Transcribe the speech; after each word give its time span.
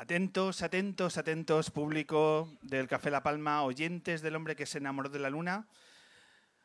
Atentos, 0.00 0.62
atentos, 0.62 1.18
atentos, 1.18 1.72
público 1.72 2.56
del 2.62 2.86
Café 2.86 3.10
La 3.10 3.24
Palma, 3.24 3.64
oyentes 3.64 4.22
del 4.22 4.36
hombre 4.36 4.54
que 4.54 4.64
se 4.64 4.78
enamoró 4.78 5.08
de 5.08 5.18
la 5.18 5.28
luna. 5.28 5.66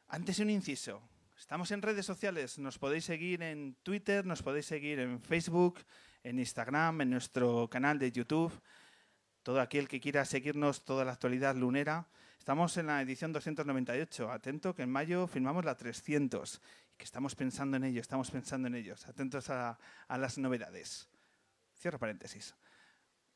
Antes 0.08 0.38
un 0.38 0.52
inciso. 0.52 1.02
Estamos 1.35 1.72
en 1.72 1.82
redes 1.82 2.06
sociales. 2.06 2.59
Nos 2.59 2.77
podéis 2.77 3.06
seguir 3.06 3.42
en 3.42 3.74
Twitter, 3.82 4.24
nos 4.24 4.43
podéis 4.43 4.67
seguir 4.67 5.00
en 5.00 5.19
Facebook, 5.19 5.80
en 6.22 6.38
Instagram, 6.38 7.01
en 7.01 7.09
nuestro 7.09 7.67
canal 7.72 7.98
de 7.98 8.11
YouTube. 8.11 8.54
Todo 9.41 9.61
aquel 9.61 9.88
que 9.88 10.00
quiera 10.00 10.25
seguirnos 10.25 10.86
toda 10.86 11.04
la 11.04 11.13
actualidad 11.13 11.55
lunera. 11.55 12.07
Estamos 12.38 12.77
en 12.77 12.86
la 12.86 13.02
edición 13.02 13.34
298. 13.34 14.31
Atento 14.31 14.75
que 14.75 14.84
en 14.84 14.91
mayo 14.91 15.25
firmamos 15.25 15.65
la 15.65 15.75
300 15.75 16.61
y 16.93 16.97
que 16.97 17.04
estamos 17.04 17.34
pensando 17.34 17.77
en 17.77 17.86
ello, 17.86 18.00
estamos 18.00 18.29
pensando 18.29 18.68
en 18.68 18.75
ellos. 18.75 19.07
Atentos 19.07 19.50
a, 19.50 19.79
a 20.07 20.18
las 20.20 20.38
novedades. 20.38 21.09
Cierro 21.75 21.97
paréntesis 21.97 22.54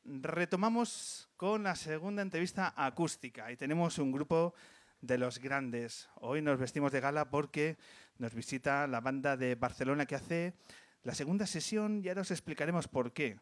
retomamos 0.08 1.28
con 1.36 1.62
la 1.64 1.76
segunda 1.76 2.22
entrevista 2.22 2.72
acústica 2.76 3.52
y 3.52 3.56
tenemos 3.56 3.98
un 3.98 4.10
grupo 4.10 4.54
de 5.00 5.18
los 5.18 5.38
grandes. 5.38 6.08
Hoy 6.16 6.42
nos 6.42 6.58
vestimos 6.58 6.92
de 6.92 7.00
gala 7.00 7.30
porque 7.30 7.76
nos 8.16 8.34
visita 8.34 8.86
la 8.86 9.00
banda 9.00 9.36
de 9.36 9.54
Barcelona 9.54 10.06
que 10.06 10.14
hace 10.14 10.54
la 11.02 11.14
segunda 11.14 11.46
sesión 11.46 12.00
y 12.02 12.08
ahora 12.08 12.22
os 12.22 12.30
explicaremos 12.30 12.88
por 12.88 13.12
qué. 13.12 13.38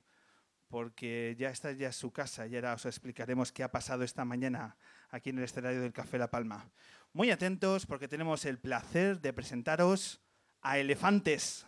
Porque 0.68 1.36
ya 1.38 1.50
está 1.50 1.70
ya 1.72 1.92
su 1.92 2.12
casa 2.12 2.46
y 2.46 2.56
ahora 2.56 2.74
os 2.74 2.86
explicaremos 2.86 3.52
qué 3.52 3.62
ha 3.62 3.70
pasado 3.70 4.02
esta 4.02 4.24
mañana 4.24 4.76
aquí 5.10 5.30
en 5.30 5.38
el 5.38 5.44
escenario 5.44 5.80
del 5.80 5.92
Café 5.92 6.18
La 6.18 6.30
Palma. 6.30 6.68
Muy 7.12 7.30
atentos 7.30 7.86
porque 7.86 8.08
tenemos 8.08 8.44
el 8.44 8.58
placer 8.58 9.20
de 9.20 9.32
presentaros 9.32 10.20
a 10.60 10.78
Elefantes. 10.78 11.64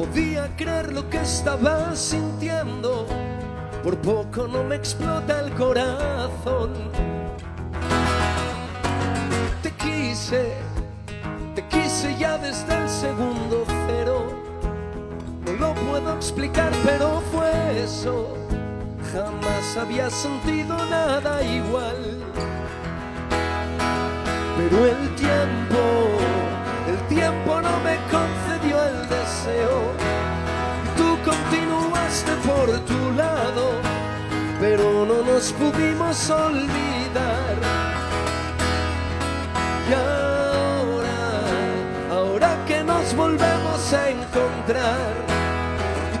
Podía 0.00 0.48
creer 0.56 0.94
lo 0.94 1.10
que 1.10 1.18
estaba 1.18 1.94
sintiendo. 1.94 3.06
Por 3.82 3.98
poco 3.98 4.48
no 4.48 4.64
me 4.64 4.76
explota 4.76 5.40
el 5.40 5.52
corazón. 5.52 6.72
Te 9.62 9.70
quise, 9.72 10.54
te 11.54 11.62
quise 11.68 12.16
ya 12.16 12.38
desde 12.38 12.74
el 12.82 12.88
segundo 12.88 13.64
cero. 13.86 14.24
No 15.44 15.52
lo 15.52 15.74
puedo 15.74 16.14
explicar, 16.14 16.72
pero 16.82 17.20
fue 17.30 17.82
eso. 17.84 18.38
Jamás 19.12 19.76
había 19.76 20.08
sentido 20.08 20.78
nada 20.86 21.42
igual. 21.42 22.00
Pero 24.56 24.86
el 24.86 25.14
tiempo, 25.16 25.82
el 26.88 26.98
tiempo 27.14 27.60
no 27.60 27.80
me 27.80 27.96
concedió 28.10 28.82
el 28.82 29.08
deseo. 29.08 29.79
Continuaste 32.10 32.48
por 32.48 32.66
tu 32.86 33.12
lado, 33.16 33.70
pero 34.58 35.06
no 35.06 35.22
nos 35.22 35.52
pudimos 35.52 36.28
olvidar. 36.28 37.54
Y 39.88 39.92
ahora, 39.92 41.20
ahora 42.10 42.56
que 42.66 42.82
nos 42.82 43.14
volvemos 43.14 43.92
a 43.92 44.10
encontrar, 44.10 45.14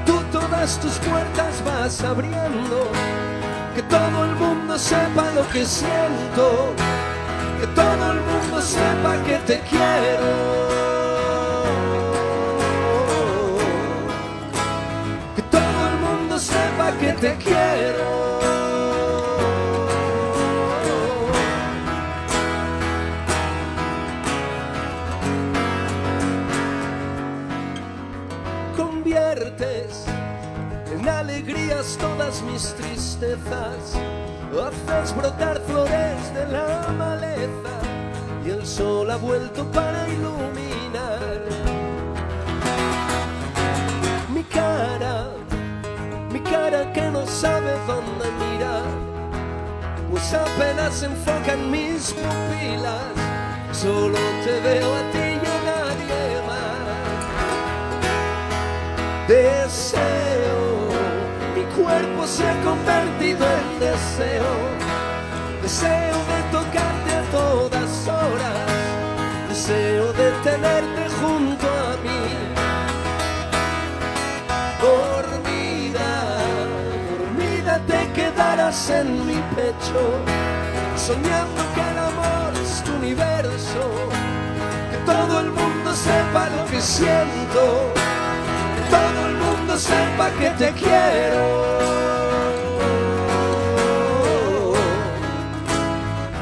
tú 0.06 0.22
todas 0.30 0.78
tus 0.78 0.92
puertas 0.98 1.60
vas 1.64 2.04
abriendo, 2.04 2.86
que 3.74 3.82
todo 3.82 4.24
el 4.26 4.36
mundo 4.36 4.78
sepa 4.78 5.32
lo 5.34 5.48
que 5.48 5.66
siento 5.66 6.72
que 7.60 7.66
todo 7.66 8.12
el 8.12 8.20
mundo 8.20 8.62
sepa 8.62 9.22
que 9.26 9.36
te 9.44 9.60
quiero. 9.68 10.79
Te 17.20 17.36
quiero. 17.36 18.20
Conviertes 28.76 30.06
en 30.92 31.08
alegrías 31.08 31.98
todas 32.00 32.42
mis 32.42 32.74
tristezas 32.74 33.96
haces 34.58 35.16
brotar 35.16 35.60
flores 35.60 36.34
de 36.34 36.46
la 36.46 36.88
maleza 36.98 37.74
y 38.44 38.50
el 38.50 38.66
sol 38.66 39.10
ha 39.10 39.16
vuelto 39.16 39.64
para 39.70 40.08
iluminar 40.08 41.40
mi 44.34 44.42
cara, 44.44 45.28
cara 46.50 46.92
que 46.92 47.02
no 47.02 47.26
sabe 47.26 47.72
dónde 47.86 48.26
mirar, 48.42 48.90
pues 50.10 50.34
apenas 50.34 50.94
se 50.94 51.06
enfocan 51.06 51.70
mis 51.70 52.12
pupilas, 52.12 53.14
solo 53.72 54.18
te 54.44 54.60
veo 54.60 54.94
a 54.94 55.02
ti 55.12 55.18
y 55.18 55.46
a 55.56 55.58
nadie 55.70 56.42
más. 56.48 56.88
Deseo 59.28 60.20
cuerpo 61.82 62.26
se 62.26 62.46
ha 62.46 62.60
convertido 62.62 63.46
en 63.46 63.80
deseo, 63.80 64.52
deseo 65.62 66.18
de 66.32 66.42
tocarte 66.50 67.10
a 67.14 67.22
todas 67.30 68.08
horas, 68.08 68.68
deseo 69.48 70.12
de 70.12 70.30
tenerte 70.42 71.09
en 78.90 79.26
mi 79.26 79.34
pecho, 79.56 80.00
soñando 80.96 81.62
que 81.74 81.80
el 81.80 81.98
amor 81.98 82.52
es 82.62 82.84
tu 82.84 82.92
universo, 82.94 83.82
que 84.90 84.96
todo 85.04 85.40
el 85.40 85.50
mundo 85.50 85.92
sepa 85.92 86.48
lo 86.50 86.64
que 86.66 86.80
siento 86.80 87.92
todo 88.90 89.26
el 89.28 89.36
mundo 89.36 89.78
sepa 89.78 90.30
que 90.38 90.50
te 90.50 90.72
quiero. 90.72 91.44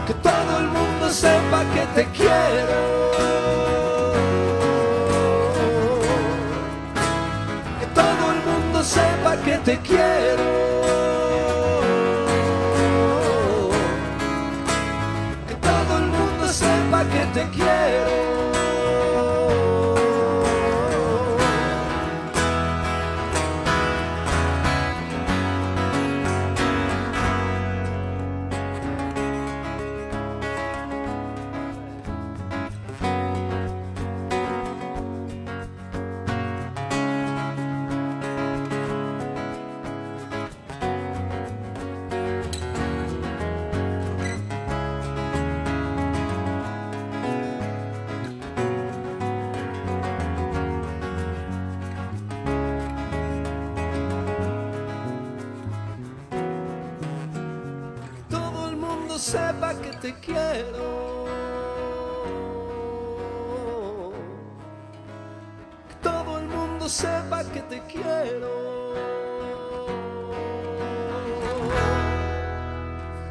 Que 0.07 0.15
todo 0.15 0.53
el 0.61 0.69
mundo 0.69 1.11
sepa 1.11 1.61
que 1.75 1.85
te 1.95 2.05
quiero. 2.17 2.79
Que 7.81 7.87
todo 8.01 8.25
el 8.35 8.41
mundo 8.49 8.83
sepa 8.83 9.37
que 9.45 9.57
te 9.59 9.79
quiero. 9.81 10.58
Sepa 17.35 17.47
que 17.51 18.28
quiero. 60.15 61.25
Que 65.89 65.95
todo 66.03 66.39
el 66.39 66.47
mundo 66.47 66.89
sepa 66.89 67.45
que 67.45 67.61
te 67.63 67.81
quiero. 67.83 68.49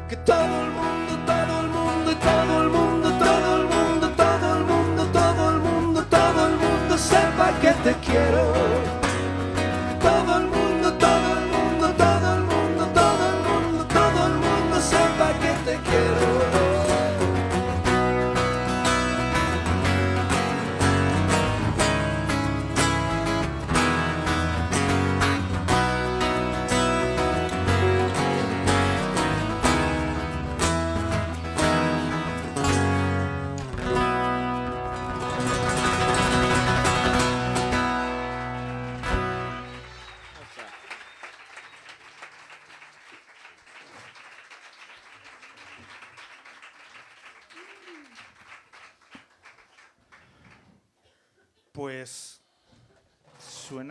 Que 0.08 0.16
todo 0.16 0.54
el 0.64 0.70
mundo, 0.78 1.12
todo 1.26 1.60
el 1.60 1.68
mundo, 1.68 2.10
todo 2.28 2.62
el 2.62 2.68
mundo, 2.70 3.08
todo 3.18 3.56
el 3.56 3.64
mundo, 3.64 4.10
todo 4.16 4.56
el 4.56 4.64
mundo, 4.64 5.06
todo 5.12 5.50
el 5.50 5.58
mundo, 5.60 6.04
todo 6.08 6.46
el 6.48 6.56
mundo 6.56 6.98
sepa 6.98 7.52
que 7.60 7.72
te 7.84 7.94
quiero. 8.06 8.97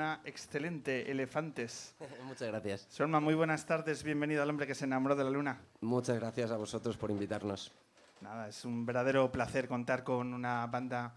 Suena 0.07 0.21
excelente, 0.23 1.11
Elefantes. 1.11 1.93
Muchas 2.25 2.47
gracias. 2.47 2.87
Sorma, 2.89 3.19
muy 3.19 3.33
buenas 3.33 3.65
tardes, 3.65 4.03
bienvenido 4.03 4.41
al 4.41 4.49
hombre 4.49 4.65
que 4.65 4.75
se 4.75 4.85
enamoró 4.85 5.15
de 5.15 5.23
la 5.25 5.29
luna. 5.29 5.59
Muchas 5.81 6.17
gracias 6.17 6.51
a 6.51 6.57
vosotros 6.57 6.95
por 6.95 7.11
invitarnos. 7.11 7.73
Nada, 8.21 8.47
es 8.47 8.63
un 8.63 8.85
verdadero 8.85 9.29
placer 9.31 9.67
contar 9.67 10.03
con 10.03 10.33
una 10.33 10.65
banda 10.67 11.13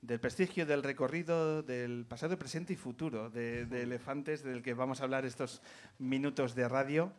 del 0.00 0.20
prestigio, 0.20 0.66
del 0.66 0.84
recorrido, 0.84 1.62
del 1.62 2.06
pasado, 2.06 2.38
presente 2.38 2.72
y 2.74 2.76
futuro 2.76 3.28
de, 3.28 3.66
de 3.66 3.82
Elefantes, 3.82 4.44
del 4.44 4.62
que 4.62 4.72
vamos 4.72 5.00
a 5.00 5.04
hablar 5.04 5.24
estos 5.24 5.60
minutos 5.98 6.54
de 6.54 6.68
radio. 6.68 7.12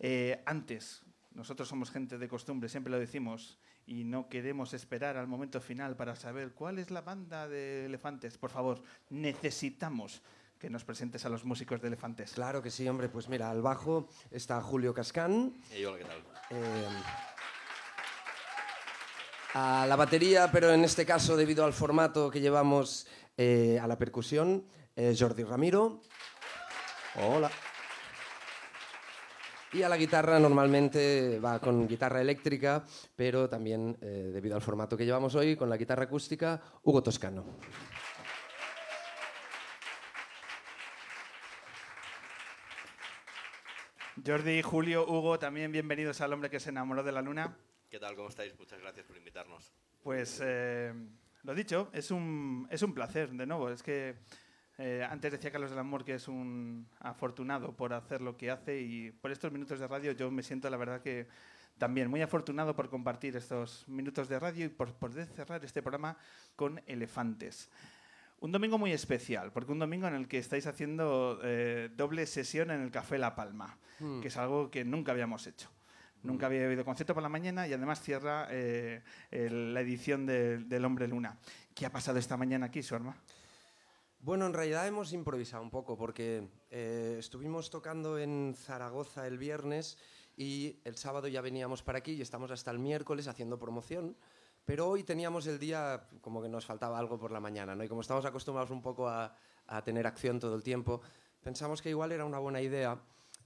Eh, 0.00 0.42
antes, 0.46 1.04
nosotros 1.32 1.68
somos 1.68 1.90
gente 1.90 2.18
de 2.18 2.28
costumbre, 2.28 2.68
siempre 2.68 2.90
lo 2.90 2.98
decimos, 2.98 3.58
y 3.86 4.02
no 4.02 4.28
queremos 4.28 4.74
esperar 4.74 5.16
al 5.16 5.28
momento 5.28 5.60
final 5.60 5.94
para 5.94 6.16
saber 6.16 6.52
cuál 6.52 6.78
es 6.78 6.90
la 6.90 7.02
banda 7.02 7.46
de 7.46 7.86
Elefantes. 7.86 8.36
Por 8.36 8.50
favor, 8.50 8.82
necesitamos 9.10 10.22
que 10.58 10.70
nos 10.70 10.84
presentes 10.84 11.24
a 11.24 11.28
los 11.28 11.44
músicos 11.44 11.80
de 11.80 11.88
Elefantes. 11.88 12.32
Claro 12.32 12.62
que 12.62 12.70
sí, 12.70 12.88
hombre. 12.88 13.08
Pues 13.08 13.28
mira, 13.28 13.50
al 13.50 13.62
bajo 13.62 14.08
está 14.30 14.60
Julio 14.60 14.94
Cascán. 14.94 15.54
Y 15.76 15.84
hola, 15.84 15.98
¿qué 15.98 16.04
tal? 16.04 16.22
eh, 16.50 16.88
a 19.54 19.86
la 19.86 19.96
batería, 19.96 20.50
pero 20.52 20.72
en 20.72 20.84
este 20.84 21.06
caso, 21.06 21.36
debido 21.36 21.64
al 21.64 21.72
formato 21.72 22.30
que 22.30 22.40
llevamos 22.40 23.06
eh, 23.36 23.78
a 23.82 23.86
la 23.86 23.96
percusión, 23.96 24.66
eh, 24.94 25.14
Jordi 25.18 25.44
Ramiro. 25.44 26.02
Hola. 27.16 27.50
Y 29.72 29.82
a 29.82 29.88
la 29.88 29.96
guitarra 29.96 30.38
normalmente 30.38 31.38
va 31.38 31.58
con 31.58 31.88
guitarra 31.88 32.20
eléctrica, 32.20 32.84
pero 33.14 33.48
también, 33.48 33.96
eh, 34.00 34.30
debido 34.32 34.56
al 34.56 34.62
formato 34.62 34.96
que 34.96 35.04
llevamos 35.04 35.34
hoy, 35.34 35.56
con 35.56 35.68
la 35.68 35.76
guitarra 35.76 36.04
acústica, 36.04 36.60
Hugo 36.82 37.02
Toscano. 37.02 37.44
Jordi, 44.26 44.60
Julio, 44.60 45.06
Hugo, 45.06 45.38
también 45.38 45.70
bienvenidos 45.70 46.20
al 46.20 46.32
hombre 46.32 46.50
que 46.50 46.58
se 46.58 46.70
enamoró 46.70 47.04
de 47.04 47.12
la 47.12 47.22
luna. 47.22 47.56
¿Qué 47.88 48.00
tal? 48.00 48.16
¿Cómo 48.16 48.28
estáis? 48.28 48.58
Muchas 48.58 48.80
gracias 48.80 49.06
por 49.06 49.16
invitarnos. 49.16 49.72
Pues 50.02 50.40
eh, 50.42 50.92
lo 51.44 51.54
dicho, 51.54 51.90
es 51.92 52.10
un, 52.10 52.66
es 52.68 52.82
un 52.82 52.92
placer, 52.92 53.30
de 53.30 53.46
nuevo. 53.46 53.70
Es 53.70 53.84
que 53.84 54.16
eh, 54.78 55.06
antes 55.08 55.30
decía 55.30 55.52
Carlos 55.52 55.70
del 55.70 55.78
Amor 55.78 56.04
que 56.04 56.14
es 56.14 56.26
un 56.26 56.88
afortunado 56.98 57.76
por 57.76 57.92
hacer 57.92 58.20
lo 58.20 58.36
que 58.36 58.50
hace 58.50 58.80
y 58.80 59.12
por 59.12 59.30
estos 59.30 59.52
minutos 59.52 59.78
de 59.78 59.86
radio 59.86 60.10
yo 60.10 60.28
me 60.32 60.42
siento, 60.42 60.68
la 60.70 60.76
verdad, 60.76 61.00
que 61.00 61.28
también 61.78 62.10
muy 62.10 62.20
afortunado 62.20 62.74
por 62.74 62.90
compartir 62.90 63.36
estos 63.36 63.86
minutos 63.86 64.28
de 64.28 64.40
radio 64.40 64.64
y 64.64 64.70
por 64.70 64.92
poder 64.94 65.28
cerrar 65.28 65.64
este 65.64 65.82
programa 65.82 66.16
con 66.56 66.82
elefantes. 66.88 67.70
Un 68.40 68.52
domingo 68.52 68.76
muy 68.78 68.92
especial, 68.92 69.50
porque 69.52 69.72
un 69.72 69.78
domingo 69.78 70.06
en 70.08 70.14
el 70.14 70.28
que 70.28 70.38
estáis 70.38 70.66
haciendo 70.66 71.40
eh, 71.42 71.88
doble 71.96 72.26
sesión 72.26 72.70
en 72.70 72.82
el 72.82 72.90
Café 72.90 73.18
La 73.18 73.34
Palma, 73.34 73.78
Hmm. 73.98 74.20
que 74.20 74.28
es 74.28 74.36
algo 74.36 74.70
que 74.70 74.84
nunca 74.84 75.12
habíamos 75.12 75.46
hecho. 75.46 75.70
Nunca 76.22 76.46
había 76.46 76.66
habido 76.66 76.84
concierto 76.84 77.14
por 77.14 77.22
la 77.22 77.28
mañana 77.28 77.66
y 77.68 77.72
además 77.72 78.02
cierra 78.02 78.48
eh, 78.50 79.02
el- 79.30 79.72
la 79.72 79.80
edición 79.80 80.26
de- 80.26 80.58
del 80.58 80.84
Hombre 80.84 81.06
Luna. 81.08 81.38
¿Qué 81.74 81.86
ha 81.86 81.90
pasado 81.92 82.18
esta 82.18 82.36
mañana 82.36 82.66
aquí, 82.66 82.82
Sorma? 82.82 83.16
Bueno, 84.20 84.44
en 84.46 84.52
realidad 84.52 84.86
hemos 84.86 85.12
improvisado 85.12 85.62
un 85.62 85.70
poco 85.70 85.96
porque 85.96 86.48
eh, 86.70 87.16
estuvimos 87.18 87.70
tocando 87.70 88.18
en 88.18 88.54
Zaragoza 88.56 89.26
el 89.26 89.38
viernes 89.38 89.98
y 90.36 90.80
el 90.84 90.96
sábado 90.96 91.28
ya 91.28 91.40
veníamos 91.40 91.82
para 91.82 91.98
aquí 91.98 92.12
y 92.12 92.22
estamos 92.22 92.50
hasta 92.50 92.70
el 92.72 92.80
miércoles 92.80 93.28
haciendo 93.28 93.58
promoción. 93.58 94.16
Pero 94.66 94.88
hoy 94.88 95.04
teníamos 95.04 95.46
el 95.46 95.60
día 95.60 96.08
como 96.20 96.42
que 96.42 96.48
nos 96.48 96.66
faltaba 96.66 96.98
algo 96.98 97.16
por 97.16 97.30
la 97.30 97.38
mañana, 97.38 97.76
¿no? 97.76 97.84
Y 97.84 97.88
como 97.88 98.00
estamos 98.00 98.24
acostumbrados 98.24 98.72
un 98.72 98.82
poco 98.82 99.08
a, 99.08 99.32
tener 99.84 100.06
acción 100.06 100.40
todo 100.40 100.56
el 100.56 100.62
tiempo, 100.62 101.00
pensamos 101.40 101.80
que 101.80 101.90
igual 101.90 102.12
era 102.12 102.24
una 102.24 102.38
buena 102.38 102.60
idea 102.60 103.00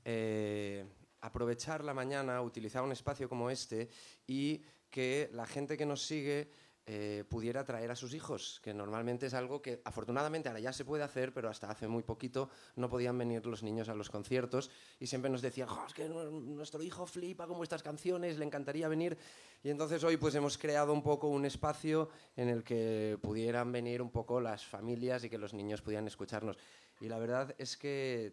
eh, 0.04 0.86
aprovechar 1.20 1.84
la 1.84 1.92
mañana, 1.92 2.40
utilizar 2.40 2.82
un 2.82 2.92
espacio 2.92 3.28
como 3.28 3.50
este 3.50 3.88
y 4.26 4.62
que 4.88 5.28
la 5.32 5.46
gente 5.46 5.76
que 5.76 5.86
nos 5.86 6.02
sigue 6.02 6.50
eh, 6.92 7.22
pudiera 7.28 7.62
traer 7.62 7.88
a 7.92 7.94
sus 7.94 8.14
hijos, 8.14 8.58
que 8.64 8.74
normalmente 8.74 9.26
es 9.26 9.34
algo 9.34 9.62
que 9.62 9.80
afortunadamente 9.84 10.48
ahora 10.48 10.58
ya 10.58 10.72
se 10.72 10.84
puede 10.84 11.04
hacer, 11.04 11.32
pero 11.32 11.48
hasta 11.48 11.70
hace 11.70 11.86
muy 11.86 12.02
poquito 12.02 12.50
no 12.74 12.88
podían 12.90 13.16
venir 13.16 13.46
los 13.46 13.62
niños 13.62 13.88
a 13.88 13.94
los 13.94 14.10
conciertos 14.10 14.72
y 14.98 15.06
siempre 15.06 15.30
nos 15.30 15.40
decían, 15.40 15.68
"Jo, 15.68 15.84
es 15.86 15.94
que 15.94 16.08
nu- 16.08 16.28
nuestro 16.40 16.82
hijo 16.82 17.06
flipa 17.06 17.46
con 17.46 17.58
vuestras 17.58 17.84
canciones, 17.84 18.38
le 18.38 18.44
encantaría 18.44 18.88
venir. 18.88 19.16
Y 19.62 19.70
entonces 19.70 20.02
hoy 20.02 20.16
pues 20.16 20.34
hemos 20.34 20.58
creado 20.58 20.92
un 20.92 21.02
poco 21.04 21.28
un 21.28 21.44
espacio 21.44 22.08
en 22.34 22.48
el 22.48 22.64
que 22.64 23.18
pudieran 23.22 23.70
venir 23.70 24.02
un 24.02 24.10
poco 24.10 24.40
las 24.40 24.66
familias 24.66 25.22
y 25.22 25.30
que 25.30 25.38
los 25.38 25.54
niños 25.54 25.82
pudieran 25.82 26.08
escucharnos. 26.08 26.58
Y 27.00 27.08
la 27.08 27.18
verdad 27.20 27.54
es 27.56 27.76
que 27.76 28.32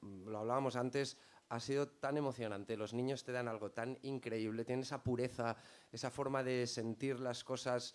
mm, 0.00 0.28
lo 0.28 0.38
hablábamos 0.38 0.76
antes, 0.76 1.16
ha 1.48 1.60
sido 1.60 1.88
tan 1.88 2.16
emocionante. 2.16 2.76
Los 2.76 2.94
niños 2.94 3.24
te 3.24 3.32
dan 3.32 3.48
algo 3.48 3.70
tan 3.70 3.98
increíble, 4.02 4.64
tienen 4.64 4.82
esa 4.82 5.02
pureza, 5.02 5.56
esa 5.92 6.10
forma 6.10 6.42
de 6.42 6.66
sentir 6.66 7.20
las 7.20 7.44
cosas, 7.44 7.94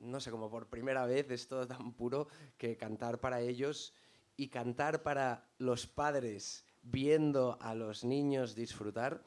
no 0.00 0.20
sé, 0.20 0.30
como 0.30 0.50
por 0.50 0.68
primera 0.68 1.06
vez, 1.06 1.30
es 1.30 1.48
todo 1.48 1.66
tan 1.66 1.94
puro 1.94 2.28
que 2.56 2.76
cantar 2.76 3.20
para 3.20 3.40
ellos 3.40 3.94
y 4.36 4.48
cantar 4.48 5.02
para 5.02 5.50
los 5.58 5.86
padres 5.86 6.66
viendo 6.82 7.58
a 7.60 7.74
los 7.74 8.04
niños 8.04 8.54
disfrutar 8.54 9.22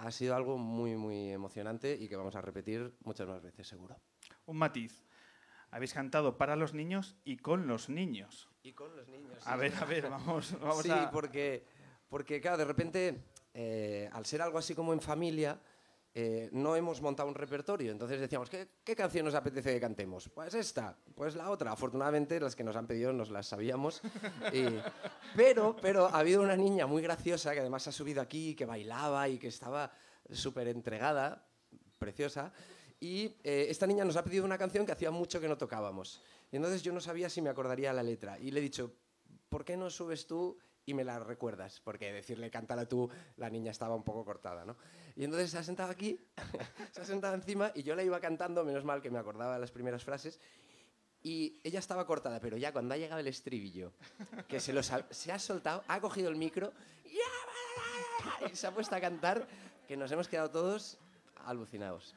ha 0.00 0.10
sido 0.10 0.34
algo 0.34 0.56
muy, 0.56 0.96
muy 0.96 1.30
emocionante 1.30 1.94
y 1.94 2.08
que 2.08 2.16
vamos 2.16 2.34
a 2.34 2.40
repetir 2.40 2.94
muchas 3.04 3.28
más 3.28 3.42
veces, 3.42 3.66
seguro. 3.66 3.96
Un 4.46 4.56
matiz. 4.56 5.04
Habéis 5.70 5.92
cantado 5.92 6.38
para 6.38 6.56
los 6.56 6.72
niños 6.72 7.16
y 7.22 7.36
con 7.36 7.66
los 7.66 7.90
niños. 7.90 8.48
Y 8.62 8.72
con 8.72 8.96
los 8.96 9.08
niños. 9.08 9.46
A 9.46 9.56
ver, 9.56 9.74
a 9.74 9.84
ver, 9.84 10.08
vamos, 10.08 10.58
vamos 10.58 10.82
sí, 10.82 10.90
a... 10.90 11.10
porque, 11.10 11.66
porque 12.10 12.40
claro, 12.40 12.58
de 12.58 12.64
repente, 12.66 13.24
eh, 13.54 14.10
al 14.12 14.26
ser 14.26 14.42
algo 14.42 14.58
así 14.58 14.74
como 14.74 14.92
en 14.92 15.00
familia, 15.00 15.58
eh, 16.12 16.48
no 16.52 16.74
hemos 16.74 17.00
montado 17.00 17.28
un 17.28 17.36
repertorio. 17.36 17.92
Entonces 17.92 18.18
decíamos, 18.20 18.50
¿qué, 18.50 18.66
¿qué 18.82 18.96
canción 18.96 19.24
nos 19.24 19.34
apetece 19.34 19.72
que 19.72 19.80
cantemos? 19.80 20.28
Pues 20.28 20.52
esta, 20.54 20.98
pues 21.14 21.36
la 21.36 21.50
otra. 21.50 21.70
Afortunadamente, 21.70 22.40
las 22.40 22.56
que 22.56 22.64
nos 22.64 22.74
han 22.74 22.88
pedido 22.88 23.12
nos 23.12 23.30
las 23.30 23.46
sabíamos. 23.46 24.02
Y- 24.52 24.66
pero, 25.36 25.76
pero 25.80 26.06
ha 26.06 26.18
habido 26.18 26.42
una 26.42 26.56
niña 26.56 26.86
muy 26.88 27.00
graciosa 27.00 27.52
que 27.54 27.60
además 27.60 27.86
ha 27.86 27.92
subido 27.92 28.20
aquí, 28.20 28.56
que 28.56 28.66
bailaba 28.66 29.28
y 29.28 29.38
que 29.38 29.46
estaba 29.46 29.92
súper 30.32 30.66
entregada, 30.66 31.46
preciosa. 32.00 32.52
Y 32.98 33.36
eh, 33.44 33.66
esta 33.70 33.86
niña 33.86 34.04
nos 34.04 34.16
ha 34.16 34.24
pedido 34.24 34.44
una 34.44 34.58
canción 34.58 34.84
que 34.84 34.92
hacía 34.92 35.12
mucho 35.12 35.40
que 35.40 35.46
no 35.48 35.56
tocábamos. 35.56 36.20
Y 36.50 36.56
entonces 36.56 36.82
yo 36.82 36.92
no 36.92 37.00
sabía 37.00 37.30
si 37.30 37.40
me 37.40 37.50
acordaría 37.50 37.92
la 37.92 38.02
letra. 38.02 38.36
Y 38.40 38.50
le 38.50 38.58
he 38.58 38.62
dicho, 38.62 38.92
¿por 39.48 39.64
qué 39.64 39.76
no 39.76 39.88
subes 39.88 40.26
tú 40.26 40.58
y 40.90 40.94
me 40.94 41.04
la 41.04 41.18
recuerdas? 41.18 41.80
Porque 41.80 42.12
decirle 42.12 42.50
cántala 42.50 42.86
tú, 42.86 43.08
la 43.36 43.48
niña 43.48 43.70
estaba 43.70 43.94
un 43.94 44.02
poco 44.02 44.24
cortada, 44.24 44.64
¿no? 44.64 44.76
Y 45.16 45.24
entonces 45.24 45.50
se 45.50 45.58
ha 45.58 45.62
sentado 45.62 45.90
aquí, 45.90 46.18
se 46.92 47.00
ha 47.00 47.04
sentado 47.04 47.34
encima 47.34 47.72
y 47.74 47.82
yo 47.82 47.94
la 47.94 48.02
iba 48.02 48.20
cantando, 48.20 48.64
menos 48.64 48.84
mal 48.84 49.00
que 49.00 49.10
me 49.10 49.18
acordaba 49.18 49.58
las 49.58 49.70
primeras 49.70 50.04
frases. 50.04 50.40
Y 51.22 51.60
ella 51.64 51.78
estaba 51.78 52.06
cortada, 52.06 52.40
pero 52.40 52.56
ya 52.56 52.72
cuando 52.72 52.94
ha 52.94 52.96
llegado 52.96 53.20
el 53.20 53.26
estribillo, 53.26 53.92
que 54.48 54.58
se, 54.58 54.72
los 54.72 54.90
se 55.10 55.32
ha 55.32 55.38
soltado, 55.38 55.84
ha 55.86 56.00
cogido 56.00 56.30
el 56.30 56.36
micro 56.36 56.72
y 58.50 58.56
se 58.56 58.66
ha 58.66 58.72
puesto 58.72 58.94
a 58.96 59.00
cantar, 59.00 59.46
que 59.86 59.96
nos 59.96 60.10
hemos 60.12 60.28
quedado 60.28 60.50
todos 60.50 60.98
alucinados. 61.44 62.14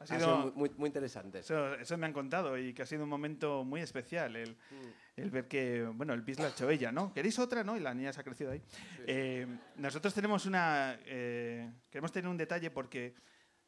Ha 0.00 0.04
Ha 0.04 0.06
sido- 0.06 0.18
sido 0.18 0.52
muy, 0.56 0.70
muy, 0.78 0.86
interesante. 0.86 1.40
Eso, 1.40 1.74
eso 1.74 1.96
me 1.98 2.06
han 2.06 2.12
contado 2.14 2.56
y 2.56 2.72
que 2.72 2.82
ha 2.82 2.86
sido 2.86 3.04
un 3.04 3.10
momento 3.10 3.64
muy 3.64 3.82
especial 3.82 4.34
el, 4.34 4.50
Mm. 4.56 5.20
el 5.20 5.30
ver 5.30 5.46
que, 5.46 5.84
bueno, 5.84 6.14
el 6.14 6.22
pis 6.24 6.38
la 6.38 6.46
ha 6.46 6.48
hecho 6.50 6.70
ella, 6.70 6.90
¿no? 6.90 7.12
¿Queréis 7.12 7.38
otra, 7.38 7.62
no? 7.64 7.76
Y 7.76 7.80
la 7.80 7.92
niña 7.92 8.10
se 8.12 8.20
ha 8.20 8.24
crecido 8.24 8.50
ahí. 8.52 8.62
Eh, 9.06 9.46
nosotros 9.76 10.14
tenemos 10.14 10.46
una... 10.46 10.98
eh, 11.04 11.70
queremos 11.90 12.10
tener 12.12 12.30
un 12.30 12.38
detalle 12.38 12.70
porque 12.70 13.14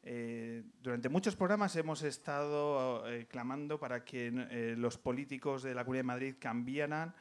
eh, 0.01 0.63
durante 0.81 1.07
muchos 1.07 1.35
programas 1.35 1.75
hemos 1.75 2.01
estado 2.01 3.07
eh, 3.07 3.27
clamando 3.27 3.79
para 3.79 4.03
que 4.03 4.31
eh, 4.49 4.75
los 4.75 4.97
políticos 4.97 5.61
de 5.61 5.75
la 5.75 5.83
Comunidad 5.85 5.99
de 6.03 6.07
Madrid 6.07 6.35
cambiaran 6.39 7.13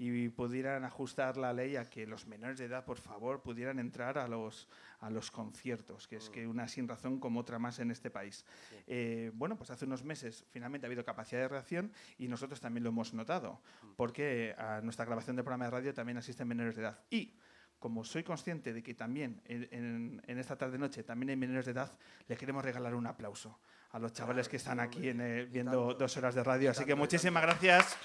y 0.00 0.28
pudieran 0.28 0.84
ajustar 0.84 1.36
la 1.36 1.52
ley 1.52 1.74
a 1.74 1.90
que 1.90 2.06
los 2.06 2.26
menores 2.28 2.56
de 2.58 2.66
edad, 2.66 2.84
por 2.84 2.98
favor, 2.98 3.42
pudieran 3.42 3.80
entrar 3.80 4.16
a 4.16 4.28
los, 4.28 4.68
a 5.00 5.10
los 5.10 5.32
conciertos, 5.32 6.06
que 6.06 6.16
es 6.16 6.30
que 6.30 6.46
una 6.46 6.68
sin 6.68 6.86
razón 6.86 7.18
como 7.18 7.40
otra 7.40 7.58
más 7.58 7.80
en 7.80 7.90
este 7.90 8.08
país. 8.08 8.44
Eh, 8.86 9.32
bueno, 9.34 9.56
pues 9.56 9.70
hace 9.70 9.86
unos 9.86 10.04
meses 10.04 10.44
finalmente 10.50 10.86
ha 10.86 10.88
habido 10.88 11.04
capacidad 11.04 11.40
de 11.40 11.48
reacción 11.48 11.92
y 12.16 12.28
nosotros 12.28 12.60
también 12.60 12.84
lo 12.84 12.90
hemos 12.90 13.12
notado, 13.12 13.60
porque 13.96 14.54
a 14.56 14.80
nuestra 14.82 15.04
grabación 15.04 15.34
de 15.34 15.42
programa 15.42 15.64
de 15.64 15.72
radio 15.72 15.92
también 15.92 16.16
asisten 16.18 16.46
menores 16.46 16.76
de 16.76 16.82
edad. 16.82 17.00
Y 17.10 17.34
como 17.80 18.04
soy 18.04 18.22
consciente 18.22 18.72
de 18.72 18.82
que 18.84 18.94
también 18.94 19.40
en, 19.46 19.68
en- 19.72 20.22
en 20.28 20.38
esta 20.38 20.56
tarde-noche 20.56 21.02
también 21.02 21.30
hay 21.30 21.36
menores 21.36 21.64
de 21.66 21.72
edad, 21.72 21.92
le 22.28 22.36
queremos 22.36 22.64
regalar 22.64 22.94
un 22.94 23.06
aplauso 23.08 23.58
a 23.90 23.98
los 23.98 24.12
chavales 24.12 24.48
que 24.48 24.58
están 24.58 24.78
aquí 24.78 25.08
en, 25.08 25.20
eh, 25.20 25.44
viendo 25.46 25.94
dos 25.94 26.16
horas 26.16 26.36
de 26.36 26.44
radio. 26.44 26.70
Así 26.70 26.84
que 26.84 26.94
muchísimas 26.94 27.42
gracias. 27.42 27.96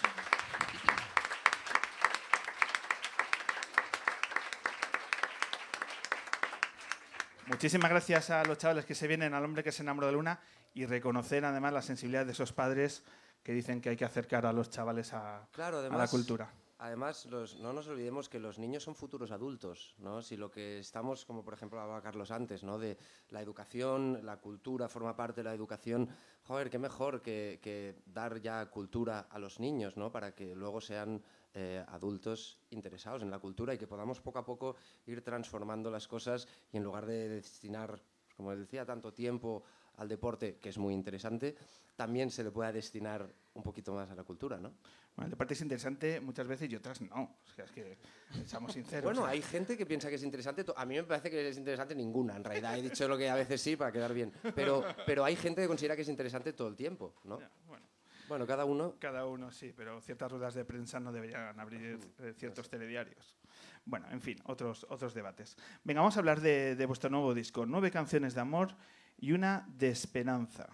Muchísimas 7.63 7.91
gracias 7.91 8.29
a 8.29 8.43
los 8.43 8.57
chavales 8.57 8.83
que 8.83 8.93
se 8.93 9.07
vienen 9.07 9.33
al 9.33 9.45
hombre 9.45 9.63
que 9.63 9.71
se 9.71 9.83
enamoró 9.83 10.07
de 10.07 10.11
Luna 10.11 10.37
y 10.73 10.85
reconocer 10.85 11.45
además 11.45 11.71
la 11.71 11.81
sensibilidad 11.81 12.25
de 12.25 12.33
esos 12.33 12.51
padres 12.51 13.05
que 13.41 13.53
dicen 13.53 13.79
que 13.79 13.87
hay 13.87 13.95
que 13.95 14.03
acercar 14.03 14.45
a 14.45 14.51
los 14.51 14.69
chavales 14.69 15.13
a, 15.13 15.47
Claro, 15.53 15.77
a 15.77 15.81
la 15.83 15.87
además, 15.87 16.11
cultura. 16.11 16.53
Además, 16.79 17.25
los- 17.27 17.57
no 17.61 17.71
nos 17.71 17.87
olvidemos 17.87 18.27
que 18.27 18.37
los 18.41 18.59
niños 18.59 18.83
son 18.83 18.95
futuros 18.95 19.31
adultos, 19.31 19.95
¿no? 19.99 20.21
Si 20.21 20.35
lo 20.35 20.51
que 20.51 20.79
estamos, 20.79 21.23
como 21.23 21.45
por 21.45 21.53
ejemplo 21.53 21.79
hablaba 21.79 22.01
Carlos 22.01 22.31
antes, 22.31 22.63
¿no? 22.65 22.77
De 22.77 22.97
la 23.29 23.39
educación, 23.39 24.19
la 24.25 24.41
cultura 24.41 24.89
forma 24.89 25.15
parte 25.15 25.39
de 25.39 25.45
la 25.45 25.53
educación. 25.55 26.09
Joder, 26.43 26.69
qué 26.69 26.79
mejor 26.79 27.21
que, 27.21 27.61
que 27.63 27.95
dar 28.07 28.41
ya 28.41 28.65
cultura 28.65 29.27
a 29.29 29.39
los 29.39 29.61
niños, 29.61 29.95
¿no? 29.95 30.11
Para 30.11 30.35
que 30.35 30.53
luego 30.53 30.81
sean 30.81 31.23
eh, 31.53 31.83
adultos 31.89 32.57
interesados 32.71 33.21
en 33.21 33.29
la 33.29 33.39
cultura 33.39 33.73
y 33.73 33.77
que 33.77 33.87
podamos 33.87 34.19
poco 34.19 34.39
a 34.39 34.45
poco 34.45 34.75
ir 35.05 35.21
transformando 35.21 35.91
las 35.91 36.07
cosas 36.07 36.47
y 36.71 36.77
en 36.77 36.83
lugar 36.83 37.05
de 37.05 37.29
destinar, 37.29 38.01
como 38.35 38.51
les 38.51 38.61
decía, 38.61 38.85
tanto 38.85 39.13
tiempo 39.13 39.63
al 39.97 40.07
deporte, 40.07 40.57
que 40.57 40.69
es 40.69 40.77
muy 40.77 40.93
interesante, 40.93 41.55
también 41.95 42.31
se 42.31 42.43
le 42.43 42.51
pueda 42.51 42.71
destinar 42.71 43.31
un 43.53 43.61
poquito 43.61 43.93
más 43.93 44.09
a 44.09 44.15
la 44.15 44.23
cultura, 44.23 44.57
¿no? 44.57 44.73
Bueno, 45.15 45.29
de 45.29 45.35
parte 45.35 45.53
es 45.53 45.61
interesante 45.61 46.19
muchas 46.19 46.47
veces 46.47 46.71
y 46.71 46.75
otras 46.75 47.01
no. 47.01 47.37
O 47.45 47.55
sea, 47.55 47.65
es 47.65 47.71
que 47.71 47.97
seamos 48.47 48.73
sinceros. 48.73 49.03
Bueno, 49.03 49.21
o 49.21 49.23
sea, 49.25 49.33
hay 49.33 49.43
gente 49.43 49.77
que 49.77 49.85
piensa 49.85 50.09
que 50.09 50.15
es 50.15 50.23
interesante. 50.23 50.65
A 50.75 50.85
mí 50.85 50.95
me 50.95 51.03
parece 51.03 51.29
que 51.29 51.49
es 51.49 51.57
interesante 51.57 51.93
ninguna, 51.93 52.35
en 52.35 52.43
realidad. 52.43 52.79
He 52.79 52.81
dicho 52.81 53.07
lo 53.07 53.15
que 53.15 53.29
a 53.29 53.35
veces 53.35 53.61
sí 53.61 53.75
para 53.75 53.91
quedar 53.91 54.11
bien. 54.11 54.33
Pero, 54.55 54.83
pero 55.05 55.23
hay 55.23 55.35
gente 55.35 55.61
que 55.61 55.67
considera 55.67 55.95
que 55.95 56.01
es 56.01 56.09
interesante 56.09 56.53
todo 56.53 56.67
el 56.67 56.75
tiempo, 56.75 57.13
¿no? 57.25 57.39
ya, 57.39 57.51
bueno, 57.67 57.85
Bueno, 58.27 58.47
cada 58.47 58.65
uno. 58.65 58.95
cada 58.99 59.25
uno 59.25 59.51
sí, 59.51 59.73
pero 59.75 60.01
ciertas 60.01 60.31
ruedas 60.31 60.53
de 60.53 60.65
prensa 60.65 60.99
no 60.99 61.11
deberían 61.11 61.59
abrir 61.59 61.99
eh, 62.19 62.33
ciertos 62.37 62.69
telediarios. 62.69 63.35
Bueno, 63.85 64.07
en 64.11 64.21
fin, 64.21 64.37
otros, 64.45 64.85
otros 64.89 65.13
debates. 65.13 65.57
Venga, 65.83 66.01
vamos 66.01 66.15
a 66.15 66.19
hablar 66.19 66.39
de, 66.41 66.75
de 66.75 66.85
vuestro 66.85 67.09
nuevo 67.09 67.33
disco. 67.33 67.65
Nueve 67.65 67.91
canciones 67.91 68.33
de 68.33 68.41
amor 68.41 68.75
y 69.19 69.33
una 69.33 69.67
de 69.77 69.89
esperanza. 69.89 70.67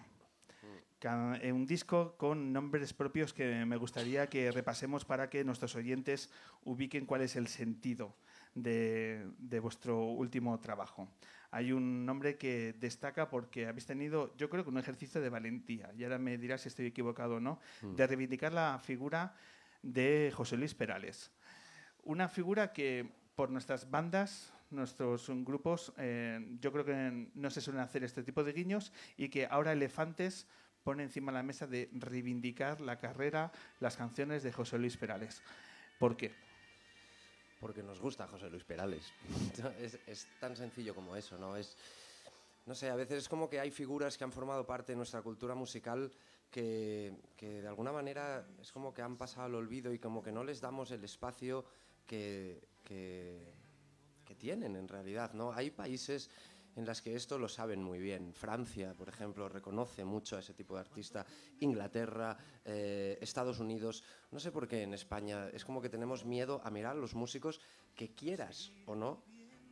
Ca- 0.98 1.38
eh, 1.42 1.50
Un 1.52 1.66
disco 1.66 2.14
con 2.16 2.52
nombres 2.52 2.92
propios 2.92 3.32
que 3.32 3.64
me 3.64 3.76
gustaría 3.76 4.28
que 4.28 4.52
repasemos 4.52 5.04
para 5.04 5.28
que 5.30 5.44
nuestros 5.44 5.74
oyentes 5.74 6.30
ubiquen 6.64 7.06
cuál 7.06 7.22
es 7.22 7.36
el 7.36 7.48
sentido 7.48 8.14
de, 8.54 9.26
de 9.38 9.60
vuestro 9.60 10.04
último 10.04 10.58
trabajo. 10.60 11.08
Hay 11.52 11.72
un 11.72 12.06
nombre 12.06 12.36
que 12.36 12.74
destaca 12.78 13.28
porque 13.28 13.66
habéis 13.66 13.86
tenido, 13.86 14.36
yo 14.36 14.48
creo 14.48 14.62
que 14.62 14.70
un 14.70 14.78
ejercicio 14.78 15.20
de 15.20 15.28
valentía, 15.28 15.92
y 15.96 16.04
ahora 16.04 16.18
me 16.18 16.38
dirás 16.38 16.60
si 16.62 16.68
estoy 16.68 16.86
equivocado 16.86 17.36
o 17.36 17.40
no, 17.40 17.60
de 17.82 18.06
reivindicar 18.06 18.52
la 18.52 18.78
figura 18.82 19.34
de 19.82 20.32
José 20.34 20.56
Luis 20.56 20.74
Perales. 20.74 21.30
Una 22.04 22.28
figura 22.28 22.72
que 22.72 23.10
por 23.34 23.50
nuestras 23.50 23.90
bandas, 23.90 24.52
nuestros 24.70 25.28
grupos, 25.44 25.92
eh, 25.96 26.56
yo 26.60 26.72
creo 26.72 26.84
que 26.84 27.28
no 27.34 27.50
se 27.50 27.60
suelen 27.60 27.82
hacer 27.82 28.04
este 28.04 28.22
tipo 28.22 28.44
de 28.44 28.52
guiños 28.52 28.92
y 29.16 29.28
que 29.28 29.46
ahora 29.46 29.72
Elefantes 29.72 30.46
pone 30.84 31.02
encima 31.02 31.32
de 31.32 31.38
la 31.38 31.42
mesa 31.42 31.66
de 31.66 31.90
reivindicar 31.92 32.80
la 32.80 32.98
carrera, 32.98 33.50
las 33.80 33.96
canciones 33.96 34.42
de 34.42 34.52
José 34.52 34.78
Luis 34.78 34.96
Perales. 34.96 35.42
¿Por 35.98 36.16
qué? 36.16 36.32
Porque 37.60 37.82
nos 37.82 38.00
gusta 38.00 38.26
José 38.26 38.48
Luis 38.50 38.64
Perales. 38.64 39.12
Es, 40.06 40.26
tan 40.40 40.56
sencillo 40.56 40.94
como 40.94 41.14
eso, 41.14 41.38
¿no? 41.38 41.56
Es, 41.56 41.76
no 42.66 42.74
sé, 42.74 42.88
a 42.88 42.96
veces 42.96 43.18
es 43.18 43.28
como 43.28 43.48
que 43.48 43.60
hay 43.60 43.70
figuras 43.70 44.16
que 44.16 44.24
han 44.24 44.32
formado 44.32 44.66
parte 44.66 44.92
de 44.92 44.96
nuestra 44.96 45.22
cultura 45.22 45.54
musical 45.54 46.10
que, 46.50 47.14
que 47.36 47.62
de 47.62 47.68
alguna 47.68 47.92
manera 47.92 48.46
es 48.60 48.72
como 48.72 48.92
que 48.92 49.02
han 49.02 49.16
pasado 49.16 49.46
al 49.46 49.54
olvido 49.54 49.92
y 49.92 49.98
como 49.98 50.22
que 50.22 50.32
no 50.32 50.42
les 50.42 50.60
damos 50.60 50.90
el 50.90 51.04
espacio 51.04 51.64
que, 52.06 52.66
que, 52.82 53.52
que 54.24 54.34
tienen 54.34 54.76
en 54.76 54.88
realidad, 54.88 55.32
¿no? 55.34 55.52
Hay 55.52 55.70
países 55.70 56.30
en 56.76 56.86
las 56.86 57.02
que 57.02 57.14
esto 57.14 57.38
lo 57.38 57.48
saben 57.48 57.82
muy 57.82 57.98
bien. 57.98 58.32
Francia, 58.32 58.94
por 58.94 59.08
ejemplo, 59.08 59.48
reconoce 59.48 60.04
mucho 60.04 60.36
a 60.36 60.40
ese 60.40 60.54
tipo 60.54 60.74
de 60.74 60.80
artista. 60.80 61.26
Inglaterra, 61.60 62.36
eh, 62.64 63.18
Estados 63.20 63.58
Unidos. 63.58 64.02
No 64.30 64.40
sé 64.40 64.52
por 64.52 64.68
qué 64.68 64.82
en 64.82 64.94
España 64.94 65.48
es 65.48 65.64
como 65.64 65.80
que 65.80 65.88
tenemos 65.88 66.24
miedo 66.24 66.60
a 66.64 66.70
mirar 66.70 66.96
a 66.96 67.00
los 67.00 67.14
músicos 67.14 67.60
que 67.94 68.14
quieras 68.14 68.72
o 68.86 68.94
no. 68.94 69.22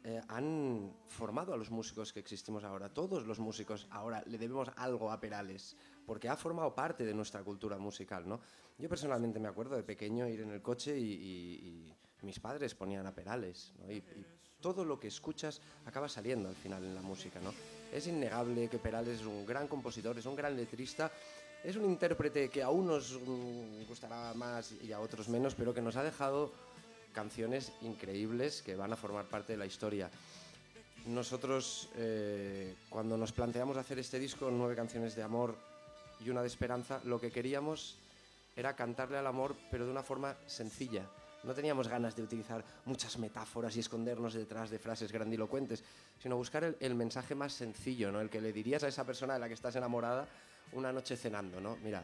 eh, 0.04 0.20
han 0.28 0.94
formado 1.08 1.52
a 1.52 1.56
los 1.56 1.70
músicos 1.70 2.12
que 2.12 2.20
existimos 2.20 2.64
ahora. 2.64 2.88
Todos 2.88 3.26
los 3.26 3.38
músicos 3.38 3.86
ahora 3.90 4.22
le 4.26 4.38
debemos 4.38 4.70
algo 4.76 5.10
a 5.10 5.20
Perales, 5.20 5.76
porque 6.06 6.28
ha 6.28 6.36
formado 6.36 6.74
parte 6.74 7.04
de 7.04 7.12
nuestra 7.12 7.42
cultura 7.42 7.78
musical, 7.78 8.26
¿no? 8.28 8.40
Yo 8.78 8.88
personalmente 8.88 9.40
me 9.40 9.48
acuerdo 9.48 9.76
de 9.76 9.82
pequeño 9.82 10.28
ir 10.28 10.40
en 10.40 10.50
el 10.50 10.62
coche 10.62 10.96
y, 10.98 11.92
mis 12.28 12.38
padres 12.38 12.74
ponían 12.74 13.06
a 13.06 13.14
Perales, 13.14 13.72
¿no? 13.80 13.90
Y- 13.90 13.96
y 13.96 14.24
todo 14.60 14.84
lo 14.84 15.00
que 15.00 15.08
escuchas 15.08 15.60
acaba 15.86 16.08
saliendo 16.08 16.48
al 16.50 16.54
final 16.56 16.84
en 16.84 16.94
la 16.94 17.00
música, 17.00 17.40
¿no? 17.40 17.54
Es 17.90 18.06
innegable 18.06 18.68
que 18.68 18.76
Perales 18.78 19.20
es 19.20 19.26
un 19.26 19.46
gran 19.46 19.66
compositor, 19.66 20.18
es 20.18 20.26
un 20.26 20.36
gran 20.36 20.54
letrista, 20.54 21.10
es 21.64 21.74
un 21.76 21.86
intérprete 21.86 22.50
que 22.50 22.62
a 22.62 22.68
unos 22.68 23.18
mm, 23.24 23.86
gustará 23.88 24.34
más 24.34 24.72
y 24.82 24.92
a 24.92 25.00
otros 25.00 25.28
menos, 25.28 25.54
pero 25.54 25.72
que 25.72 25.80
nos 25.80 25.96
ha 25.96 26.02
dejado 26.04 26.52
canciones 27.14 27.72
increíbles 27.80 28.60
que 28.62 28.76
van 28.76 28.92
a 28.92 28.96
formar 28.96 29.24
parte 29.24 29.54
de 29.54 29.58
la 29.58 29.66
historia. 29.66 30.10
Nosotros, 31.06 31.88
eh, 31.96 32.74
cuando 32.90 33.16
nos 33.16 33.32
planteamos 33.32 33.76
hacer 33.78 33.98
este 33.98 34.18
disco, 34.18 34.50
nueve 34.50 34.76
canciones 34.76 35.14
de 35.16 35.22
amor 35.22 35.56
y 36.20 36.28
una 36.28 36.42
de 36.42 36.48
esperanza, 36.48 37.00
lo 37.04 37.18
que 37.18 37.30
queríamos 37.30 37.96
era 38.56 38.74
cantarle 38.74 39.16
al 39.16 39.26
amor, 39.26 39.54
pero 39.70 39.86
de 39.86 39.90
una 39.92 40.02
forma 40.02 40.36
sencilla. 40.46 41.06
No 41.44 41.54
teníamos 41.54 41.88
ganas 41.88 42.16
de 42.16 42.22
utilizar 42.22 42.64
muchas 42.84 43.16
metáforas 43.18 43.76
y 43.76 43.80
escondernos 43.80 44.34
detrás 44.34 44.70
de 44.70 44.78
frases 44.78 45.12
grandilocuentes, 45.12 45.84
sino 46.18 46.36
buscar 46.36 46.76
el, 46.78 46.94
mensaje 46.94 47.34
más 47.34 47.52
sencillo, 47.52 48.10
¿no? 48.10 48.20
El 48.20 48.28
que 48.28 48.40
le 48.40 48.52
dirías 48.52 48.82
a 48.82 48.88
esa 48.88 49.04
persona 49.04 49.34
de 49.34 49.40
la 49.40 49.48
que 49.48 49.54
estás 49.54 49.76
enamorada 49.76 50.26
una 50.72 50.92
noche 50.92 51.16
cenando, 51.16 51.60
¿no? 51.60 51.76
Mira, 51.76 52.02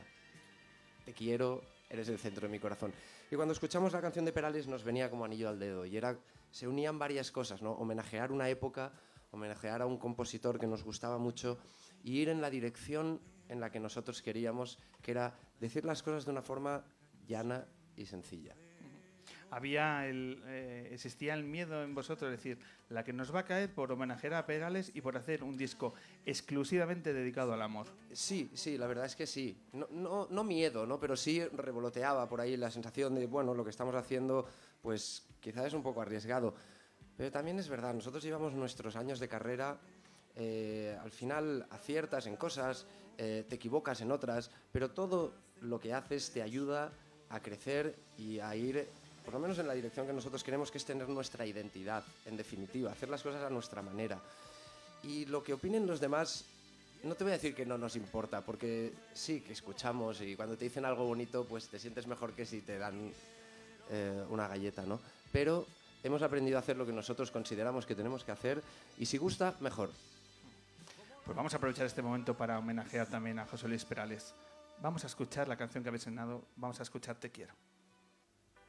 te 1.05 1.12
quiero, 1.12 1.62
eres 1.91 2.09
el 2.09 2.19
centro 2.19 2.47
de 2.47 2.53
mi 2.53 2.61
corazón. 2.61 2.93
Y 3.31 3.37
cuando 3.37 3.53
escuchamos 3.53 3.93
la 3.93 4.00
canción 4.00 4.25
de 4.25 4.33
Perales 4.33 4.69
nos 4.69 4.85
venía 4.85 5.11
como 5.11 5.25
anillo 5.25 5.49
al 5.49 5.59
dedo 5.59 5.85
y 5.85 5.97
era, 5.97 6.17
se 6.50 6.69
unían 6.69 6.99
varias 6.99 7.33
cosas, 7.33 7.61
¿no? 7.61 7.73
Homenajear 7.73 8.31
una 8.31 8.49
época, 8.49 8.93
homenajear 9.33 9.83
a 9.83 9.87
un 9.87 9.99
compositor 9.99 10.61
que 10.61 10.69
nos 10.69 10.85
gustaba 10.85 11.19
mucho 11.19 11.59
y 12.05 12.19
ir 12.19 12.29
en 12.29 12.41
la 12.41 12.50
dirección 12.50 13.21
en 13.49 13.61
la 13.61 13.71
que 13.71 13.81
nosotros 13.81 14.23
queríamos, 14.23 14.79
que 15.03 15.11
era 15.11 15.35
decir 15.61 15.85
las 15.85 16.03
cosas 16.03 16.25
de 16.25 16.31
una 16.31 16.43
forma 16.43 16.85
llana 17.26 17.67
y 17.97 18.07
sencilla. 18.07 18.55
Había 19.54 20.08
el, 20.08 20.42
eh, 20.46 20.88
existía 20.90 21.32
el 21.32 21.44
miedo 21.44 21.84
en 21.84 21.94
vosotros, 21.94 22.28
es 22.32 22.38
decir, 22.38 22.58
la 22.88 23.04
que 23.04 23.12
nos 23.12 23.32
va 23.32 23.40
a 23.40 23.44
caer 23.44 23.73
por 23.73 23.92
homenajear 23.92 24.34
a 24.34 24.46
Perales 24.46 24.90
y 24.94 25.00
por 25.00 25.16
hacer 25.16 25.44
un 25.44 25.56
disco 25.56 25.94
exclusivamente 26.26 27.12
dedicado 27.12 27.52
al 27.52 27.62
amor. 27.62 27.87
Sí, 28.12 28.50
sí, 28.54 28.76
la 28.76 28.88
verdad 28.88 29.04
es 29.04 29.14
que 29.14 29.28
sí. 29.28 29.56
No, 29.73 29.87
no, 29.92 30.26
no 30.28 30.42
miedo, 30.42 30.87
¿no? 30.87 30.99
Pero 30.99 31.14
sí 31.14 31.40
revoloteaba 31.44 32.28
por 32.28 32.40
ahí 32.40 32.56
la 32.56 32.68
sensación 32.73 33.14
de, 33.14 33.26
bueno, 33.26 33.54
lo 33.54 33.62
que 33.62 33.70
estamos 33.70 33.94
haciendo, 33.94 34.49
pues 34.82 35.25
quizás 35.38 35.66
es 35.66 35.73
un 35.73 35.84
poco 35.84 36.02
arriesgado. 36.02 36.56
Pero 37.16 37.30
también 37.30 37.61
es 37.61 37.68
verdad, 37.68 37.94
nosotros 37.94 38.25
llevamos 38.25 38.54
nuestros 38.54 38.96
años 38.96 39.20
de 39.20 39.28
carrera, 39.28 39.78
eh, 40.34 40.99
al 41.00 41.12
final 41.12 41.64
aciertas 41.70 42.26
en 42.26 42.34
cosas, 42.34 42.88
eh, 43.18 43.44
te 43.49 43.54
equivocas 43.54 44.00
en 44.00 44.11
otras, 44.11 44.50
pero 44.73 44.90
todo 44.90 45.32
lo 45.61 45.78
que 45.78 45.94
haces 45.94 46.32
te 46.32 46.42
ayuda 46.42 46.92
a 47.28 47.40
crecer 47.40 47.96
y 48.18 48.40
a 48.40 48.54
ir, 48.56 48.88
por 49.25 49.35
lo 49.35 49.40
menos 49.40 49.59
en 49.59 49.66
la 49.66 49.75
dirección 49.75 50.07
que 50.07 50.12
nosotros 50.12 50.45
queremos, 50.45 50.71
que 50.71 50.78
es 50.78 50.85
tener 50.85 51.09
nuestra 51.09 51.47
identidad, 51.47 52.04
en 52.26 52.37
definitiva, 52.37 52.93
hacer 52.93 53.09
las 53.09 53.23
cosas 53.23 53.43
a 53.43 53.50
nuestra 53.50 53.83
manera. 53.83 54.21
Y 55.02 55.26
lo 55.26 55.43
que 55.43 55.54
opinen 55.54 55.87
los 55.87 56.00
demás 56.00 56.45
no 57.04 57.14
te 57.14 57.25
voy 57.25 57.33
a 57.33 57.37
decir 57.37 57.54
que 57.54 57.66
no 57.66 57.76
nos 57.76 57.97
importa, 57.97 58.40
porque 58.40 58.93
sí 59.12 59.40
que 59.40 59.52
escuchamos 59.52 60.21
y 60.21 60.37
cuando 60.37 60.57
te 60.57 60.64
dicen 60.64 60.85
algo 60.85 61.04
bonito, 61.04 61.45
pues 61.45 61.69
te 61.69 61.78
sientes 61.78 62.07
mejor 62.07 62.33
que 62.33 62.47
si 62.47 62.62
te 62.62 62.78
dan 62.78 63.12
eh, 63.90 64.25
una 64.31 64.49
galleta, 64.49 64.83
¿no? 64.83 65.00
Pero 65.31 65.66
hemos 66.02 66.23
aprendido 66.23 66.57
a 66.57 66.61
hacer 66.61 66.76
lo 66.76 66.87
que 66.87 66.93
nosotros 66.93 67.31
consideramos 67.31 67.85
que 67.85 67.95
tenemos 67.95 68.25
que 68.25 68.33
hacer 68.33 68.62
y 68.99 69.07
si 69.07 69.19
gusta, 69.19 69.54
mejor. 69.61 69.90
Pues 71.25 71.37
vamos 71.37 71.52
a 71.54 71.57
aprovechar 71.57 71.87
este 71.87 72.02
momento 72.02 72.35
para 72.35 72.59
homenajear 72.59 73.07
también 73.07 73.38
a 73.38 73.47
José 73.47 73.69
Luis 73.69 73.85
Perales. 73.85 74.35
Vamos 74.81 75.04
a 75.04 75.07
escuchar 75.07 75.49
la 75.49 75.57
canción 75.57 75.83
que 75.83 75.88
habéis 75.88 76.04
sonado, 76.04 76.43
vamos 76.57 76.81
a 76.81 76.83
escuchar 76.83 77.16
Te 77.16 77.31
quiero. 77.31 77.54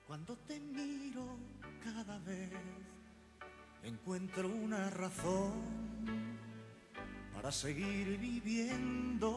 Cuando 0.08 0.36
te 0.48 0.60
miro 0.60 1.38
cada 1.84 2.20
vez 2.20 2.52
encuentro 3.84 4.48
una 4.48 4.90
razón 4.90 5.52
para 7.34 7.52
seguir 7.52 8.18
viviendo. 8.18 9.32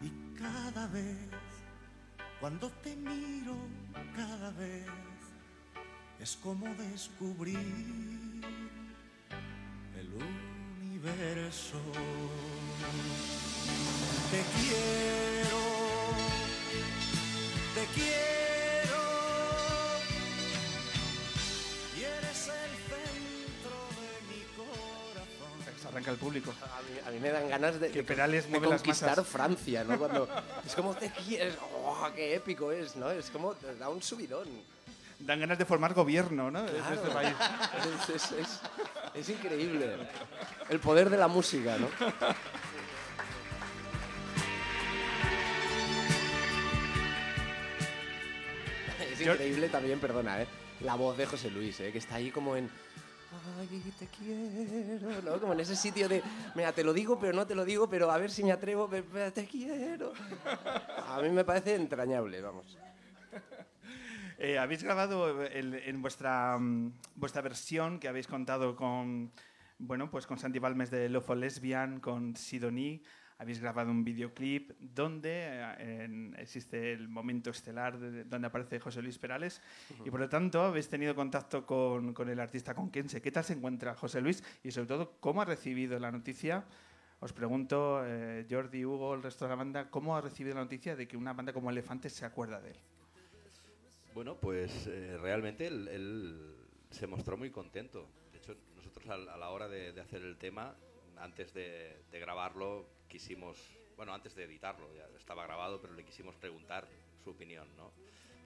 Y 0.00 0.10
cada 0.38 0.86
vez, 0.88 1.16
cuando 2.40 2.70
te 2.82 2.96
miro 2.96 3.56
cada 4.14 4.50
vez, 4.52 4.86
es 6.20 6.36
como 6.36 6.66
descubrir 6.74 7.58
el 9.98 10.08
universo. 10.82 11.80
Te 14.30 14.42
quiero, 14.56 15.37
te 17.78 17.86
quiero. 17.94 18.98
Y 21.96 22.02
eres 22.02 22.48
el 22.48 22.72
centro 22.88 23.76
de 23.98 24.10
mi 24.28 24.42
corazón. 24.56 25.80
Se 25.80 25.88
arranca 25.88 26.10
el 26.10 26.16
público. 26.16 26.52
A 26.62 26.82
mí, 26.82 26.98
a 27.06 27.10
mí 27.10 27.18
me 27.20 27.30
dan 27.30 27.48
ganas 27.48 27.78
de, 27.80 27.90
Que 27.90 27.98
de- 27.98 28.04
Perales 28.04 28.50
de 28.50 28.60
conquistar. 28.60 29.24
Francia, 29.24 29.84
¿no? 29.84 29.98
Cuando 29.98 30.28
es 30.66 30.74
como 30.74 30.94
te 30.94 31.10
quieres, 31.10 31.54
¡oh, 31.84 32.08
qué 32.14 32.34
épico 32.34 32.72
es, 32.72 32.96
¿no? 32.96 33.10
Es 33.10 33.30
como 33.30 33.52
te 33.54 33.74
da 33.76 33.88
un 33.88 34.02
subidón. 34.02 34.48
Dan 35.20 35.40
ganas 35.40 35.58
de 35.58 35.64
formar 35.64 35.94
gobierno, 35.94 36.50
¿no? 36.50 36.62
De 36.62 36.78
este 36.78 37.08
país. 37.12 37.34
Es, 38.08 38.22
es- 38.22 38.32
es- 38.32 38.60
es 39.14 39.28
increíble. 39.30 39.96
El 40.68 40.78
poder 40.80 41.10
de 41.10 41.16
la 41.16 41.26
música, 41.28 41.76
¿no? 41.78 41.88
Es 49.18 49.26
Yo- 49.26 49.32
increíble 49.32 49.68
también, 49.68 49.98
perdona, 50.00 50.42
¿eh? 50.42 50.46
La 50.80 50.94
voz 50.94 51.16
de 51.16 51.26
José 51.26 51.50
Luis, 51.50 51.78
¿eh? 51.80 51.90
Que 51.92 51.98
está 51.98 52.16
ahí 52.16 52.30
como 52.30 52.56
en... 52.56 52.70
Ay, 53.60 53.82
te 53.98 54.06
quiero, 54.06 55.20
¿no? 55.22 55.40
Como 55.40 55.52
en 55.52 55.60
ese 55.60 55.76
sitio 55.76 56.08
de, 56.08 56.22
mira, 56.54 56.72
te 56.72 56.82
lo 56.84 56.92
digo, 56.94 57.18
pero 57.18 57.32
no 57.34 57.46
te 57.46 57.54
lo 57.54 57.64
digo, 57.64 57.88
pero 57.88 58.10
a 58.10 58.16
ver 58.16 58.30
si 58.30 58.42
me 58.42 58.52
atrevo, 58.52 58.88
te 59.34 59.44
quiero. 59.46 60.12
A 61.06 61.20
mí 61.20 61.28
me 61.30 61.44
parece 61.44 61.74
entrañable, 61.74 62.40
vamos. 62.40 62.76
Eh, 64.40 64.56
habéis 64.56 64.84
grabado 64.84 65.42
el- 65.46 65.74
en 65.74 66.00
vuestra, 66.00 66.56
mm, 66.60 66.92
vuestra 67.16 67.42
versión 67.42 67.98
que 67.98 68.06
habéis 68.06 68.28
contado 68.28 68.76
con, 68.76 69.32
bueno, 69.78 70.12
pues 70.12 70.28
con 70.28 70.38
Santi 70.38 70.60
Balmes 70.60 70.92
de 70.92 71.08
Love 71.08 71.24
for 71.26 71.36
Lesbian, 71.36 71.98
con 71.98 72.36
Sidoní. 72.36 73.02
Habéis 73.40 73.60
grabado 73.60 73.90
un 73.92 74.02
videoclip 74.02 74.72
donde 74.80 75.30
eh, 75.46 76.04
en- 76.04 76.34
existe 76.38 76.92
el 76.92 77.08
momento 77.08 77.50
estelar 77.50 77.96
de- 77.98 78.24
donde 78.24 78.48
aparece 78.48 78.80
José 78.80 79.00
Luis 79.00 79.16
Perales 79.18 79.62
y 80.04 80.10
por 80.10 80.18
lo 80.18 80.28
tanto 80.28 80.60
habéis 80.62 80.88
tenido 80.88 81.14
contacto 81.14 81.64
con, 81.64 82.12
con 82.14 82.28
el 82.28 82.40
artista 82.40 82.74
con 82.74 82.90
Kense. 82.90 83.22
¿Qué 83.22 83.30
tal 83.30 83.44
se 83.44 83.52
encuentra 83.52 83.94
José 83.94 84.20
Luis 84.20 84.42
y 84.64 84.72
sobre 84.72 84.88
todo 84.88 85.12
cómo 85.20 85.40
ha 85.40 85.44
recibido 85.44 85.98
la 86.00 86.10
noticia? 86.10 86.64
Os 87.20 87.32
pregunto, 87.32 88.02
eh, 88.04 88.46
Jordi, 88.50 88.84
Hugo, 88.84 89.14
el 89.14 89.22
resto 89.22 89.44
de 89.44 89.50
la 89.50 89.56
banda, 89.56 89.88
¿cómo 89.90 90.16
ha 90.16 90.20
recibido 90.20 90.54
la 90.56 90.62
noticia 90.62 90.94
de 90.96 91.06
que 91.08 91.16
una 91.16 91.32
banda 91.32 91.52
como 91.52 91.70
Elefantes 91.70 92.12
se 92.12 92.24
acuerda 92.24 92.60
de 92.60 92.70
él? 92.72 92.76
Bueno, 94.14 94.36
pues 94.36 94.86
eh, 94.88 95.16
realmente 95.20 95.66
él, 95.66 95.86
él 95.88 96.56
se 96.90 97.06
mostró 97.06 97.36
muy 97.36 97.50
contento. 97.50 98.08
De 98.32 98.38
hecho, 98.38 98.56
nosotros 98.76 99.08
al- 99.08 99.28
a, 99.28 99.36
la 99.36 99.50
hora 99.50 99.68
de, 99.68 99.92
de 99.92 100.00
hacer 100.00 100.22
el 100.22 100.36
tema, 100.38 100.74
antes 101.18 101.52
de, 101.54 102.02
de 102.10 102.20
grabarlo, 102.20 102.88
quisimos, 103.08 103.56
bueno, 103.96 104.14
antes 104.14 104.34
de 104.34 104.44
editarlo, 104.44 104.94
ya 104.94 105.08
estaba 105.16 105.44
grabado, 105.44 105.80
pero 105.80 105.94
le 105.94 106.04
quisimos 106.04 106.36
preguntar 106.36 106.86
su 107.22 107.30
opinión, 107.30 107.66
¿no? 107.76 107.92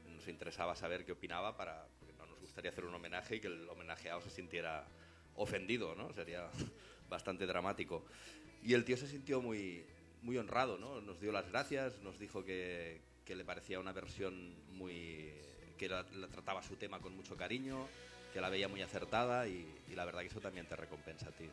Nos 0.09 0.27
interesaba 0.29 0.77
saber 0.77 1.05
qué 1.05 1.13
opinaba 1.13 1.57
para, 1.57 1.87
porque 1.99 2.15
no 2.15 2.27
nos 2.27 2.39
gustaría 2.41 2.71
hacer 2.71 2.85
un 2.85 2.95
homenaje 2.95 3.37
y 3.37 3.41
que 3.41 3.49
el 3.49 3.69
homenajeado 3.69 4.21
se 4.21 4.31
sintiera 4.31 4.87
ofendido, 5.37 5.95
¿no? 5.95 6.13
Sería 6.13 6.49
bastante 7.09 7.47
dramático. 7.47 8.05
Y 8.63 8.75
el 8.75 8.85
tío 8.85 8.97
se 8.97 9.09
sintió 9.09 9.43
muy, 9.43 9.85
muy 10.23 10.39
honrado, 10.39 10.79
¿no? 10.79 11.01
Nos 11.01 11.21
dio 11.21 11.33
las 11.33 11.49
gracias, 11.49 11.99
nos 12.01 12.19
dijo 12.19 12.45
que, 12.45 13.01
que 13.25 13.35
le 13.35 13.45
parecía 13.45 13.81
una 13.81 13.93
versión 13.93 14.55
muy... 14.77 15.33
que 15.77 15.89
la, 15.89 16.03
la 16.15 16.29
trataba 16.29 16.63
su 16.63 16.77
tema 16.77 17.01
con 17.01 17.17
mucho 17.17 17.37
cariño, 17.37 17.89
que 18.33 18.41
la 18.41 18.49
veía 18.49 18.69
muy 18.69 18.83
acertada 18.83 19.49
y, 19.49 19.67
y 19.89 19.95
la 19.95 20.05
verdad 20.05 20.21
que 20.21 20.29
eso 20.29 20.41
también 20.41 20.67
te 20.67 20.77
recompensa 20.77 21.29
a 21.29 21.33
ti. 21.33 21.49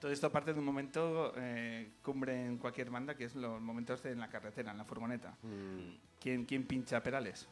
Todo 0.00 0.12
esto 0.12 0.30
parte 0.30 0.52
de 0.52 0.60
un 0.60 0.64
momento 0.64 1.32
eh, 1.36 1.90
cumbre 2.02 2.46
en 2.46 2.58
cualquier 2.58 2.88
banda, 2.88 3.16
que 3.16 3.24
es 3.24 3.34
los 3.34 3.60
momentos 3.60 4.00
de 4.02 4.12
en 4.12 4.20
la 4.20 4.28
carretera, 4.28 4.70
en 4.70 4.78
la 4.78 4.84
furgoneta. 4.84 5.36
¿Quién, 6.20 6.44
quién 6.44 6.66
pincha 6.66 7.02
Perales? 7.02 7.48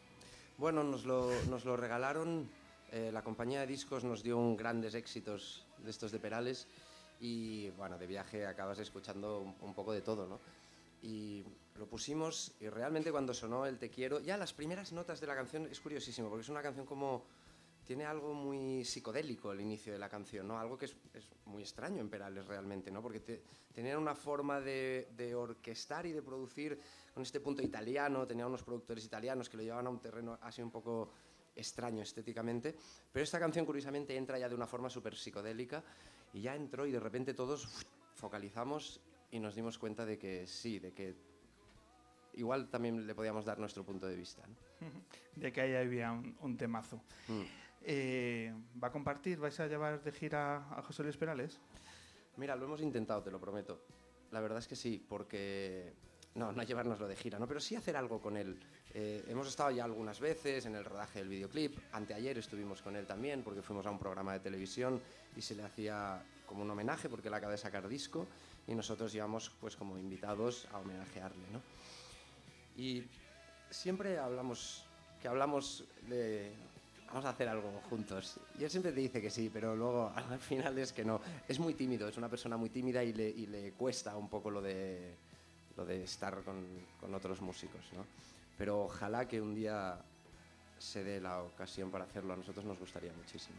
Bueno, 0.56 0.84
nos 0.84 1.04
lo, 1.04 1.30
nos 1.50 1.64
lo 1.64 1.76
regalaron, 1.76 2.48
eh, 2.92 3.10
la 3.12 3.22
compañía 3.22 3.60
de 3.60 3.66
discos 3.66 4.04
nos 4.04 4.22
dio 4.22 4.38
un 4.38 4.56
grandes 4.56 4.94
éxitos 4.94 5.66
de 5.78 5.90
estos 5.90 6.12
de 6.12 6.20
Perales 6.20 6.68
y 7.20 7.70
bueno, 7.70 7.98
de 7.98 8.06
viaje 8.06 8.46
acabas 8.46 8.78
escuchando 8.78 9.40
un, 9.40 9.54
un 9.60 9.74
poco 9.74 9.92
de 9.92 10.02
todo, 10.02 10.28
¿no? 10.28 10.38
Y 11.02 11.44
lo 11.76 11.86
pusimos 11.86 12.52
y 12.60 12.68
realmente 12.68 13.10
cuando 13.10 13.34
sonó 13.34 13.66
el 13.66 13.78
Te 13.78 13.90
Quiero, 13.90 14.20
ya 14.20 14.36
las 14.36 14.52
primeras 14.52 14.92
notas 14.92 15.20
de 15.20 15.26
la 15.26 15.34
canción 15.34 15.66
es 15.66 15.80
curiosísimo 15.80 16.28
porque 16.28 16.42
es 16.42 16.48
una 16.48 16.62
canción 16.62 16.86
como... 16.86 17.24
Tiene 17.86 18.04
algo 18.04 18.34
muy 18.34 18.84
psicodélico 18.84 19.52
el 19.52 19.60
inicio 19.60 19.92
de 19.92 19.98
la 19.98 20.08
canción, 20.08 20.48
¿no? 20.48 20.58
Algo 20.58 20.76
que 20.76 20.86
es, 20.86 20.96
es 21.14 21.30
muy 21.44 21.62
extraño 21.62 22.00
en 22.00 22.10
Perales 22.10 22.46
realmente, 22.46 22.90
¿no? 22.90 23.00
Porque 23.00 23.20
te- 23.20 23.42
tenían 23.72 23.98
una 23.98 24.14
forma 24.14 24.60
de, 24.60 25.08
de 25.16 25.34
orquestar 25.36 26.04
y 26.06 26.12
de 26.12 26.20
producir 26.22 26.80
con 27.14 27.22
este 27.22 27.38
punto 27.40 27.62
italiano, 27.62 28.26
tenía 28.26 28.46
unos 28.46 28.62
productores 28.64 29.04
italianos 29.04 29.48
que 29.48 29.56
lo 29.56 29.62
llevaban 29.62 29.86
a 29.86 29.90
un 29.90 30.00
terreno 30.00 30.36
así 30.42 30.60
un 30.62 30.70
poco 30.72 31.10
extraño 31.54 32.02
estéticamente, 32.02 32.74
pero 33.12 33.22
esta 33.22 33.38
canción 33.38 33.64
curiosamente 33.64 34.16
entra 34.16 34.38
ya 34.38 34.48
de 34.48 34.54
una 34.54 34.66
forma 34.66 34.90
súper 34.90 35.14
psicodélica 35.16 35.82
y 36.34 36.42
ya 36.42 36.54
entró 36.54 36.86
y 36.86 36.90
de 36.92 37.00
repente 37.00 37.32
todos 37.34 37.86
focalizamos 38.14 39.00
y 39.30 39.38
nos 39.38 39.54
dimos 39.54 39.78
cuenta 39.78 40.04
de 40.04 40.18
que 40.18 40.46
sí, 40.46 40.78
de 40.80 40.92
que 40.92 41.14
igual 42.34 42.68
también 42.68 43.06
le 43.06 43.14
podíamos 43.14 43.44
dar 43.44 43.58
nuestro 43.58 43.84
punto 43.84 44.06
de 44.06 44.16
vista. 44.16 44.42
¿no? 44.46 44.54
De 45.36 45.52
que 45.52 45.60
ahí 45.60 45.74
había 45.74 46.12
un, 46.12 46.36
un 46.40 46.56
temazo. 46.56 46.96
Mm. 47.28 47.42
Eh, 47.88 48.52
¿Va 48.82 48.88
a 48.88 48.90
compartir? 48.90 49.38
¿Vais 49.38 49.58
a 49.60 49.68
llevar 49.68 50.02
de 50.02 50.10
gira 50.10 50.56
a 50.76 50.82
José 50.82 51.04
Luis 51.04 51.16
Perales? 51.16 51.60
Mira, 52.36 52.56
lo 52.56 52.64
hemos 52.64 52.80
intentado, 52.82 53.22
te 53.22 53.30
lo 53.30 53.38
prometo. 53.38 53.80
La 54.32 54.40
verdad 54.40 54.58
es 54.58 54.66
que 54.66 54.74
sí, 54.74 55.04
porque... 55.08 55.94
No, 56.34 56.50
no 56.50 56.64
llevárnoslo 56.64 57.06
de 57.06 57.14
gira, 57.14 57.38
¿no? 57.38 57.46
Pero 57.46 57.60
sí 57.60 57.76
hacer 57.76 57.96
algo 57.96 58.20
con 58.20 58.36
él. 58.36 58.58
Eh, 58.92 59.24
hemos 59.28 59.46
estado 59.46 59.70
ya 59.70 59.84
algunas 59.84 60.18
veces 60.18 60.66
en 60.66 60.74
el 60.74 60.84
rodaje 60.84 61.20
del 61.20 61.28
videoclip. 61.28 61.78
Anteayer 61.92 62.36
estuvimos 62.36 62.82
con 62.82 62.96
él 62.96 63.06
también 63.06 63.42
porque 63.42 63.62
fuimos 63.62 63.86
a 63.86 63.90
un 63.90 63.98
programa 63.98 64.32
de 64.32 64.40
televisión 64.40 65.00
y 65.36 65.40
se 65.40 65.54
le 65.54 65.62
hacía 65.62 66.22
como 66.44 66.62
un 66.62 66.70
homenaje 66.70 67.08
porque 67.08 67.28
él 67.28 67.34
acaba 67.34 67.52
de 67.52 67.58
sacar 67.58 67.88
disco 67.88 68.26
y 68.66 68.74
nosotros 68.74 69.14
íbamos 69.14 69.50
pues 69.60 69.76
como 69.76 69.96
invitados 69.96 70.66
a 70.72 70.78
homenajearle, 70.78 71.44
¿no? 71.52 71.62
Y 72.76 73.04
siempre 73.70 74.18
hablamos, 74.18 74.84
que 75.22 75.28
hablamos 75.28 75.84
de... 76.08 76.52
Vamos 77.08 77.24
a 77.24 77.30
hacer 77.30 77.48
algo 77.48 77.80
juntos. 77.88 78.38
Y 78.58 78.64
él 78.64 78.70
siempre 78.70 78.92
te 78.92 79.00
dice 79.00 79.20
que 79.22 79.30
sí, 79.30 79.50
pero 79.52 79.74
luego 79.76 80.12
al 80.16 80.38
final 80.38 80.76
es 80.78 80.92
que 80.92 81.04
no. 81.04 81.20
Es 81.48 81.58
muy 81.58 81.74
tímido, 81.74 82.08
es 82.08 82.16
una 82.16 82.28
persona 82.28 82.56
muy 82.56 82.70
tímida 82.70 83.02
y 83.02 83.12
le, 83.12 83.28
y 83.28 83.46
le 83.46 83.72
cuesta 83.72 84.16
un 84.16 84.28
poco 84.28 84.50
lo 84.50 84.60
de, 84.60 85.14
lo 85.76 85.84
de 85.84 86.02
estar 86.04 86.42
con, 86.42 86.64
con 87.00 87.14
otros 87.14 87.40
músicos, 87.40 87.80
¿no? 87.94 88.04
Pero 88.58 88.84
ojalá 88.84 89.26
que 89.28 89.40
un 89.40 89.54
día 89.54 89.98
se 90.78 91.04
dé 91.04 91.20
la 91.20 91.42
ocasión 91.42 91.90
para 91.90 92.04
hacerlo. 92.04 92.32
A 92.34 92.36
nosotros 92.36 92.64
nos 92.64 92.78
gustaría 92.78 93.12
muchísimo. 93.12 93.56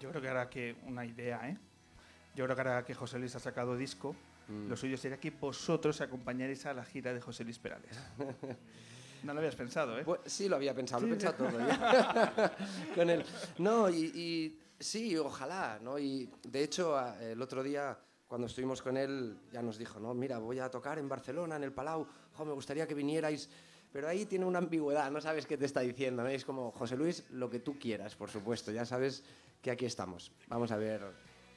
Yo 0.00 0.10
creo 0.10 0.22
que 0.22 0.28
ahora 0.28 0.48
que 0.50 0.76
una 0.86 1.04
idea, 1.04 1.48
¿eh? 1.48 1.56
Yo 2.34 2.44
creo 2.44 2.54
que 2.56 2.62
ahora 2.62 2.84
que 2.84 2.94
José 2.94 3.18
Luis 3.18 3.34
ha 3.36 3.40
sacado 3.40 3.76
disco, 3.76 4.14
Mm. 4.48 4.68
lo 4.70 4.76
suyo 4.78 4.96
sería 4.96 5.20
que 5.20 5.30
vosotros 5.30 6.00
acompañaréis 6.00 6.64
a 6.64 6.72
la 6.72 6.82
gira 6.82 7.12
de 7.12 7.20
José 7.20 7.44
Luis 7.44 7.58
Perales. 7.58 7.90
No 9.22 9.34
lo 9.34 9.40
habías 9.40 9.56
pensado, 9.56 9.98
¿eh? 9.98 10.02
Pues, 10.04 10.20
sí, 10.26 10.48
lo 10.48 10.56
había 10.56 10.74
pensado, 10.74 11.02
lo 11.02 11.08
he 11.08 11.10
pensado 11.10 11.34
todo 11.34 11.58
ya. 11.58 12.56
Con 12.94 13.10
él. 13.10 13.24
No, 13.58 13.90
y, 13.90 14.04
y 14.14 14.58
sí, 14.78 15.16
ojalá, 15.16 15.78
¿no? 15.82 15.98
Y 15.98 16.30
de 16.46 16.62
hecho, 16.62 16.96
el 17.20 17.40
otro 17.42 17.62
día, 17.62 17.98
cuando 18.26 18.46
estuvimos 18.46 18.82
con 18.82 18.96
él, 18.96 19.36
ya 19.52 19.62
nos 19.62 19.78
dijo, 19.78 19.98
no, 19.98 20.14
mira, 20.14 20.38
voy 20.38 20.58
a 20.58 20.70
tocar 20.70 20.98
en 20.98 21.08
Barcelona, 21.08 21.56
en 21.56 21.64
el 21.64 21.72
Palau, 21.72 22.06
jo, 22.34 22.44
me 22.44 22.52
gustaría 22.52 22.86
que 22.86 22.94
vinierais. 22.94 23.48
Pero 23.92 24.06
ahí 24.06 24.26
tiene 24.26 24.44
una 24.44 24.58
ambigüedad, 24.58 25.10
no 25.10 25.20
sabes 25.20 25.46
qué 25.46 25.56
te 25.56 25.64
está 25.64 25.80
diciendo. 25.80 26.22
¿no? 26.22 26.28
Es 26.28 26.44
como, 26.44 26.70
José 26.72 26.96
Luis, 26.96 27.24
lo 27.30 27.48
que 27.48 27.58
tú 27.60 27.78
quieras, 27.78 28.14
por 28.16 28.30
supuesto, 28.30 28.70
ya 28.70 28.84
sabes 28.84 29.24
que 29.62 29.70
aquí 29.70 29.86
estamos. 29.86 30.30
Vamos 30.48 30.70
a 30.72 30.76
ver 30.76 31.00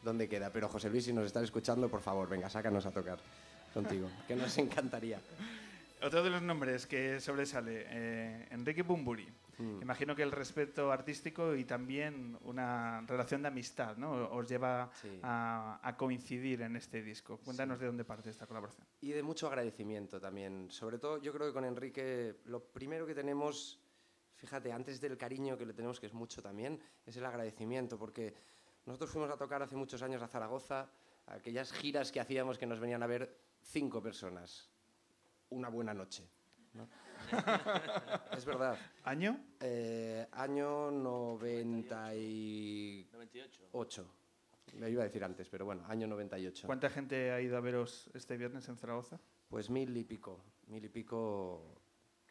dónde 0.01 0.29
queda. 0.29 0.49
Pero 0.51 0.69
José 0.69 0.89
Luis, 0.89 1.05
si 1.05 1.13
nos 1.13 1.25
estás 1.25 1.43
escuchando, 1.43 1.89
por 1.89 2.01
favor, 2.01 2.29
venga, 2.29 2.49
sácanos 2.49 2.85
a 2.85 2.91
tocar 2.91 3.19
contigo, 3.73 4.09
que 4.27 4.35
nos 4.35 4.57
encantaría. 4.57 5.19
Otro 6.03 6.23
de 6.23 6.29
los 6.31 6.41
nombres 6.41 6.87
que 6.87 7.19
sobresale, 7.19 7.85
eh, 7.87 8.47
Enrique 8.49 8.81
Bumburi. 8.81 9.27
Mm. 9.59 9.81
Imagino 9.83 10.15
que 10.15 10.23
el 10.23 10.31
respeto 10.31 10.91
artístico 10.91 11.55
y 11.55 11.63
también 11.65 12.37
una 12.41 13.01
relación 13.01 13.43
de 13.43 13.49
amistad 13.49 13.97
¿no? 13.97 14.11
os 14.31 14.47
lleva 14.49 14.89
Sí. 14.95 15.19
a, 15.21 15.79
a 15.83 15.95
coincidir 15.97 16.61
en 16.63 16.75
este 16.75 17.03
disco. 17.03 17.37
Cuéntanos 17.37 17.79
de 17.79 17.85
dónde 17.85 18.03
parte 18.03 18.31
esta 18.31 18.47
colaboración. 18.47 18.87
Y 19.01 19.11
de 19.11 19.21
mucho 19.21 19.45
agradecimiento 19.47 20.19
también. 20.19 20.71
Sobre 20.71 20.97
todo, 20.97 21.21
yo 21.21 21.31
creo 21.33 21.47
que 21.47 21.53
con 21.53 21.65
Enrique 21.65 22.37
lo 22.45 22.63
primero 22.63 23.05
que 23.05 23.13
tenemos, 23.13 23.79
fíjate, 24.37 24.71
antes 24.71 24.99
del 25.01 25.17
cariño 25.17 25.55
que 25.55 25.67
le 25.67 25.73
tenemos, 25.73 25.99
que 25.99 26.07
es 26.07 26.13
mucho 26.13 26.41
también, 26.41 26.79
es 27.05 27.15
el 27.15 27.25
agradecimiento, 27.25 27.99
porque 27.99 28.33
nosotros 28.87 29.11
fuimos 29.11 29.29
a 29.29 29.37
tocar 29.37 29.61
hace 29.61 29.75
muchos 29.75 30.01
años 30.01 30.23
a 30.23 30.27
Zaragoza, 30.27 30.89
aquellas 31.27 31.71
giras 31.71 32.11
que 32.11 32.19
hacíamos 32.19 32.57
que 32.57 32.65
nos 32.65 32.79
venían 32.79 33.03
a 33.03 33.07
ver 33.07 33.37
cinco 33.61 34.01
personas. 34.01 34.70
Una 35.51 35.69
buena 35.69 35.93
noche. 35.93 36.27
¿no? 36.73 36.87
es 38.37 38.45
verdad. 38.45 38.77
¿Año? 39.03 39.39
Eh, 39.59 40.27
año 40.31 40.89
98. 40.91 43.09
98. 43.13 44.13
Le 44.77 44.89
iba 44.89 45.01
a 45.01 45.05
decir 45.05 45.23
antes, 45.23 45.49
pero 45.49 45.65
bueno, 45.65 45.83
año 45.87 46.07
98. 46.07 46.65
¿Cuánta 46.65 46.89
gente 46.89 47.31
ha 47.31 47.41
ido 47.41 47.57
a 47.57 47.59
veros 47.59 48.09
este 48.13 48.37
viernes 48.37 48.67
en 48.69 48.77
Zaragoza? 48.77 49.19
Pues 49.49 49.69
mil 49.69 49.95
y 49.97 50.03
pico, 50.05 50.41
mil 50.67 50.83
y 50.85 50.89
pico 50.89 51.75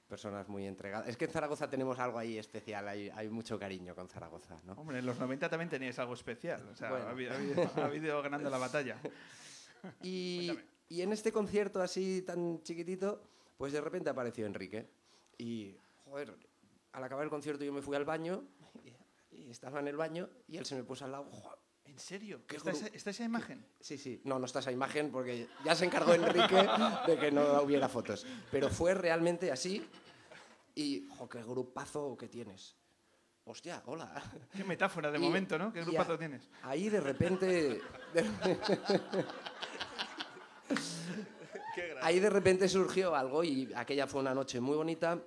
personas 0.08 0.48
muy 0.48 0.66
entregadas. 0.66 1.06
Es 1.06 1.16
que 1.18 1.26
en 1.26 1.30
Zaragoza 1.30 1.68
tenemos 1.68 1.98
algo 1.98 2.18
ahí 2.18 2.38
especial, 2.38 2.88
hay, 2.88 3.10
hay 3.10 3.28
mucho 3.28 3.58
cariño 3.58 3.94
con 3.94 4.08
Zaragoza, 4.08 4.56
¿no? 4.64 4.72
Hombre, 4.72 4.98
en 5.00 5.06
los 5.06 5.18
90 5.18 5.48
también 5.50 5.68
teníais 5.68 5.98
algo 5.98 6.14
especial. 6.14 6.66
O 6.70 6.74
sea, 6.74 6.88
Bueno. 6.90 7.06
ha, 7.06 7.10
habido, 7.10 7.32
ha 7.32 7.36
habido- 7.36 7.70
ha 7.76 7.84
habido 7.84 8.22
ganando 8.22 8.48
la 8.50 8.58
batalla. 8.58 8.96
Y, 10.02 10.46
Cuéntame. 10.48 10.68
Y 10.90 11.02
en 11.02 11.12
este 11.12 11.32
concierto 11.32 11.80
así 11.80 12.20
tan 12.22 12.62
chiquitito, 12.62 13.22
pues 13.56 13.72
de 13.72 13.80
repente 13.80 14.10
apareció 14.10 14.44
Enrique. 14.44 14.90
Y, 15.38 15.76
joder, 16.04 16.34
al 16.92 17.04
acabar 17.04 17.24
el 17.24 17.30
concierto 17.30 17.64
yo 17.64 17.72
me 17.72 17.80
fui 17.80 17.96
al 17.96 18.04
baño 18.04 18.42
y, 19.32 19.48
estaba 19.50 19.78
en 19.80 19.88
el 19.88 19.96
baño 19.96 20.28
y 20.48 20.58
él 20.58 20.66
se 20.66 20.74
me 20.74 20.82
puso 20.84 21.04
al 21.04 21.12
lado. 21.12 21.24
"Jo, 21.30 21.56
¿En 21.86 21.98
serio? 21.98 22.42
Qué 22.46 22.56
¿Está 22.56 22.70
esa, 22.72 22.86
está 22.88 23.10
esa 23.10 23.24
imagen? 23.24 23.64
Sí, 23.80 23.98
sí, 23.98 24.20
no, 24.24 24.38
no 24.38 24.46
está 24.46 24.58
esa 24.60 24.70
imagen 24.72 25.10
porque 25.10 25.48
ya 25.64 25.74
se 25.74 25.84
encargó 25.84 26.12
Enrique 26.14 26.66
de 27.06 27.18
que 27.18 27.30
no 27.32 27.62
hubiera 27.62 27.88
fotos. 27.88 28.26
Pero 28.50 28.68
fue 28.68 28.94
realmente 28.94 29.50
así 29.50 29.84
y, 30.74 31.08
jo, 31.16 31.28
qué 31.28 31.42
grupazo 31.42 32.16
que 32.16 32.28
tienes. 32.28 32.76
Hostia, 33.44 33.82
hola. 33.86 34.22
Qué 34.56 34.62
metáfora 34.64 35.10
de 35.10 35.18
Y- 35.18 35.22
momento, 35.22 35.58
¿no? 35.58 35.72
¿Qué 35.72 35.82
grupazo 35.82 36.12
a- 36.14 36.18
tienes? 36.18 36.48
Ahí 36.62 36.88
de 36.88 37.00
repente. 37.00 37.80
de- 38.14 38.24
ahí 42.02 42.20
de 42.20 42.30
repente 42.30 42.68
surgió 42.68 43.14
algo 43.14 43.44
y 43.44 43.72
aquella 43.74 44.06
fue 44.06 44.20
una 44.20 44.34
noche 44.34 44.60
muy 44.60 44.76
bonita. 44.76 45.18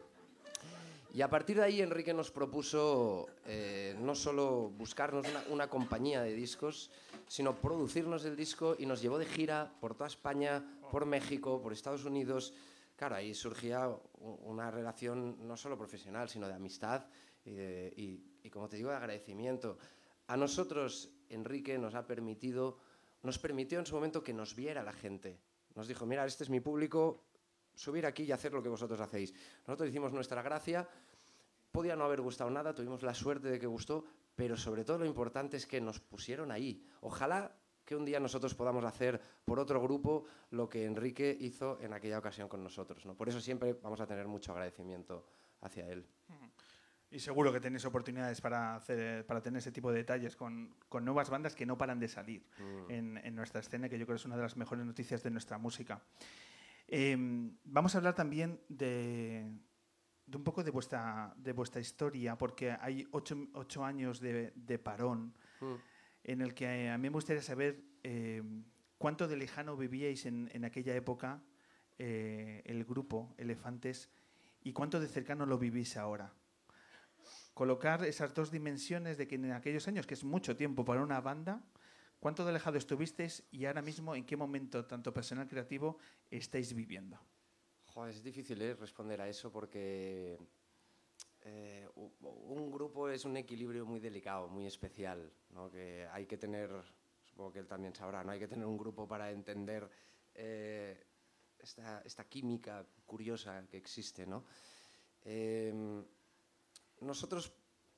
Y 1.14 1.22
a 1.22 1.30
partir 1.30 1.58
de 1.58 1.64
ahí 1.64 1.82
Enrique 1.82 2.12
nos 2.14 2.32
propuso 2.32 3.28
eh, 3.46 3.96
no 4.00 4.16
solo 4.16 4.70
buscarnos 4.76 5.28
una, 5.50 5.70
compañía 5.70 6.24
de 6.24 6.34
discos, 6.34 6.90
sino 7.28 7.56
producirnos 7.56 8.26
el 8.26 8.36
disco 8.36 8.76
y 8.80 8.88
nos 8.88 9.00
llevó 9.00 9.20
de 9.20 9.26
gira 9.28 9.72
por 9.80 9.94
toda 9.94 10.08
España, 10.08 10.64
por 10.92 11.06
México, 11.06 11.62
por 11.62 11.72
Estados 11.72 12.04
Unidos. 12.06 12.56
Claro, 12.96 13.16
ahí 13.16 13.36
surgía 13.36 13.90
una 14.20 14.72
relación 14.72 15.48
no 15.48 15.56
solo 15.56 15.78
profesional, 15.78 16.30
sino 16.30 16.48
de 16.48 16.56
amistad 16.56 17.06
y- 17.46 18.24
y, 18.44 18.50
como 18.50 18.68
te 18.68 18.78
digo, 18.78 18.90
de 18.90 18.96
agradecimiento. 18.96 19.78
A 20.28 20.36
nosotros, 20.36 21.12
Enrique 21.30 21.78
nos 21.78 21.94
ha 21.94 22.08
permitido, 22.08 22.80
nos 23.24 23.40
permitió 23.40 23.80
en 23.80 23.86
su 23.86 23.96
momento 23.96 24.24
que 24.24 24.34
nos 24.34 24.56
viera 24.56 24.84
la 24.84 24.94
gente. 24.94 25.40
Nos 25.76 25.88
dijo, 25.88 26.06
mira, 26.06 26.26
este 26.26 26.44
es 26.44 26.50
mi 26.50 26.60
público, 26.60 27.24
subir 27.74 28.06
aquí 28.06 28.24
y 28.24 28.32
hacer 28.32 28.54
lo 28.54 28.62
que 28.62 28.70
vosotros 28.70 29.00
hacéis. 29.00 29.34
Nosotros 29.66 29.90
hicimos 29.90 30.14
nuestra 30.14 30.42
gracia, 30.42 30.88
podía 31.72 31.96
no 31.96 32.04
haber 32.04 32.22
gustado 32.22 32.50
nada, 32.50 32.76
tuvimos 32.76 33.02
la 33.02 33.14
suerte 33.14 33.50
de 33.50 33.60
que 33.60 33.66
gustó, 33.66 34.04
pero 34.36 34.56
sobre 34.58 34.84
todo 34.84 35.00
lo 35.00 35.06
importante 35.06 35.58
es 35.58 35.66
que 35.66 35.82
nos 35.82 36.00
pusieron 36.00 36.52
ahí. 36.52 36.86
Ojalá 37.02 37.56
que 37.86 37.96
un 37.96 38.06
día 38.06 38.20
nosotros 38.20 38.54
podamos 38.54 38.84
hacer 38.86 39.20
por 39.44 39.60
otro 39.60 39.82
grupo 39.82 40.26
lo 40.52 40.70
que 40.70 40.86
Enrique 40.86 41.36
hizo 41.40 41.80
en 41.82 41.94
aquella 41.94 42.20
ocasión 42.20 42.48
con 42.48 42.64
nosotros. 42.64 43.06
¿no? 43.06 43.16
Por 43.16 43.30
eso 43.30 43.42
siempre 43.42 43.74
vamos 43.74 44.00
a 44.00 44.08
tener 44.08 44.28
mucho 44.28 44.52
agradecimiento 44.52 45.26
hacia 45.62 45.88
él. 45.90 46.06
Y 47.14 47.20
seguro 47.20 47.54
que 47.54 47.60
tenéis 47.60 47.86
oportunidades 47.86 48.42
para, 48.42 48.76
hacer, 48.76 49.24
para 49.28 49.40
tener 49.42 49.60
ese 49.60 49.72
tipo 49.72 49.92
de 49.92 50.00
detalles 50.00 50.36
con, 50.36 50.74
con 50.90 51.06
nuevas 51.06 51.30
bandas 51.30 51.54
que 51.54 51.66
no 51.66 51.78
paran 51.78 52.00
de 52.00 52.08
salir 52.08 52.44
en, 52.90 53.18
en 53.18 53.36
nuestra 53.36 53.60
escena, 53.62 53.88
que 53.88 54.00
yo 54.00 54.06
creo 54.06 54.16
que 54.16 54.22
es 54.22 54.26
una 54.26 54.36
de 54.36 54.42
las 54.42 54.58
mejores 54.58 54.84
noticias 54.84 55.22
de 55.22 55.30
nuestra 55.30 55.60
música. 55.60 56.02
Eh, 56.88 57.16
vamos 57.66 57.94
a 57.94 58.00
hablar 58.00 58.16
también 58.16 58.60
de, 58.68 59.48
de 60.26 60.38
un 60.38 60.44
poco 60.44 60.64
de 60.64 60.72
vuestra, 60.72 61.34
de 61.38 61.52
vuestra 61.54 61.80
historia, 61.82 62.36
porque 62.38 62.72
hay 62.72 63.08
ocho, 63.12 63.38
ocho 63.54 63.86
años 63.86 64.20
de, 64.20 64.52
de 64.56 64.80
parón 64.80 65.34
Mm. 65.62 65.76
en 66.24 66.42
el 66.42 66.54
que 66.56 66.90
a 66.90 66.98
mí 66.98 67.04
me 67.10 67.14
gustaría 67.14 67.42
saber 67.42 67.80
eh, 68.04 68.42
cuánto 68.98 69.28
de 69.28 69.38
lejano 69.38 69.78
vivíais 69.78 70.26
en, 70.26 70.50
en 70.52 70.66
aquella 70.66 70.96
época 70.96 71.42
eh, 72.00 72.64
el 72.66 72.84
grupo 72.84 73.34
Elefantes 73.38 74.10
y 74.62 74.74
cuánto 74.74 75.00
de 75.00 75.08
cercano 75.08 75.46
lo 75.46 75.58
vivís 75.60 75.96
ahora. 75.96 76.34
Colocar 77.54 78.04
esas 78.06 78.34
dos 78.34 78.50
dimensiones 78.50 79.18
de 79.18 79.28
que 79.28 79.36
en 79.36 79.52
aquellos 79.52 79.88
años, 79.88 80.08
que 80.08 80.16
es 80.16 80.24
mucho 80.24 80.56
tiempo 80.56 80.84
para 80.84 81.02
una 81.02 81.22
banda, 81.22 81.62
cuánto 82.20 82.44
de 82.44 82.50
alejado 82.50 82.78
estuvisteis 82.78 83.44
y 83.52 83.66
ahora 83.66 83.82
mismo 83.82 84.16
en 84.16 84.26
qué 84.26 84.36
momento, 84.38 84.86
tanto 84.86 85.14
personal 85.14 85.48
creativo, 85.48 85.98
estáis 86.32 86.74
viviendo. 86.74 87.20
Joder, 87.86 88.16
es 88.16 88.24
difícil 88.24 88.62
¿eh? 88.62 88.74
responder 88.74 89.22
a 89.22 89.28
eso 89.28 89.52
porque 89.52 90.40
eh, 91.42 91.88
un 91.96 92.72
grupo 92.72 93.10
es 93.10 93.26
un 93.26 93.38
equilibrio 93.38 93.86
muy 93.86 94.00
delicado, 94.00 94.48
muy 94.48 94.66
especial, 94.66 95.32
¿no? 95.50 95.70
que 95.70 96.08
hay 96.12 96.26
que 96.26 96.38
tener, 96.38 96.72
supongo 97.24 97.52
que 97.52 97.60
él 97.60 97.68
también 97.68 97.94
sabrá, 97.94 98.24
¿no? 98.24 98.32
hay 98.32 98.40
que 98.40 98.48
tener 98.48 98.66
un 98.66 98.78
grupo 98.78 99.08
para 99.08 99.30
entender 99.30 99.88
eh, 100.34 101.06
esta, 101.60 102.02
esta 102.06 102.24
química 102.24 102.84
curiosa 103.06 103.64
que 103.70 103.78
existe. 103.78 104.26
¿no? 104.26 104.46
Nosotros 107.04 107.54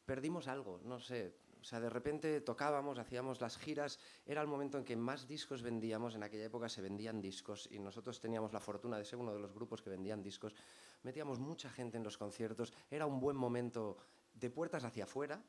perdimos 0.05 0.47
algo, 0.47 0.79
no 0.83 0.99
sé. 0.99 1.35
O 1.61 1.63
sea, 1.67 1.79
de 1.79 1.89
repente 1.89 2.41
tocábamos, 2.41 2.99
hacíamos 2.99 3.41
las 3.41 3.57
giras, 3.57 3.99
era 4.23 4.39
el 4.41 4.47
momento 4.47 4.77
en 4.77 4.85
que 4.85 4.95
más 4.95 5.27
discos 5.27 5.63
vendíamos, 5.63 6.13
en 6.13 6.21
aquella 6.21 6.45
época 6.45 6.69
se 6.69 6.79
vendían 6.79 7.21
discos 7.21 7.67
y 7.71 7.79
nosotros 7.79 8.19
teníamos 8.19 8.53
la 8.53 8.59
fortuna 8.59 8.99
de 8.99 9.05
ser 9.05 9.17
uno 9.17 9.33
de 9.33 9.39
los 9.39 9.51
grupos 9.51 9.81
que 9.81 9.89
vendían 9.89 10.21
discos, 10.21 10.53
metíamos 11.01 11.39
mucha 11.39 11.71
gente 11.71 11.97
en 11.97 12.03
los 12.03 12.19
conciertos, 12.19 12.71
era 12.91 13.07
un 13.07 13.19
buen 13.19 13.35
momento 13.35 13.97
de 14.31 14.51
puertas 14.51 14.83
hacia 14.83 15.05
afuera 15.05 15.41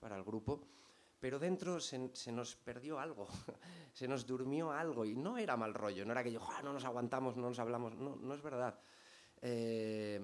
para 0.00 0.16
el 0.16 0.24
grupo, 0.24 0.66
pero 1.20 1.38
dentro 1.38 1.78
se, 1.78 2.10
se 2.14 2.32
nos 2.32 2.56
perdió 2.56 2.98
algo, 2.98 3.28
se 3.92 4.08
nos 4.08 4.26
durmió 4.26 4.72
algo 4.72 5.04
y 5.04 5.14
no 5.14 5.38
era 5.38 5.56
mal 5.56 5.72
rollo, 5.72 6.04
no 6.04 6.10
era 6.10 6.24
que 6.24 6.32
yo, 6.32 6.40
"Joder, 6.40 6.64
no 6.64 6.72
nos 6.72 6.84
aguantamos, 6.84 7.36
no 7.36 7.48
nos 7.48 7.60
hablamos, 7.60 7.94
no, 7.94 8.16
no 8.16 8.34
es 8.34 8.42
verdad. 8.42 8.76
Eh, 9.40 10.20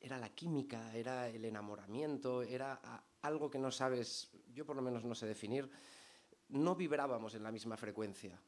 era 0.00 0.18
la 0.18 0.28
química, 0.30 0.94
era 0.94 1.28
el 1.28 1.44
enamoramiento, 1.44 2.42
era 2.42 2.80
a- 2.82 3.02
algo 3.22 3.50
que 3.50 3.58
no 3.58 3.70
sabes, 3.70 4.30
yo 4.52 4.64
por 4.64 4.76
lo 4.76 4.82
menos 4.82 5.04
no 5.04 5.14
sé 5.14 5.26
definir, 5.26 5.68
no 6.50 6.74
vibrábamos 6.76 7.34
en 7.34 7.42
la 7.42 7.52
misma 7.52 7.76
frecuencia. 7.76 8.40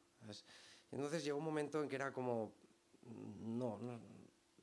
Entonces 0.91 1.23
llegó 1.23 1.37
un 1.37 1.45
momento 1.45 1.81
en 1.81 1.89
que 1.89 1.95
era 1.95 2.11
como, 2.13 2.53
no, 3.41 3.79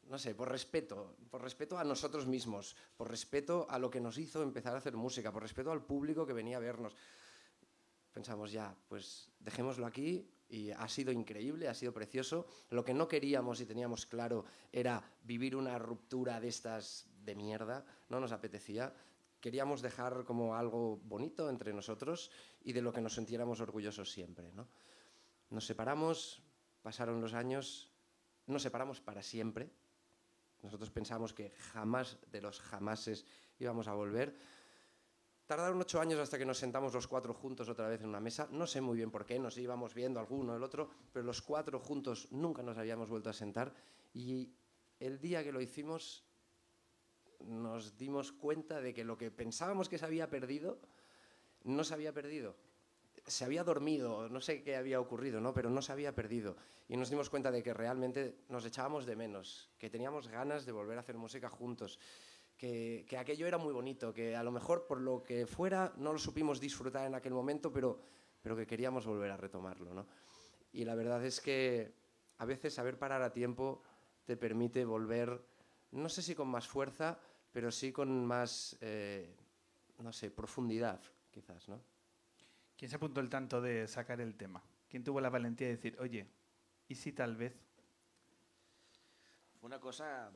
no 0.08 0.18
sé, 0.18 0.34
por 0.34 0.50
respeto, 0.50 1.16
por 1.30 1.42
respeto 1.42 1.78
a 1.78 1.84
nosotros 1.84 2.26
mismos, 2.26 2.74
por 2.96 3.10
respeto 3.10 3.66
a 3.68 3.78
lo 3.78 3.90
que 3.90 4.00
nos 4.00 4.16
hizo 4.18 4.42
empezar 4.42 4.74
a 4.74 4.78
hacer 4.78 4.96
música, 4.96 5.30
por 5.30 5.42
respeto 5.42 5.70
al 5.70 5.84
público 5.84 6.26
que 6.26 6.32
venía 6.32 6.56
a 6.56 6.60
vernos. 6.60 6.96
Pensamos 8.12 8.50
ya, 8.50 8.74
pues 8.88 9.28
dejémoslo 9.38 9.86
aquí 9.86 10.26
y 10.48 10.70
ha 10.70 10.88
sido 10.88 11.12
increíble, 11.12 11.68
ha 11.68 11.74
sido 11.74 11.92
precioso. 11.92 12.46
Lo 12.70 12.84
que 12.84 12.94
no 12.94 13.08
queríamos 13.08 13.60
y 13.60 13.66
teníamos 13.66 14.06
claro 14.06 14.44
era 14.72 15.02
vivir 15.24 15.54
una 15.54 15.78
ruptura 15.78 16.40
de 16.40 16.48
estas 16.48 17.06
de 17.24 17.34
mierda, 17.34 17.84
no 18.08 18.20
nos 18.20 18.32
apetecía. 18.32 18.94
Queríamos 19.40 19.82
dejar 19.82 20.24
como 20.24 20.56
algo 20.56 20.96
bonito 21.04 21.48
entre 21.48 21.72
nosotros 21.72 22.30
y 22.62 22.72
de 22.72 22.82
lo 22.82 22.92
que 22.92 23.00
nos 23.00 23.14
sintiéramos 23.14 23.60
orgullosos 23.60 24.10
siempre. 24.10 24.50
¿no? 24.52 24.66
Nos 25.50 25.66
separamos, 25.66 26.42
pasaron 26.82 27.20
los 27.20 27.34
años, 27.34 27.90
nos 28.46 28.62
separamos 28.62 29.00
para 29.00 29.22
siempre. 29.22 29.70
Nosotros 30.62 30.90
pensamos 30.90 31.32
que 31.32 31.50
jamás 31.72 32.18
de 32.32 32.40
los 32.40 32.58
jamases 32.58 33.26
íbamos 33.58 33.86
a 33.86 33.94
volver. 33.94 34.34
Tardaron 35.48 35.80
ocho 35.80 35.98
años 35.98 36.20
hasta 36.20 36.36
que 36.36 36.44
nos 36.44 36.58
sentamos 36.58 36.92
los 36.92 37.08
cuatro 37.08 37.32
juntos 37.32 37.70
otra 37.70 37.88
vez 37.88 38.02
en 38.02 38.10
una 38.10 38.20
mesa. 38.20 38.48
No 38.52 38.66
sé 38.66 38.82
muy 38.82 38.98
bien 38.98 39.10
por 39.10 39.24
qué, 39.24 39.38
nos 39.38 39.56
íbamos 39.56 39.94
viendo 39.94 40.20
alguno 40.20 40.54
el 40.54 40.62
otro, 40.62 40.90
pero 41.10 41.24
los 41.24 41.40
cuatro 41.40 41.80
juntos 41.80 42.28
nunca 42.32 42.62
nos 42.62 42.76
habíamos 42.76 43.08
vuelto 43.08 43.30
a 43.30 43.32
sentar. 43.32 43.72
Y 44.12 44.52
el 45.00 45.18
día 45.18 45.42
que 45.42 45.50
lo 45.50 45.62
hicimos 45.62 46.22
nos 47.40 47.96
dimos 47.96 48.30
cuenta 48.30 48.82
de 48.82 48.92
que 48.92 49.04
lo 49.04 49.16
que 49.16 49.30
pensábamos 49.30 49.88
que 49.88 49.96
se 49.96 50.04
había 50.04 50.28
perdido, 50.28 50.80
no 51.64 51.82
se 51.82 51.94
había 51.94 52.12
perdido. 52.12 52.54
se 53.26 53.46
había 53.46 53.64
dormido, 53.64 54.28
no 54.28 54.42
sé 54.42 54.62
qué 54.62 54.76
había 54.76 55.00
ocurrido, 55.00 55.40
¿no? 55.40 55.54
pero 55.54 55.70
no 55.70 55.80
se 55.80 55.92
había 55.92 56.14
perdido. 56.14 56.56
Y 56.90 56.98
nos 56.98 57.08
dimos 57.08 57.30
cuenta 57.30 57.50
de 57.50 57.62
que 57.62 57.72
realmente 57.72 58.36
nos 58.50 58.66
echábamos 58.66 59.06
de 59.06 59.16
menos, 59.16 59.70
que 59.78 59.88
teníamos 59.88 60.28
ganas 60.28 60.66
de 60.66 60.72
volver 60.72 60.98
a 60.98 61.00
hacer 61.00 61.16
música 61.16 61.48
juntos, 61.48 61.98
que, 62.58 63.06
que 63.08 63.16
aquello 63.16 63.46
era 63.46 63.56
muy 63.56 63.72
bonito, 63.72 64.12
que 64.12 64.36
a 64.36 64.42
lo 64.42 64.50
mejor 64.50 64.86
por 64.86 65.00
lo 65.00 65.22
que 65.22 65.46
fuera 65.46 65.94
no 65.96 66.12
lo 66.12 66.18
supimos 66.18 66.60
disfrutar 66.60 67.06
en 67.06 67.14
aquel 67.14 67.32
momento, 67.32 67.72
pero, 67.72 68.00
pero 68.42 68.56
que 68.56 68.66
queríamos 68.66 69.06
volver 69.06 69.30
a 69.30 69.36
retomarlo. 69.36 69.94
¿no? 69.94 70.06
Y 70.72 70.84
la 70.84 70.96
verdad 70.96 71.24
es 71.24 71.40
que 71.40 71.94
a 72.38 72.44
veces 72.44 72.74
saber 72.74 72.98
parar 72.98 73.22
a 73.22 73.32
tiempo 73.32 73.82
te 74.24 74.36
permite 74.36 74.84
volver, 74.84 75.40
no 75.92 76.08
sé 76.08 76.20
si 76.20 76.34
con 76.34 76.48
más 76.48 76.66
fuerza, 76.66 77.18
pero 77.52 77.70
sí 77.70 77.92
con 77.92 78.26
más, 78.26 78.76
eh, 78.80 79.34
no 79.98 80.12
sé, 80.12 80.30
profundidad, 80.30 81.00
quizás, 81.30 81.68
¿no? 81.68 81.80
¿Quién 82.76 82.90
se 82.90 82.96
apuntó 82.96 83.20
el 83.20 83.30
tanto 83.30 83.60
de 83.60 83.88
sacar 83.88 84.20
el 84.20 84.36
tema? 84.36 84.62
¿Quién 84.88 85.02
tuvo 85.02 85.20
la 85.20 85.30
valentía 85.30 85.66
de 85.66 85.76
decir, 85.76 85.96
oye, 85.98 86.28
¿y 86.86 86.94
si 86.94 87.12
tal 87.12 87.36
vez? 87.36 87.56
Fue 89.58 89.66
una 89.66 89.80
cosa 89.80 90.30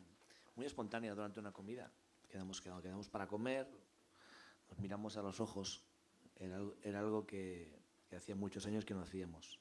muy 0.57 0.67
espontánea 0.67 1.15
durante 1.15 1.39
una 1.39 1.53
comida. 1.53 1.93
Quedamos, 2.33 2.63
quedamos, 2.63 2.83
quedamos 2.83 3.09
para 3.11 3.27
comer, 3.27 3.69
nos 4.71 4.79
miramos 4.79 5.19
a 5.19 5.23
los 5.23 5.39
ojos. 5.39 5.83
Era, 6.37 6.59
era 6.83 7.01
algo 7.01 7.27
que, 7.27 7.79
que 8.09 8.17
hacía 8.17 8.35
muchos 8.35 8.65
años 8.65 8.87
que 8.87 8.95
no 8.95 9.03
hacíamos. 9.03 9.61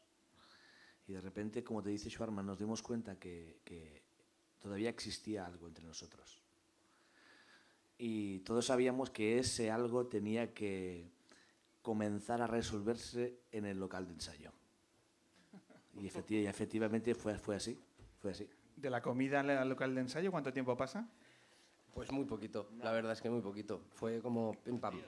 Y 1.06 1.12
de 1.12 1.20
repente, 1.20 1.66
como 1.66 1.84
te 1.84 1.90
dice 1.90 2.10
Schwarman, 2.10 2.46
nos 2.46 2.60
dimos 2.60 2.82
cuenta 2.82 3.20
que, 3.20 3.60
que 3.66 4.04
todavía 4.58 4.90
existía 4.90 5.46
algo 5.46 5.68
entre 5.68 5.84
nosotros. 5.84 6.42
Y 7.98 8.40
todos 8.40 8.68
sabíamos 8.68 9.10
que 9.10 9.38
ese 9.38 9.70
algo 9.70 10.08
tenía 10.08 10.54
que 10.54 11.12
comenzar 11.82 12.42
a 12.42 12.48
resolverse 12.48 13.42
en 13.52 13.66
el 13.66 13.80
local 13.80 14.08
de 14.08 14.14
ensayo. 14.14 14.54
Y 15.94 16.08
efectivamente 16.08 17.16
fue, 17.16 17.38
fue 17.38 17.58
así. 17.58 17.78
Fue 18.22 18.32
así. 18.32 18.50
¿De 18.78 18.90
la 18.90 19.02
comida 19.02 19.42
al 19.42 19.68
local 19.68 19.94
de 19.94 20.02
ensayo 20.02 20.32
cuánto 20.32 20.54
tiempo 20.54 20.78
pasa? 20.78 21.10
Pues 21.94 22.12
muy 22.12 22.26
poquito, 22.26 22.70
la 22.82 22.92
verdad 22.92 23.12
es 23.14 23.22
que 23.22 23.30
muy 23.30 23.42
poquito. 23.42 23.82
Fue 23.92 24.22
como 24.22 24.54
pim 24.64 24.80
pam. 24.80 25.02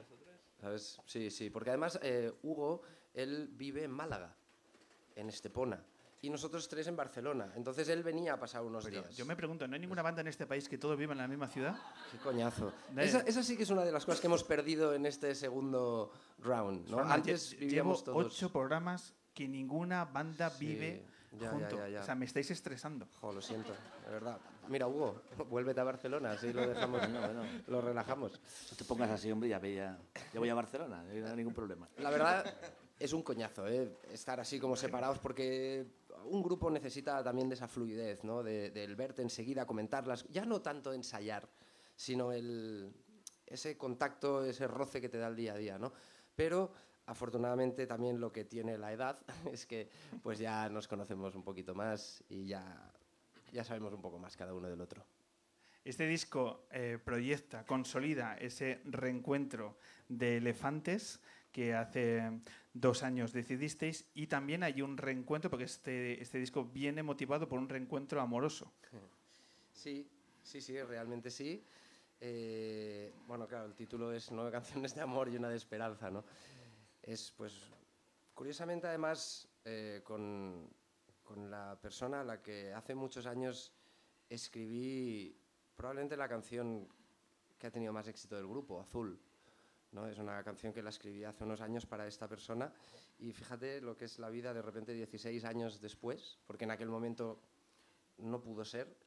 ¿Sabes? 0.59 0.99
Sí, 1.05 1.29
sí, 1.29 1.49
porque 1.49 1.69
además 1.71 1.99
eh, 2.01 2.31
Hugo, 2.43 2.81
él 3.13 3.49
vive 3.51 3.83
en 3.83 3.91
Málaga, 3.91 4.33
en 5.15 5.27
Estepona, 5.29 5.83
y 6.21 6.29
nosotros 6.29 6.69
tres 6.69 6.87
en 6.87 6.95
Barcelona. 6.95 7.51
Entonces 7.57 7.89
él 7.89 8.01
venía 8.01 8.33
a 8.33 8.39
pasar 8.39 8.63
unos 8.63 8.85
Pero 8.85 9.01
días. 9.01 9.17
yo 9.17 9.25
me 9.25 9.35
pregunto, 9.35 9.67
¿no 9.67 9.73
hay 9.73 9.81
ninguna 9.81 10.01
banda 10.01 10.21
en 10.21 10.27
este 10.27 10.45
país 10.47 10.69
que 10.69 10.77
todos 10.77 10.97
vivan 10.97 11.17
en 11.17 11.23
la 11.23 11.27
misma 11.27 11.49
ciudad? 11.49 11.75
Qué 12.11 12.17
coñazo. 12.19 12.71
Esa, 12.95 13.19
esa 13.21 13.43
sí 13.43 13.57
que 13.57 13.63
es 13.63 13.69
una 13.69 13.83
de 13.83 13.91
las 13.91 14.05
cosas 14.05 14.21
que 14.21 14.27
hemos 14.27 14.45
perdido 14.45 14.93
en 14.93 15.05
este 15.05 15.35
segundo 15.35 16.11
round. 16.39 16.93
Antes 16.97 17.57
vivíamos 17.59 18.05
llevo 18.05 18.13
todos. 18.21 18.33
ocho 18.33 18.49
programas 18.53 19.13
que 19.33 19.49
ninguna 19.49 20.05
banda 20.05 20.49
Sí, 20.49 20.65
vive 20.65 21.05
ya, 21.39 21.49
junto. 21.49 21.77
ya, 21.77 21.87
ya. 21.89 22.01
O 22.01 22.03
sea, 22.03 22.15
me 22.15 22.25
estáis 22.25 22.49
estresando. 22.51 23.07
Jo, 23.19 23.33
lo 23.33 23.41
siento, 23.41 23.73
de 24.05 24.11
verdad. 24.11 24.39
Mira, 24.69 24.87
Hugo, 24.87 25.21
vuélvete 25.49 25.81
a 25.81 25.83
Barcelona, 25.83 26.31
así 26.31 26.53
lo 26.53 26.67
dejamos, 26.67 26.99
Bueno, 26.99 27.19
bueno. 27.19 27.43
lo 27.67 27.81
relajamos. 27.81 28.39
No 28.71 28.77
te 28.77 28.83
pongas 28.85 29.09
así, 29.11 29.31
hombre, 29.31 29.49
ya, 29.49 29.59
ya, 29.59 29.97
ya 30.33 30.39
voy 30.39 30.49
a 30.49 30.55
Barcelona, 30.55 31.03
no 31.03 31.27
hay 31.27 31.35
ningún 31.35 31.53
problema. 31.53 31.87
La 31.97 32.09
verdad 32.09 32.45
es 32.99 33.13
un 33.13 33.21
coñazo, 33.23 33.67
¿eh? 33.67 33.97
estar 34.11 34.39
así 34.39 34.59
como 34.59 34.75
separados, 34.75 35.19
porque 35.19 35.85
un 36.25 36.41
grupo 36.41 36.69
necesita 36.69 37.23
también 37.23 37.49
de 37.49 37.55
esa 37.55 37.67
fluidez, 37.67 38.23
¿no? 38.23 38.43
De, 38.43 38.69
del 38.71 38.95
verte 38.95 39.21
enseguida, 39.21 39.65
comentarlas, 39.65 40.25
ya 40.29 40.45
no 40.45 40.61
tanto 40.61 40.93
ensayar, 40.93 41.49
sino 41.95 42.31
el, 42.31 42.93
ese 43.45 43.77
contacto, 43.77 44.45
ese 44.45 44.67
roce 44.67 45.01
que 45.01 45.09
te 45.09 45.17
da 45.17 45.27
el 45.27 45.35
día 45.35 45.53
a 45.53 45.57
día, 45.57 45.77
¿no? 45.77 45.91
Pero 46.35 46.71
afortunadamente 47.05 47.87
también 47.87 48.19
lo 48.19 48.31
que 48.31 48.45
tiene 48.45 48.77
la 48.77 48.91
edad 48.91 49.19
es 49.51 49.65
que 49.65 49.89
pues 50.21 50.39
ya 50.39 50.69
nos 50.69 50.87
conocemos 50.87 51.35
un 51.35 51.43
poquito 51.43 51.75
más 51.75 52.23
y 52.29 52.45
ya, 52.47 52.91
ya 53.51 53.63
sabemos 53.63 53.93
un 53.93 54.01
poco 54.01 54.19
más 54.19 54.37
cada 54.37 54.53
uno 54.53 54.69
del 54.69 54.81
otro. 54.81 55.05
Este 55.83 56.07
disco 56.07 56.65
eh, 56.71 56.97
proyecta, 57.03 57.65
consolida 57.65 58.37
ese 58.37 58.79
reencuentro 58.85 59.77
de 60.07 60.37
elefantes 60.37 61.19
que 61.51 61.73
hace 61.73 62.41
dos 62.73 63.03
años 63.03 63.33
decidisteis 63.33 64.09
y 64.13 64.27
también 64.27 64.63
hay 64.63 64.81
un 64.81 64.97
reencuentro, 64.97 65.49
porque 65.49 65.65
este, 65.65 66.21
este 66.21 66.39
disco 66.39 66.63
viene 66.63 67.03
motivado 67.03 67.49
por 67.49 67.59
un 67.59 67.67
reencuentro 67.67 68.21
amoroso. 68.21 68.73
Sí, 69.73 70.09
sí, 70.41 70.61
sí, 70.61 70.81
realmente 70.81 71.29
sí. 71.29 71.63
Eh, 72.19 73.11
bueno, 73.27 73.45
claro, 73.47 73.65
el 73.65 73.75
título 73.75 74.13
es 74.13 74.31
Nueve 74.31 74.51
canciones 74.51 74.95
de 74.95 75.01
amor 75.01 75.27
y 75.27 75.35
una 75.35 75.49
de 75.49 75.57
esperanza, 75.57 76.09
¿no? 76.09 76.23
Es, 77.03 77.31
pues, 77.31 77.69
curiosamente, 78.33 78.87
además, 78.87 79.47
eh, 79.65 80.01
con, 80.03 80.69
con 81.21 81.51
la 81.51 81.77
persona 81.79 82.21
a 82.21 82.23
la 82.23 82.41
que 82.41 82.73
hace 82.73 82.95
muchos 82.95 83.25
años 83.25 83.73
escribí 84.29 85.37
probablemente 85.75 86.15
la 86.15 86.29
canción 86.29 86.87
que 87.59 87.67
ha 87.67 87.71
tenido 87.71 87.91
más 87.91 88.07
éxito 88.07 88.35
del 88.35 88.47
grupo, 88.47 88.79
Azul. 88.79 89.19
¿no? 89.91 90.07
Es 90.07 90.17
una 90.17 90.43
canción 90.43 90.73
que 90.73 90.81
la 90.81 90.89
escribí 90.89 91.23
hace 91.23 91.43
unos 91.43 91.61
años 91.61 91.85
para 91.85 92.07
esta 92.07 92.27
persona 92.27 92.73
y 93.19 93.31
fíjate 93.31 93.79
lo 93.81 93.95
que 93.95 94.05
es 94.05 94.17
la 94.19 94.29
vida 94.29 94.53
de 94.53 94.61
repente 94.61 94.93
16 94.93 95.43
años 95.45 95.79
después, 95.81 96.39
porque 96.47 96.63
en 96.63 96.71
aquel 96.71 96.89
momento 96.89 97.39
no 98.17 98.41
pudo 98.41 98.65
ser. 98.65 98.97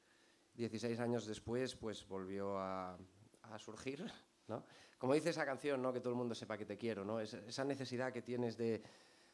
16 0.55 1.01
años 1.01 1.27
después, 1.27 1.77
pues 1.77 2.07
volvió 2.07 2.59
a, 2.59 2.97
a 3.43 3.59
surgir, 3.59 4.11
¿no? 4.49 4.65
Como 4.99 5.15
dice 5.15 5.31
esa 5.31 5.45
canción, 5.45 5.83
¿no? 5.83 5.93
Que 5.93 6.01
todo 6.01 6.11
el 6.11 6.17
mundo 6.19 6.35
sepa 6.35 6.57
que 6.57 6.65
te 6.67 6.77
quiero, 6.77 7.05
¿no? 7.05 7.21
Es- 7.21 7.35
esa 7.35 7.65
necesidad 7.65 8.13
que 8.13 8.23
tienes 8.23 8.57
de, 8.57 8.83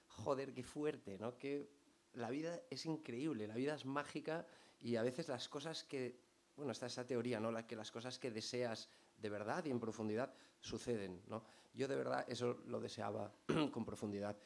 joder, 0.09 0.53
qué 0.53 0.63
fuerte, 0.63 1.19
¿no? 1.19 1.39
Que 1.39 1.69
la 2.15 2.31
vida 2.31 2.61
es 2.71 2.87
increíble, 2.87 3.47
la 3.47 3.55
vida 3.55 3.75
es 3.75 3.85
mágica 3.85 4.47
y 4.81 4.97
a 4.97 5.03
veces 5.03 5.29
las 5.29 5.49
cosas 5.49 5.85
que, 5.85 6.19
bueno, 6.57 6.73
está 6.73 6.87
esa 6.87 7.07
teoría, 7.07 7.41
¿no? 7.41 7.51
La, 7.53 7.67
que 7.67 7.77
las 7.77 7.91
cosas 7.91 8.19
que 8.19 8.31
deseas 8.31 8.89
de 9.19 9.31
verdad 9.31 9.65
y 9.65 9.71
en 9.71 9.81
profundidad 9.81 10.35
suceden, 10.61 11.23
¿no? 11.29 11.45
Yo 11.75 11.89
de 11.89 11.97
verdad 11.97 12.25
eso 12.29 12.59
lo 12.67 12.81
deseaba 12.81 13.33
con 13.73 13.85
profundidad 13.85 14.37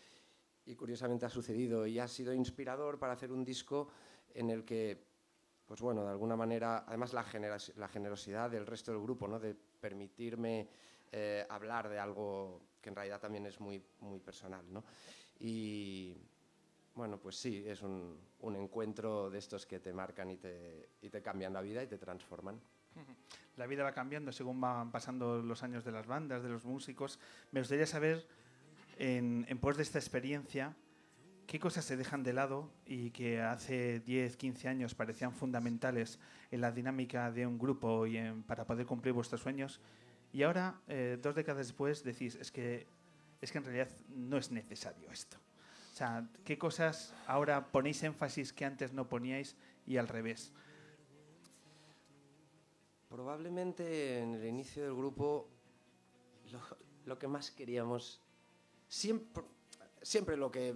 y 0.64 0.74
curiosamente 0.74 1.26
ha 1.26 1.30
sucedido 1.30 1.86
y 1.86 1.98
ha 1.98 2.08
sido 2.08 2.32
inspirador 2.32 2.98
para 2.98 3.14
hacer 3.14 3.32
un 3.32 3.44
disco 3.44 3.88
en 4.34 4.50
el 4.50 4.64
que 4.64 5.15
pues 5.66 5.80
bueno, 5.80 6.04
de 6.04 6.10
alguna 6.10 6.36
manera, 6.36 6.84
además 6.86 7.12
la, 7.12 7.24
generosidad 7.24 8.50
del 8.50 8.66
resto 8.66 8.92
del 8.92 9.00
grupo, 9.00 9.26
¿no? 9.26 9.40
de 9.40 9.54
permitirme 9.54 10.68
eh, 11.10 11.44
hablar 11.48 11.88
de 11.88 11.98
algo 11.98 12.62
que 12.80 12.88
en 12.88 12.94
realidad 12.94 13.20
también 13.20 13.46
es 13.46 13.58
muy, 13.58 13.80
personal. 14.24 14.64
¿no? 14.72 14.84
Y 15.40 16.16
bueno, 16.94 17.18
pues 17.18 17.36
sí, 17.36 17.64
es 17.66 17.82
un, 17.82 18.16
encuentro 18.40 19.28
de 19.28 19.38
estos 19.38 19.66
que 19.66 19.80
te 19.80 19.92
marcan 19.92 20.30
y 20.30 20.36
te, 20.36 21.22
cambian 21.22 21.52
la 21.52 21.60
vida 21.60 21.82
y 21.82 21.88
te 21.88 21.98
transforman. 21.98 22.60
La 23.56 23.66
vida 23.66 23.82
va 23.82 23.92
cambiando 23.92 24.32
según 24.32 24.60
van 24.60 24.90
pasando 24.90 25.42
los 25.42 25.62
años 25.62 25.84
de 25.84 25.90
las 25.90 26.06
bandas, 26.06 26.42
de 26.42 26.48
los 26.48 26.64
músicos. 26.64 27.18
Me 27.50 27.60
gustaría 27.60 27.86
saber, 27.86 28.26
en 28.98 29.58
pos 29.60 29.76
de 29.76 29.82
esta 29.82 29.98
experiencia, 29.98 30.76
qué 31.46 31.58
cosas 31.60 31.84
se 31.84 31.96
dejan 31.96 32.22
de 32.22 32.32
lado 32.32 32.70
y 32.86 33.10
que 33.10 33.40
hace 33.40 34.00
10, 34.00 34.36
15 34.36 34.68
años 34.68 34.94
parecían 34.94 35.32
fundamentales 35.32 36.18
en 36.50 36.60
la 36.60 36.72
dinámica 36.72 37.30
de 37.30 37.46
un 37.46 37.58
grupo 37.58 38.06
y 38.06 38.16
en- 38.16 38.42
para 38.42 38.64
poder 38.66 38.86
cumplir 38.86 39.14
vuestros 39.14 39.40
sueños. 39.40 39.80
Y 40.32 40.42
ahora, 40.42 40.80
eh, 40.88 41.18
dos 41.22 41.34
décadas 41.34 41.66
después, 41.66 42.02
decís, 42.02 42.34
es 42.34 42.50
que, 42.50 42.86
es 43.40 43.52
que 43.52 43.58
en 43.58 43.64
realidad 43.64 43.88
no 44.08 44.36
es 44.38 44.50
necesario 44.50 45.10
esto. 45.10 45.36
O 45.92 45.96
sea, 45.96 46.28
¿qué 46.44 46.58
cosas 46.58 47.14
ahora 47.26 47.70
ponéis 47.72 48.02
énfasis 48.02 48.52
que 48.52 48.64
antes 48.64 48.92
no 48.92 49.08
poníais 49.08 49.56
y 49.86 49.96
al 49.96 50.08
revés? 50.08 50.52
Probablemente 53.08 54.18
en 54.20 54.34
el 54.34 54.44
inicio 54.46 54.82
del 54.82 54.94
grupo 54.94 55.48
lo, 56.50 56.60
lo 57.06 57.18
que 57.18 57.28
más 57.28 57.50
queríamos, 57.50 58.20
siempre, 58.88 59.44
siempre 60.02 60.36
lo 60.36 60.50
que 60.50 60.74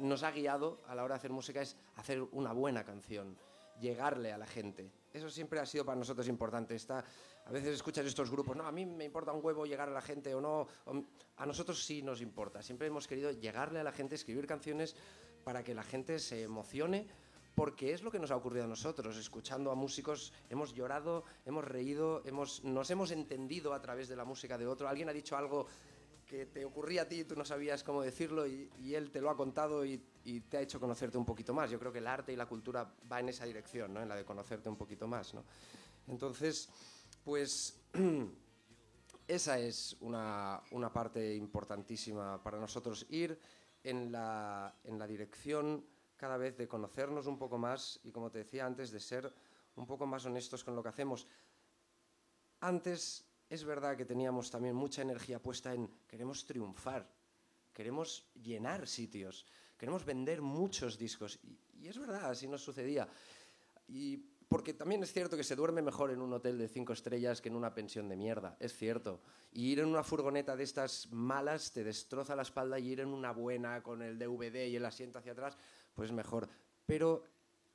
nos 0.00 0.22
ha 0.22 0.30
guiado 0.30 0.80
a 0.86 0.94
la 0.94 1.04
hora 1.04 1.14
de 1.14 1.18
hacer 1.18 1.30
música 1.30 1.60
es 1.62 1.76
hacer 1.96 2.22
una 2.32 2.52
buena 2.52 2.84
canción, 2.84 3.36
llegarle 3.80 4.32
a 4.32 4.38
la 4.38 4.46
gente. 4.46 4.90
Eso 5.12 5.30
siempre 5.30 5.60
ha 5.60 5.66
sido 5.66 5.84
para 5.84 5.98
nosotros 5.98 6.28
importante. 6.28 6.74
Está, 6.74 7.04
a 7.44 7.50
veces 7.50 7.74
escuchas 7.74 8.06
estos 8.06 8.30
grupos, 8.30 8.56
no, 8.56 8.66
a 8.66 8.72
mí 8.72 8.84
me 8.84 9.04
importa 9.04 9.32
un 9.32 9.44
huevo 9.44 9.66
llegar 9.66 9.88
a 9.88 9.92
la 9.92 10.02
gente 10.02 10.34
o 10.34 10.40
no. 10.40 10.66
a 11.36 11.46
nosotros 11.46 11.84
sí 11.84 12.02
nos 12.02 12.20
importa. 12.20 12.62
Siempre 12.62 12.86
hemos 12.86 13.06
querido 13.06 13.30
llegarle 13.30 13.80
a 13.80 13.84
la 13.84 13.92
gente, 13.92 14.14
escribir 14.14 14.46
canciones 14.46 14.94
para 15.44 15.64
que 15.64 15.74
la 15.74 15.82
gente 15.82 16.18
se 16.18 16.42
emocione, 16.42 17.06
porque 17.54 17.92
es 17.92 18.02
lo 18.02 18.10
que 18.10 18.18
nos 18.18 18.30
ha 18.30 18.36
ocurrido 18.36 18.64
a 18.64 18.68
nosotros. 18.68 19.16
Escuchando 19.16 19.70
a 19.70 19.74
músicos 19.74 20.32
hemos 20.50 20.74
llorado, 20.74 21.24
hemos 21.44 21.64
reído, 21.64 22.22
hemos, 22.24 22.62
nos 22.64 22.90
hemos 22.90 23.10
entendido 23.10 23.72
a 23.72 23.80
través 23.80 24.08
de 24.08 24.16
la 24.16 24.24
música 24.24 24.58
de 24.58 24.66
otro. 24.66 24.88
Alguien 24.88 25.08
ha 25.08 25.12
dicho 25.12 25.36
algo 25.36 25.66
que 26.28 26.46
te 26.46 26.64
ocurría 26.64 27.02
a 27.02 27.08
ti, 27.08 27.24
tú 27.24 27.34
no 27.34 27.44
sabías 27.44 27.82
cómo 27.82 28.02
decirlo 28.02 28.46
y, 28.46 28.70
y 28.78 28.94
él 28.94 29.10
te 29.10 29.20
lo 29.20 29.30
ha 29.30 29.36
contado 29.36 29.84
y, 29.84 30.00
y 30.24 30.40
te 30.42 30.58
ha 30.58 30.60
hecho 30.60 30.78
conocerte 30.78 31.16
un 31.16 31.24
poquito 31.24 31.54
más. 31.54 31.70
Yo 31.70 31.78
creo 31.78 31.90
que 31.90 31.98
el 31.98 32.06
arte 32.06 32.32
y 32.32 32.36
la 32.36 32.46
cultura 32.46 32.92
va 33.10 33.20
en 33.20 33.30
esa 33.30 33.46
dirección, 33.46 33.94
¿no? 33.94 34.02
en 34.02 34.08
la 34.08 34.14
de 34.14 34.24
conocerte 34.24 34.68
un 34.68 34.76
poquito 34.76 35.08
más. 35.08 35.32
¿no? 35.32 35.44
Entonces, 36.06 36.68
pues 37.24 37.80
esa 39.26 39.58
es 39.58 39.96
una, 40.00 40.60
una 40.72 40.92
parte 40.92 41.34
importantísima 41.34 42.42
para 42.42 42.58
nosotros, 42.58 43.06
ir 43.08 43.38
en 43.82 44.12
la, 44.12 44.74
en 44.84 44.98
la 44.98 45.06
dirección 45.06 45.84
cada 46.16 46.36
vez 46.36 46.58
de 46.58 46.68
conocernos 46.68 47.26
un 47.26 47.38
poco 47.38 47.56
más 47.56 48.00
y, 48.04 48.10
como 48.10 48.30
te 48.30 48.38
decía 48.38 48.66
antes, 48.66 48.90
de 48.90 49.00
ser 49.00 49.32
un 49.76 49.86
poco 49.86 50.06
más 50.06 50.26
honestos 50.26 50.62
con 50.62 50.74
lo 50.76 50.82
que 50.82 50.88
hacemos. 50.90 51.26
Antes 52.60 53.27
es 53.48 53.64
verdad 53.64 53.96
que 53.96 54.04
teníamos 54.04 54.50
también 54.50 54.74
mucha 54.74 55.02
energía 55.02 55.40
puesta 55.40 55.72
en 55.72 55.88
queremos 56.06 56.44
triunfar, 56.44 57.08
queremos 57.72 58.28
llenar 58.34 58.86
sitios, 58.86 59.46
queremos 59.76 60.04
vender 60.04 60.42
muchos 60.42 60.98
discos. 60.98 61.38
Y, 61.42 61.88
es 61.88 61.98
verdad, 61.98 62.30
así 62.30 62.46
nos 62.46 62.62
sucedía. 62.62 63.08
Y 63.86 64.18
porque 64.48 64.74
también 64.74 65.02
es 65.02 65.12
cierto 65.12 65.36
que 65.36 65.44
se 65.44 65.56
duerme 65.56 65.80
mejor 65.80 66.10
en 66.10 66.20
un 66.20 66.32
hotel 66.32 66.58
de 66.58 66.68
cinco 66.68 66.92
estrellas 66.92 67.40
que 67.40 67.48
en 67.48 67.56
una 67.56 67.74
pensión 67.74 68.08
de 68.08 68.16
mierda, 68.16 68.56
es 68.60 68.74
cierto. 68.74 69.20
Y 69.52 69.72
ir 69.72 69.80
en 69.80 69.86
una 69.86 70.02
furgoneta 70.02 70.56
de 70.56 70.64
estas 70.64 71.08
malas 71.10 71.72
te 71.72 71.84
destroza 71.84 72.36
la 72.36 72.42
espalda 72.42 72.78
y 72.78 72.88
ir 72.88 73.00
en 73.00 73.08
una 73.08 73.32
buena 73.32 73.82
con 73.82 74.02
el 74.02 74.18
DVD 74.18 74.66
y 74.66 74.76
el 74.76 74.84
asiento 74.84 75.18
hacia 75.18 75.32
atrás, 75.32 75.56
pues 75.94 76.12
mejor. 76.12 76.48
Pero 76.84 77.24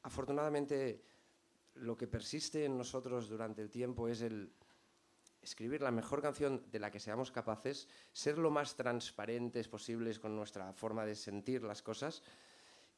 afortunadamente 0.04 1.04
lo 1.76 1.96
que 1.96 2.08
persiste 2.08 2.66
en 2.66 2.78
nosotros 2.78 3.30
durante 3.30 3.62
el 3.62 3.70
tiempo 3.70 4.08
es 4.08 4.22
el 4.22 4.52
escribir 5.44 5.82
la 5.82 5.92
mejor 5.92 6.22
canción 6.22 6.64
de 6.72 6.80
la 6.80 6.90
que 6.90 7.00
seamos 7.00 7.32
capaces, 7.32 7.88
ser 8.12 8.38
lo 8.38 8.50
más 8.50 8.76
transparentes 8.76 9.68
posibles 9.68 10.20
con 10.20 10.36
nuestra 10.36 10.72
forma 10.74 11.06
de 11.06 11.16
sentir 11.16 11.64
las 11.64 11.82
cosas 11.82 12.24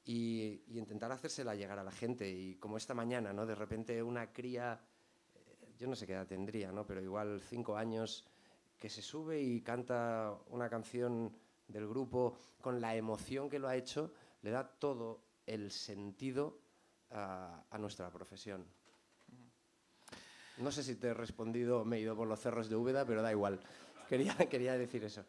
y, 0.06 0.62
intentar 0.78 1.12
hacérsela 1.12 1.56
llegar 1.56 1.80
a 1.80 1.84
la 1.84 1.92
gente. 1.92 2.30
Y 2.30 2.56
como 2.56 2.78
esta 2.78 2.94
mañana, 2.94 3.34
¿no? 3.34 3.46
De 3.46 3.56
repente 3.56 4.02
una 4.02 4.32
cría, 4.32 4.80
eh, 5.34 5.74
yo 5.78 5.88
no 5.88 5.96
sé 5.96 6.06
qué 6.06 6.14
edad 6.14 6.28
tendría, 6.28 6.72
¿no? 6.72 6.86
Pero 6.86 7.02
igual 7.02 7.42
cinco 7.42 7.76
años, 7.76 8.26
que 8.78 8.90
se 8.90 9.02
sube 9.02 9.42
y 9.42 9.62
canta 9.62 10.38
una 10.50 10.70
canción 10.70 11.36
del 11.68 11.88
grupo 11.88 12.38
con 12.62 12.80
la 12.80 12.96
emoción 12.96 13.50
que 13.50 13.58
lo 13.58 13.68
ha 13.68 13.76
hecho, 13.76 14.14
le 14.44 14.52
da 14.52 14.68
todo 14.68 15.22
el 15.48 15.72
sentido 15.72 16.60
a 17.12 17.78
nuestra 17.80 18.12
profesión. 18.12 18.66
No 20.58 20.72
sé 20.72 20.84
si 20.84 20.96
te 20.96 21.08
he 21.08 21.14
respondido, 21.14 21.84
me 21.84 21.98
he 21.98 22.00
ido 22.00 22.16
por 22.16 22.28
los 22.28 22.40
cerros 22.40 22.70
de 22.70 22.76
Úbeda, 22.76 23.06
pero 23.06 23.22
da 23.22 23.32
igual. 23.32 23.60
Quería, 24.08 24.36
quería 24.50 24.78
decir 24.78 25.04
eso. 25.04 25.26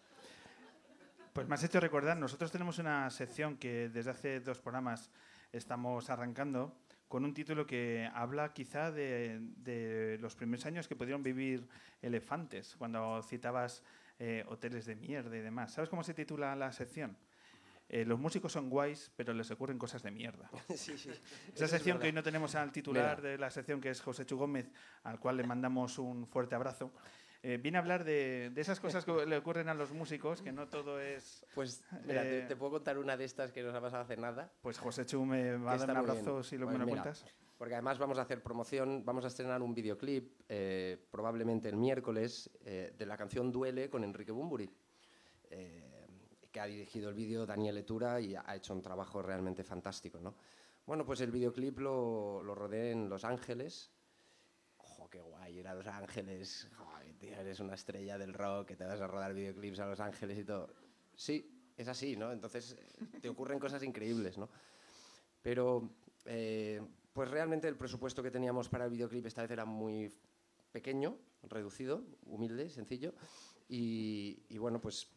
Pues 1.32 1.46
me 1.48 1.54
has 1.54 1.64
hecho 1.64 1.80
recordar, 1.80 2.16
nosotros 2.16 2.50
tenemos 2.50 2.78
una 2.78 3.10
sección 3.10 3.56
que 3.58 3.88
desde 3.88 4.10
hace 4.10 4.40
dos 4.40 4.60
programas 4.60 5.10
estamos 5.52 6.08
arrancando 6.08 6.74
con 7.08 7.24
un 7.24 7.34
título 7.34 7.66
que 7.66 8.10
habla 8.14 8.52
quizá 8.52 8.90
de, 8.90 10.18
los 10.20 10.34
primeros 10.34 10.66
años 10.66 10.88
que 10.88 10.96
pudieron 10.96 11.22
vivir 11.22 11.68
elefantes, 12.02 12.74
cuando 12.76 13.22
citabas 13.22 13.82
eh, 14.18 14.44
hoteles 14.48 14.86
de 14.86 14.96
mierda 14.96 15.36
y 15.36 15.40
demás. 15.40 15.72
¿Sabes 15.72 15.90
cómo 15.90 16.02
se 16.02 16.14
titula 16.14 16.56
la 16.56 16.72
sección? 16.72 17.16
Eh, 17.88 18.04
los 18.04 18.18
músicos 18.18 18.52
son 18.52 18.68
guays, 18.68 19.12
pero 19.16 19.32
les 19.32 19.50
ocurren 19.50 19.78
cosas 19.78 20.02
de 20.02 20.10
mierda. 20.10 20.50
sí, 20.74 20.98
sí. 20.98 21.10
Esa 21.54 21.68
sección 21.68 21.98
que 21.98 22.06
hoy 22.06 22.12
no 22.12 22.22
tenemos 22.22 22.54
al 22.54 22.72
titular 22.72 23.22
de 23.22 23.38
la 23.38 23.50
sección, 23.50 23.80
que 23.80 23.90
es 23.90 24.00
José 24.00 24.26
Chu 24.26 24.36
Gómez, 24.36 24.70
al 25.04 25.20
cual 25.20 25.36
le 25.36 25.44
mandamos 25.44 25.98
un 25.98 26.26
fuerte 26.26 26.54
abrazo, 26.54 26.92
eh, 27.42 27.58
viene 27.62 27.78
a 27.78 27.80
hablar 27.82 28.02
de, 28.02 28.50
de 28.50 28.60
esas 28.60 28.80
cosas 28.80 29.04
que 29.04 29.24
le 29.24 29.36
ocurren 29.36 29.68
a 29.68 29.74
los 29.74 29.92
músicos, 29.92 30.42
que 30.42 30.50
no 30.50 30.66
todo 30.66 31.00
es... 31.00 31.46
Pues 31.54 31.84
mira, 32.04 32.22
te, 32.22 32.40
Eh, 32.40 32.42
te 32.42 32.56
puedo 32.56 32.72
contar 32.72 32.98
una 32.98 33.16
de 33.16 33.24
estas 33.24 33.52
que 33.52 33.62
nos 33.62 33.72
ha 33.72 33.80
pasado 33.80 34.02
hace 34.02 34.16
nada. 34.16 34.52
Pues 34.62 34.78
José 34.78 35.06
Chu 35.06 35.24
me 35.24 35.56
va 35.56 35.74
a 35.74 35.76
dar 35.76 35.90
un 35.90 35.96
abrazo 35.96 36.32
bien. 36.32 36.44
si 36.44 36.58
lo 36.58 36.66
Pues 36.66 36.72
me 36.78 36.80
lo 36.80 36.86
mira, 36.86 37.02
cuentas. 37.02 37.24
Porque 37.56 37.74
además 37.74 37.98
vamos 37.98 38.18
a 38.18 38.22
hacer 38.22 38.42
promoción, 38.42 39.04
vamos 39.04 39.24
a 39.24 39.28
estrenar 39.28 39.62
un 39.62 39.74
videoclip 39.74 40.40
eh, 40.48 40.98
probablemente 41.10 41.68
el 41.68 41.76
miércoles 41.76 42.50
eh, 42.64 42.92
de 42.98 43.06
la 43.06 43.16
canción 43.16 43.50
Duele 43.50 43.88
con 43.88 44.04
Enrique 44.04 44.32
Bumburi, 44.32 44.68
eh, 45.50 45.85
que 46.56 46.60
ha 46.60 46.66
dirigido 46.66 47.10
el 47.10 47.14
vídeo 47.14 47.44
Daniel 47.44 47.76
Etura 47.76 48.18
y 48.18 48.34
ha 48.34 48.56
hecho 48.56 48.72
un 48.72 48.80
trabajo 48.80 49.20
realmente 49.20 49.62
fantástico. 49.62 50.18
¿no? 50.22 50.34
Bueno, 50.86 51.04
pues 51.04 51.20
el 51.20 51.30
videoclip 51.30 51.80
lo, 51.80 52.42
lo 52.42 52.54
rodé 52.54 52.92
en 52.92 53.10
Los 53.10 53.26
Ángeles. 53.26 53.90
Ojo, 54.78 55.10
qué 55.10 55.20
guay, 55.20 55.58
ir 55.58 55.68
a 55.68 55.74
Los 55.74 55.86
Ángeles. 55.86 56.70
Joder, 56.78 57.12
tío, 57.18 57.34
eres 57.38 57.60
una 57.60 57.74
estrella 57.74 58.16
del 58.16 58.32
rock, 58.32 58.68
que 58.68 58.76
te 58.76 58.86
vas 58.86 58.98
a 59.02 59.06
rodar 59.06 59.34
videoclips 59.34 59.80
a 59.80 59.86
Los 59.86 60.00
Ángeles 60.00 60.38
y 60.38 60.44
todo. 60.44 60.70
Sí, 61.14 61.74
es 61.76 61.88
así, 61.88 62.16
¿no? 62.16 62.32
Entonces 62.32 62.72
eh, 62.72 63.18
te 63.20 63.28
ocurren 63.28 63.58
cosas 63.58 63.82
increíbles, 63.82 64.38
¿no? 64.38 64.48
Pero, 65.42 65.90
eh, 66.24 66.80
pues 67.12 67.30
realmente 67.30 67.68
el 67.68 67.76
presupuesto 67.76 68.22
que 68.22 68.30
teníamos 68.30 68.70
para 68.70 68.86
el 68.86 68.92
videoclip 68.92 69.26
esta 69.26 69.42
vez 69.42 69.50
era 69.50 69.66
muy 69.66 70.10
pequeño, 70.72 71.18
reducido, 71.42 72.02
humilde, 72.24 72.70
sencillo. 72.70 73.12
Y, 73.68 74.42
y 74.48 74.56
bueno, 74.56 74.80
pues 74.80 75.15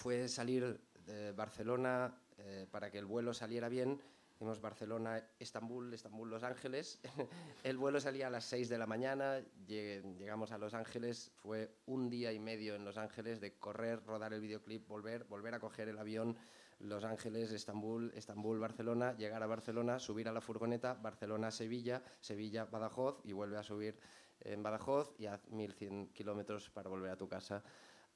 fue 0.00 0.28
salir 0.28 0.80
de 1.04 1.32
Barcelona 1.32 2.14
eh, 2.38 2.66
para 2.70 2.90
que 2.90 2.98
el 2.98 3.04
vuelo 3.04 3.34
saliera 3.34 3.68
bien. 3.68 4.00
Hicimos 4.32 4.58
Barcelona, 4.58 5.22
Estambul, 5.38 5.92
Estambul, 5.92 6.30
Los 6.30 6.42
Ángeles. 6.42 6.98
el 7.64 7.76
vuelo 7.76 8.00
salía 8.00 8.28
a 8.28 8.30
las 8.30 8.44
6 8.46 8.70
de 8.70 8.78
la 8.78 8.86
mañana, 8.86 9.42
llegamos 9.66 10.52
a 10.52 10.58
Los 10.58 10.72
Ángeles, 10.72 11.30
fue 11.34 11.76
un 11.84 12.08
día 12.08 12.32
y 12.32 12.38
medio 12.38 12.74
en 12.76 12.86
Los 12.86 12.96
Ángeles 12.96 13.42
de 13.42 13.58
correr, 13.58 14.02
rodar 14.06 14.32
el 14.32 14.40
videoclip, 14.40 14.88
volver, 14.88 15.24
volver 15.24 15.52
a 15.52 15.60
coger 15.60 15.90
el 15.90 15.98
avión, 15.98 16.34
Los 16.78 17.04
Ángeles, 17.04 17.52
Estambul, 17.52 18.10
Estambul, 18.14 18.58
Barcelona, 18.58 19.14
llegar 19.18 19.42
a 19.42 19.46
Barcelona, 19.46 19.98
subir 19.98 20.30
a 20.30 20.32
la 20.32 20.40
furgoneta, 20.40 20.94
Barcelona, 20.94 21.50
Sevilla, 21.50 22.02
Sevilla, 22.20 22.64
Badajoz 22.64 23.20
y 23.24 23.32
vuelve 23.32 23.58
a 23.58 23.62
subir 23.62 23.98
en 24.40 24.62
Badajoz 24.62 25.12
y 25.18 25.26
haz 25.26 25.46
1100 25.50 26.14
kilómetros 26.14 26.70
para 26.70 26.88
volver 26.88 27.10
a 27.10 27.16
tu 27.18 27.28
casa 27.28 27.62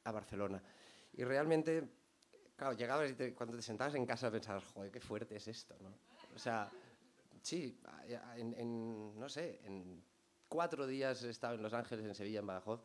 a 0.04 0.12
Barcelona. 0.12 0.62
Y 1.16 1.24
realmente, 1.24 1.88
claro, 2.56 2.74
llegabas 2.74 3.12
y 3.12 3.32
cuando 3.32 3.56
te 3.56 3.62
sentabas 3.62 3.94
en 3.94 4.06
casa 4.06 4.30
pensabas, 4.30 4.64
joder, 4.72 4.90
qué 4.90 5.00
fuerte 5.00 5.36
es 5.36 5.48
esto, 5.48 5.76
¿no? 5.80 5.94
O 6.34 6.38
sea, 6.38 6.68
sí, 7.42 7.80
en, 8.36 8.54
en, 8.54 9.18
no 9.18 9.28
sé, 9.28 9.60
en 9.64 10.02
cuatro 10.48 10.86
días 10.86 11.22
he 11.22 11.30
en 11.54 11.62
Los 11.62 11.72
Ángeles, 11.72 12.04
en 12.04 12.14
Sevilla, 12.14 12.40
en 12.40 12.46
Badajoz. 12.46 12.82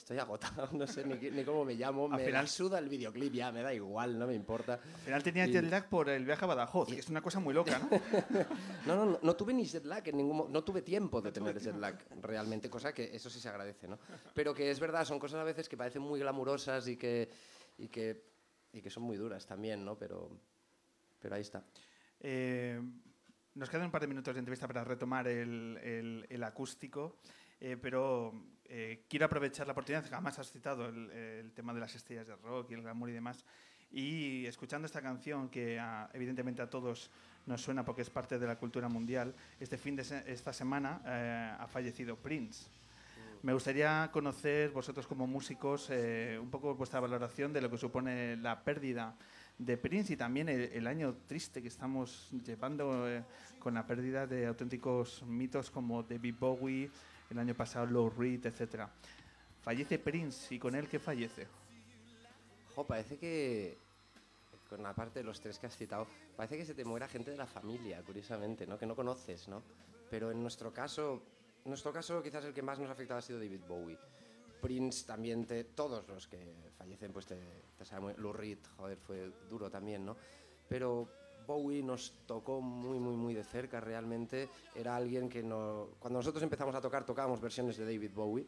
Estoy 0.00 0.18
agotado, 0.18 0.68
no 0.72 0.86
sé 0.86 1.04
ni, 1.04 1.44
cómo 1.44 1.64
me 1.64 1.74
llamo. 1.74 2.06
Al 2.06 2.12
me 2.20 2.24
final- 2.24 2.48
suda 2.48 2.78
el 2.78 2.88
videoclip 2.88 3.32
ya, 3.34 3.52
me 3.52 3.62
da 3.62 3.72
igual, 3.74 4.18
no 4.18 4.26
me 4.26 4.34
importa. 4.34 4.74
Al 4.74 5.00
final 5.04 5.22
tenía 5.22 5.46
Y- 5.46 5.52
jet 5.52 5.64
lag 5.70 5.88
por 5.90 6.08
el 6.08 6.24
viaje 6.24 6.44
a 6.44 6.48
Badajoz, 6.48 6.88
que 6.88 6.98
es 7.00 7.08
una 7.10 7.20
cosa 7.20 7.38
muy 7.38 7.52
loca, 7.52 7.78
¿no? 7.78 7.88
No, 8.86 8.96
no, 8.96 9.04
no, 9.04 9.18
no 9.22 9.36
tuve 9.36 9.52
ni 9.52 9.66
jet 9.66 9.84
lag 9.84 10.08
en 10.08 10.16
ningún 10.16 10.50
no 10.50 10.64
tuve 10.64 10.80
tiempo 10.82 11.20
de 11.20 11.32
tener 11.32 11.58
jet 11.60 11.76
lag 11.76 11.96
realmente, 12.22 12.70
cosa 12.70 12.94
que 12.94 13.14
eso 13.14 13.28
sí 13.28 13.38
se 13.40 13.48
agradece, 13.50 13.86
¿no? 13.86 13.98
Pero 14.34 14.54
que 14.54 14.70
es 14.70 14.80
verdad, 14.80 15.04
son 15.04 15.18
cosas 15.18 15.40
a 15.40 15.44
veces 15.44 15.68
que 15.68 15.76
parecen 15.76 16.00
muy 16.02 16.18
glamurosas 16.18 16.88
y 16.88 16.96
que, 16.96 17.28
y 17.78 17.88
que, 17.88 18.24
y 18.72 18.80
que 18.80 18.88
son 18.90 19.02
muy 19.02 19.16
duras 19.18 19.46
también, 19.46 19.84
¿no? 19.84 19.96
Pero, 19.98 20.30
pero 21.20 21.34
ahí 21.34 21.42
está. 21.42 21.62
Eh, 22.20 22.80
nos 23.54 23.68
quedan 23.68 23.84
un 23.86 23.90
par 23.90 24.00
de 24.00 24.06
minutos 24.06 24.32
de 24.34 24.38
entrevista 24.38 24.66
para 24.66 24.82
retomar 24.84 25.26
el, 25.28 25.78
el- 25.82 26.26
el 26.30 26.42
acústico, 26.44 27.18
eh, 27.60 27.76
pero 27.80 28.32
eh, 28.66 29.04
quiero 29.08 29.26
aprovechar 29.26 29.66
la 29.66 29.72
oportunidad, 29.72 30.04
que 30.06 30.14
además 30.14 30.38
has 30.38 30.50
citado 30.50 30.88
el, 30.88 31.10
el 31.10 31.52
tema 31.52 31.74
de 31.74 31.80
las 31.80 31.94
estrellas 31.94 32.26
de 32.26 32.36
rock 32.36 32.70
y 32.70 32.74
el 32.74 32.82
glamour 32.82 33.10
y 33.10 33.12
demás, 33.12 33.44
y 33.92 34.46
escuchando 34.46 34.86
esta 34.86 35.02
canción 35.02 35.48
que 35.48 35.78
a- 35.78 36.08
evidentemente 36.14 36.62
a 36.62 36.70
todos 36.70 37.10
nos 37.46 37.60
suena 37.60 37.84
porque 37.84 38.02
es 38.02 38.10
parte 38.10 38.38
de 38.38 38.46
la 38.46 38.56
cultura 38.56 38.88
mundial, 38.88 39.34
este 39.58 39.76
fin 39.78 39.96
de 39.96 40.04
se- 40.04 40.30
esta 40.32 40.52
semana 40.52 41.00
eh, 41.04 41.56
ha 41.58 41.66
fallecido 41.66 42.16
Prince. 42.16 42.68
Me 43.42 43.54
gustaría 43.54 44.10
conocer 44.12 44.70
vosotros 44.70 45.06
como 45.06 45.26
músicos 45.26 45.88
eh, 45.90 46.38
un 46.40 46.50
poco 46.50 46.74
vuestra 46.74 47.00
valoración 47.00 47.52
de 47.54 47.62
lo 47.62 47.70
que 47.70 47.78
supone 47.78 48.36
la 48.36 48.62
pérdida 48.62 49.16
de 49.58 49.78
Prince 49.78 50.12
y 50.12 50.16
también 50.16 50.48
el, 50.50 50.60
el 50.72 50.86
año 50.86 51.16
triste 51.26 51.62
que 51.62 51.68
estamos 51.68 52.28
llevando 52.44 53.08
eh, 53.08 53.24
con 53.58 53.72
la 53.74 53.86
pérdida 53.86 54.26
de 54.26 54.46
auténticos 54.46 55.22
mitos 55.26 55.70
como 55.70 56.02
David 56.02 56.34
Bowie, 56.38 56.90
el 57.30 57.38
año 57.38 57.54
pasado 57.54 57.86
Lou 57.86 58.10
Reed, 58.10 58.46
etc. 58.46 58.86
Fallece 59.62 59.98
Prince 59.98 60.54
y 60.54 60.58
con 60.58 60.74
él, 60.74 60.88
¿qué 60.88 60.98
fallece? 60.98 61.46
Jo, 62.74 62.86
parece 62.86 63.18
que, 63.18 63.78
con 64.68 64.82
la 64.82 64.94
parte 64.94 65.20
de 65.20 65.24
los 65.24 65.40
tres 65.40 65.58
que 65.58 65.66
has 65.66 65.76
citado, 65.76 66.06
parece 66.36 66.56
que 66.56 66.64
se 66.64 66.74
te 66.74 66.84
muera 66.84 67.08
gente 67.08 67.30
de 67.30 67.36
la 67.36 67.46
familia, 67.46 68.02
curiosamente, 68.02 68.66
¿no? 68.66 68.78
Que 68.78 68.86
no 68.86 68.96
conoces, 68.96 69.48
¿no? 69.48 69.62
Pero 70.10 70.30
en 70.30 70.42
nuestro 70.42 70.72
caso, 70.72 71.22
en 71.64 71.70
nuestro 71.70 71.92
caso 71.92 72.22
quizás 72.22 72.44
el 72.44 72.54
que 72.54 72.62
más 72.62 72.78
nos 72.78 72.88
ha 72.88 72.92
afectado 72.92 73.18
ha 73.18 73.22
sido 73.22 73.38
David 73.38 73.60
Bowie. 73.66 73.98
Prince 74.60 75.06
también, 75.06 75.46
te, 75.46 75.64
todos 75.64 76.06
los 76.08 76.26
que 76.26 76.72
fallecen, 76.76 77.12
pues 77.12 77.26
te, 77.26 77.38
te 77.78 77.84
sabe 77.84 78.00
muy... 78.02 78.14
Lou 78.14 78.32
Reed, 78.32 78.58
joder, 78.76 78.98
fue 78.98 79.32
duro 79.48 79.70
también, 79.70 80.04
¿no? 80.04 80.16
Pero 80.68 81.08
Bowie 81.50 81.82
nos 81.82 82.12
tocó 82.26 82.60
muy, 82.60 83.00
muy, 83.00 83.16
muy 83.16 83.34
de 83.34 83.42
cerca 83.42 83.80
realmente. 83.80 84.48
Era 84.72 84.94
alguien 84.94 85.28
que 85.28 85.42
no... 85.42 85.88
Cuando 85.98 86.20
nosotros 86.20 86.44
empezamos 86.44 86.76
a 86.76 86.80
tocar, 86.80 87.04
tocábamos 87.04 87.40
versiones 87.40 87.76
de 87.76 87.84
David 87.84 88.12
Bowie. 88.14 88.46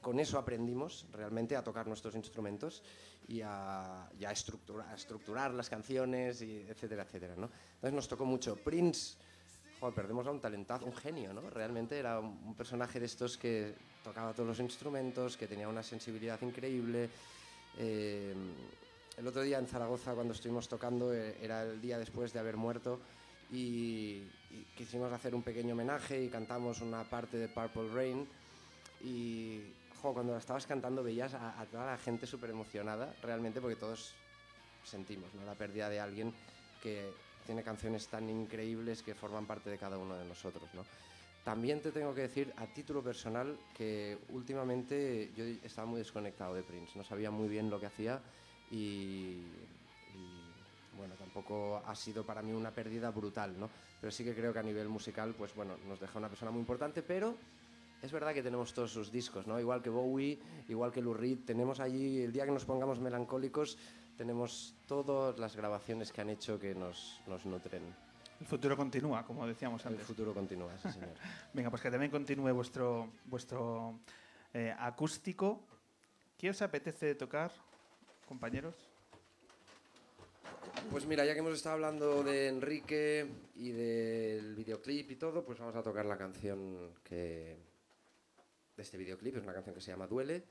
Con 0.00 0.18
eso 0.18 0.38
aprendimos 0.38 1.06
realmente 1.12 1.56
a 1.56 1.62
tocar 1.62 1.86
nuestros 1.86 2.14
instrumentos 2.14 2.82
y 3.26 3.42
a, 3.42 4.08
y 4.18 4.24
a 4.24 4.30
estructurar, 4.30 4.88
a 4.88 4.94
estructurar 4.94 5.52
las 5.52 5.68
canciones, 5.68 6.40
y 6.40 6.64
etcétera, 6.66 7.02
etcétera, 7.02 7.34
¿no? 7.36 7.50
Entonces 7.74 7.92
nos 7.92 8.08
tocó 8.08 8.24
mucho. 8.24 8.56
Prince, 8.56 9.18
joder, 9.80 9.94
perdemos 9.94 10.26
a 10.26 10.30
un 10.30 10.40
talentazo, 10.40 10.86
un 10.86 10.96
genio, 10.96 11.34
¿no? 11.34 11.50
Realmente 11.50 11.98
era 11.98 12.18
un 12.20 12.54
personaje 12.54 12.98
de 12.98 13.06
estos 13.06 13.36
que 13.36 13.74
tocaba 14.02 14.32
todos 14.32 14.48
los 14.48 14.60
instrumentos, 14.60 15.36
que 15.36 15.46
tenía 15.46 15.68
una 15.68 15.82
sensibilidad 15.82 16.40
increíble. 16.40 17.10
Eh, 17.76 18.34
el 19.18 19.26
otro 19.26 19.42
día 19.42 19.58
en 19.58 19.66
Zaragoza, 19.66 20.14
cuando 20.14 20.32
estuvimos 20.32 20.68
tocando, 20.68 21.12
eh, 21.12 21.36
era 21.42 21.62
el 21.62 21.80
día 21.80 21.98
después 21.98 22.32
de 22.32 22.38
haber 22.38 22.56
muerto 22.56 23.00
y, 23.50 24.24
quisimos 24.76 25.12
hacer 25.12 25.34
un 25.34 25.42
pequeño 25.42 25.74
homenaje 25.74 26.22
y 26.22 26.28
cantamos 26.28 26.80
una 26.80 27.02
parte 27.04 27.36
de 27.36 27.48
Purple 27.48 27.88
Rain 27.92 28.26
y 29.02 29.60
cuando 30.00 30.32
la 30.32 30.38
estabas 30.38 30.66
cantando 30.66 31.02
veías 31.02 31.34
a, 31.34 31.60
a 31.60 31.66
toda 31.66 31.86
la 31.86 31.98
gente 31.98 32.26
súper 32.26 32.50
emocionada, 32.50 33.12
realmente, 33.20 33.60
porque 33.60 33.76
todos 33.76 34.14
sentimos 34.84 35.28
la 35.44 35.54
pérdida 35.54 35.88
de 35.90 35.98
alguien 35.98 36.32
que 36.80 37.10
tiene 37.44 37.62
canciones 37.64 38.06
tan 38.06 38.28
increíbles 38.30 39.02
que 39.02 39.14
forman 39.14 39.46
parte 39.46 39.68
de 39.68 39.78
cada 39.78 39.98
uno 39.98 40.16
de 40.16 40.24
nosotros. 40.24 40.68
¿no? 40.74 40.84
También 41.44 41.82
te 41.82 41.90
tengo 41.90 42.14
que 42.14 42.22
decir, 42.22 42.52
a 42.56 42.66
título 42.66 43.02
personal, 43.02 43.58
que 43.76 44.16
últimamente 44.30 45.32
yo 45.36 45.44
estaba 45.44 45.88
muy 45.88 45.98
desconectado 45.98 46.54
de 46.54 46.62
Prince, 46.62 46.96
no 46.96 47.04
sabía 47.04 47.30
muy 47.30 47.48
bien 47.48 47.68
lo 47.68 47.80
que 47.80 47.86
hacía 47.86 48.20
y, 48.70 49.42
y, 50.14 50.42
bueno, 50.96 51.14
tampoco 51.14 51.82
ha 51.84 51.94
sido 51.94 52.24
para 52.24 52.42
mí 52.42 52.52
una 52.52 52.70
pérdida 52.70 53.10
brutal, 53.10 53.58
¿no? 53.58 53.68
Pero 54.00 54.10
sí 54.10 54.24
que 54.24 54.34
creo 54.34 54.52
que 54.52 54.58
a 54.58 54.62
nivel 54.62 54.88
musical, 54.88 55.34
pues 55.36 55.54
bueno, 55.54 55.76
nos 55.86 56.00
deja 56.00 56.18
una 56.18 56.28
persona 56.28 56.50
muy 56.50 56.60
importante, 56.60 57.02
pero 57.02 57.34
es 58.02 58.12
verdad 58.12 58.32
que 58.32 58.42
tenemos 58.42 58.72
todos 58.72 58.92
sus 58.92 59.10
discos, 59.10 59.46
¿no? 59.46 59.58
Igual 59.58 59.82
que 59.82 59.90
Bowie, 59.90 60.38
igual 60.68 60.92
que 60.92 61.02
Lou 61.02 61.14
Reed, 61.14 61.38
tenemos 61.44 61.80
allí, 61.80 62.22
el 62.22 62.32
día 62.32 62.44
que 62.44 62.52
nos 62.52 62.64
pongamos 62.64 63.00
melancólicos, 63.00 63.76
tenemos 64.16 64.74
todas 64.86 65.38
las 65.38 65.56
grabaciones 65.56 66.12
que 66.12 66.20
han 66.20 66.30
hecho 66.30 66.58
que 66.58 66.74
nos, 66.74 67.20
nos 67.26 67.44
nutren. 67.44 67.82
El 68.40 68.46
futuro 68.46 68.76
continúa, 68.76 69.24
como 69.24 69.46
decíamos 69.46 69.84
El 69.84 69.92
antes. 69.92 70.06
futuro 70.06 70.32
continúa, 70.32 70.76
sí, 70.78 70.92
señor. 70.92 71.10
Venga, 71.52 71.70
pues 71.70 71.82
que 71.82 71.90
también 71.90 72.10
continúe 72.10 72.52
vuestro, 72.52 73.10
vuestro 73.24 73.98
eh, 74.54 74.74
acústico. 74.78 75.60
¿Qué 76.36 76.50
os 76.50 76.62
apetece 76.62 77.16
tocar, 77.16 77.50
compañeros? 78.28 78.74
Pues 80.90 81.06
mira, 81.06 81.24
ya 81.24 81.32
que 81.32 81.40
hemos 81.40 81.54
estado 81.54 81.74
hablando 81.74 82.22
de 82.22 82.48
Enrique 82.48 83.26
y 83.56 83.72
del 83.72 84.54
videoclip 84.54 85.10
y 85.10 85.16
todo, 85.16 85.44
pues 85.44 85.58
vamos 85.58 85.74
a 85.74 85.82
tocar 85.82 86.06
la 86.06 86.16
canción 86.16 86.94
que 87.02 87.56
de 88.76 88.82
este 88.82 88.96
videoclip, 88.96 89.36
es 89.36 89.42
una 89.42 89.52
canción 89.54 89.74
que 89.74 89.80
se 89.80 89.90
llama 89.90 90.06
Duele 90.06 90.44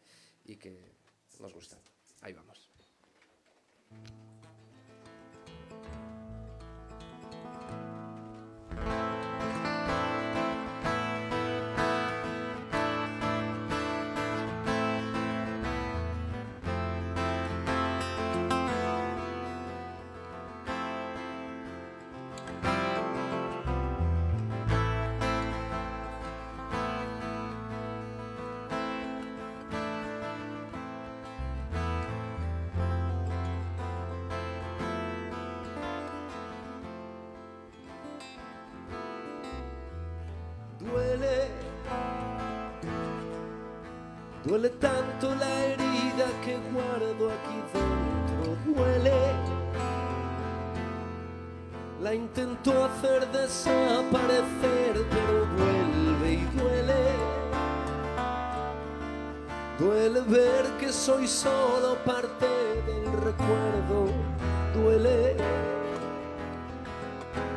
y 0.45 0.57
que 0.57 0.75
nos 1.39 1.53
gusta. 1.53 1.77
Ahí 2.21 2.33
vamos. 2.33 2.66
Duele 44.47 44.69
tanto 44.69 45.35
la 45.35 45.65
herida 45.65 46.25
que 46.45 46.57
guardo 46.71 47.29
aquí 47.29 47.61
dentro, 47.73 48.55
duele. 48.65 49.11
La 52.01 52.13
intento 52.13 52.85
hacer 52.85 53.27
desaparecer, 53.33 55.05
pero 55.09 55.45
vuelve 55.57 56.31
y 56.31 56.45
duele. 56.57 57.03
Duele 59.79 60.21
ver 60.21 60.65
que 60.79 60.93
soy 60.93 61.27
solo 61.27 61.97
parte 62.05 62.47
del 62.85 63.11
recuerdo, 63.25 64.07
duele. 64.73 65.35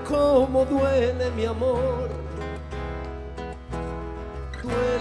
Cómo 0.09 0.65
duele 0.65 1.31
mi 1.37 1.45
amor 1.45 2.11
duele. 4.63 5.00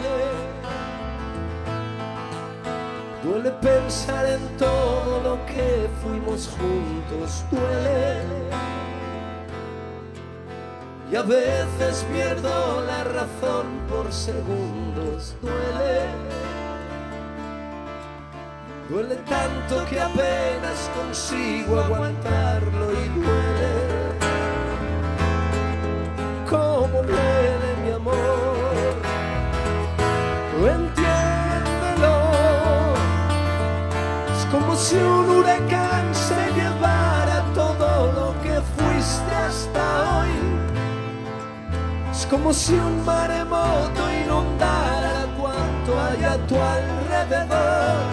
Duele 3.30 3.52
pensar 3.62 4.26
en 4.26 4.58
todo 4.58 5.22
lo 5.22 5.46
que 5.46 5.88
fuimos 6.02 6.50
juntos, 6.58 7.46
duele. 7.52 8.24
Y 11.12 11.16
a 11.16 11.22
veces 11.22 12.08
pierdo 12.12 12.82
la 12.88 13.04
razón 13.04 13.68
por 13.88 14.12
segundos, 14.12 15.36
duele. 15.44 16.08
Duele 18.90 19.16
tanto 19.18 19.86
que 19.88 20.00
apenas 20.02 20.90
consigo 20.98 21.80
aguantarlo 21.82 22.92
y 22.94 23.10
duele. 23.10 23.59
Como 42.30 42.54
si 42.54 42.74
un 42.76 43.04
maremoto 43.04 44.02
inundara 44.24 45.26
cuanto 45.40 46.00
hay 46.00 46.24
a 46.24 46.38
tu 46.46 46.56
alrededor. 46.56 48.06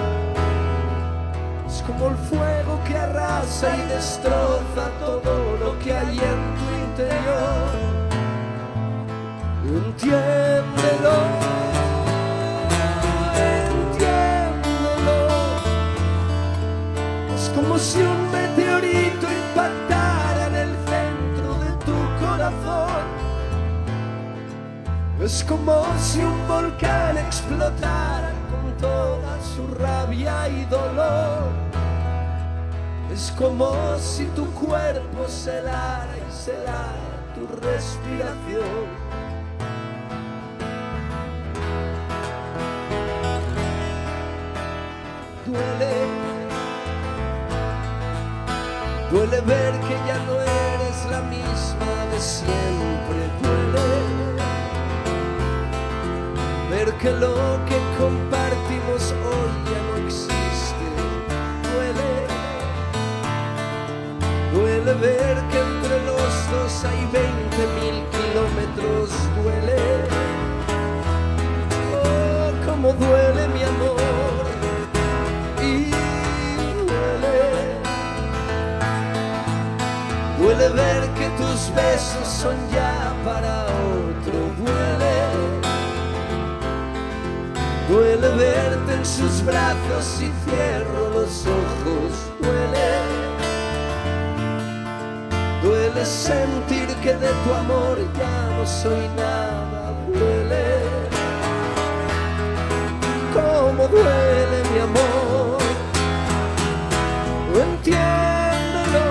Es 1.67 1.83
como 1.83 2.09
el 2.09 2.17
fuego 2.17 2.81
que 2.87 2.97
arrasa 2.97 3.77
y 3.77 3.89
destroza 3.89 4.91
todo 5.01 5.57
lo 5.59 5.79
que 5.81 5.93
hay 5.93 6.19
en 6.19 6.55
tu 6.57 6.67
interior. 6.85 7.87
Entiéndelo. 9.65 11.46
Es 25.27 25.43
como 25.43 25.85
si 25.99 26.21
un 26.21 26.47
volcán 26.47 27.19
explotara 27.19 28.33
con 28.49 28.77
toda 28.77 29.37
su 29.43 29.67
rabia 29.75 30.49
y 30.49 30.65
dolor. 30.67 31.51
Es 33.13 33.33
como 33.37 33.99
si 33.99 34.27
tu 34.37 34.49
cuerpo 34.53 35.27
se 35.27 35.59
helara 35.59 36.15
y 36.17 36.33
se 36.33 36.55
helara 36.55 37.35
tu 37.35 37.45
respiración. 37.61 38.87
Duele, 45.45 45.93
duele 49.11 49.41
ver 49.41 49.73
que 49.81 49.95
ya 50.07 50.19
no 50.25 50.41
eres 50.41 50.56
ver 56.87 56.95
que 56.99 57.11
lo 57.11 57.35
que 57.67 57.79
compartimos 57.99 59.13
hoy 59.27 59.53
ya 59.71 59.81
no 59.89 60.07
existe. 60.07 60.87
Duele, 61.73 62.11
duele 64.53 64.95
ver 64.95 65.37
que 65.51 65.59
entre 65.59 65.97
los 66.05 66.51
dos 66.51 66.85
hay 66.85 67.03
20 67.13 67.67
mil 67.81 68.05
kilómetros. 68.17 69.11
Duele, 69.43 69.81
oh, 72.05 72.53
cómo 72.67 72.93
duele 72.93 73.49
mi 73.49 73.63
amor. 73.63 74.47
Y 75.61 75.91
duele, 76.87 77.39
duele 80.39 80.69
ver 80.69 81.09
que 81.15 81.29
tus 81.31 81.75
besos 81.75 82.29
son 82.29 82.57
ya 82.71 83.13
para 83.25 83.66
Duele 87.97 88.29
verte 88.37 88.93
en 88.93 89.07
sus 89.07 89.43
brazos 89.43 90.21
y 90.21 90.31
cierro 90.45 91.09
los 91.15 91.47
ojos. 91.47 92.13
Duele. 92.43 92.91
Duele 95.63 96.05
sentir 96.05 96.89
que 97.03 97.15
de 97.15 97.29
tu 97.43 97.55
amor 97.55 97.97
ya 98.19 98.51
no 98.55 98.67
soy 98.67 99.09
nada. 99.17 99.95
Duele 100.13 100.67
como 103.33 103.89
duele 103.89 104.59
mi 104.75 104.79
amor. 104.79 105.59
Entiéndelo. 107.55 109.07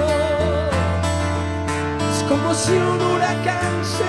Es 2.12 2.24
como 2.30 2.54
si 2.54 2.74
un 2.74 3.02
huracán 3.02 3.74
se 3.84 4.05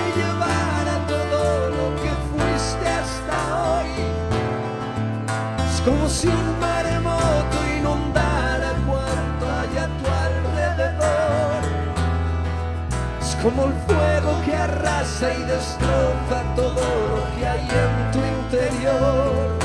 como 13.47 13.67
el 13.67 13.75
fuego 13.87 14.43
que 14.45 14.57
arrasa 14.57 15.33
y 15.33 15.43
destroza 15.43 16.43
todo 16.57 16.75
lo 16.75 17.39
que 17.39 17.47
hay 17.47 17.61
en 17.61 18.11
tu 18.11 18.19
interior. 18.19 19.57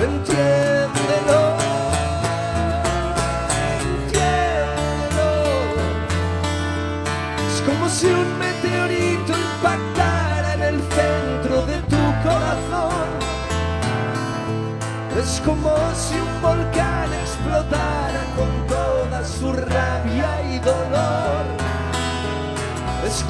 Entiéndelo. 0.00 1.56
Entiéndelo. 3.80 5.30
Es 7.48 7.60
como 7.66 7.88
si 7.88 8.06
un 8.06 8.31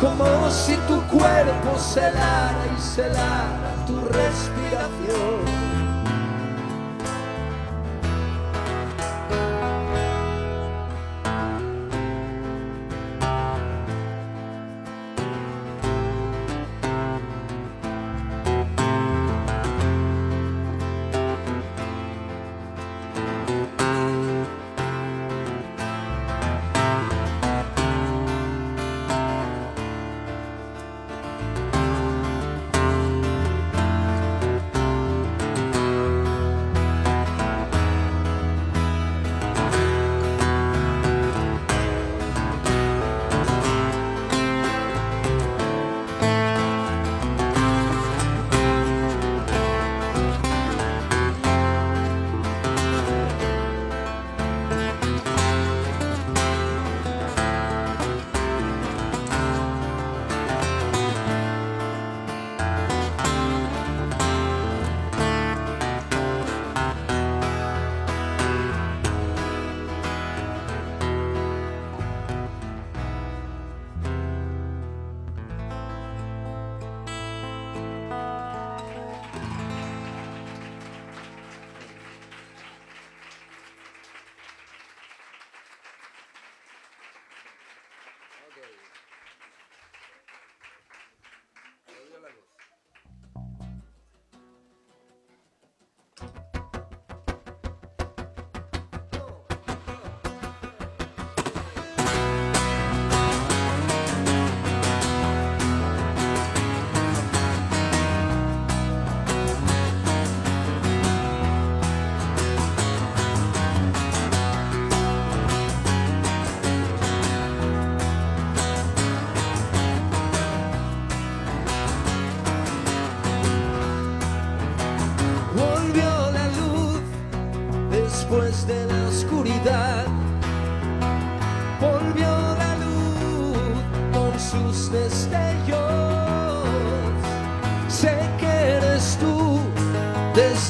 como 0.03 0.51
si 0.51 0.75
tu 0.89 1.01
cuerpo 1.03 1.79
se 1.79 2.01
helara 2.01 2.67
y 2.77 2.81
se 2.81 3.07
helara 3.07 3.73
tu 3.87 4.01
respiración. 4.01 5.62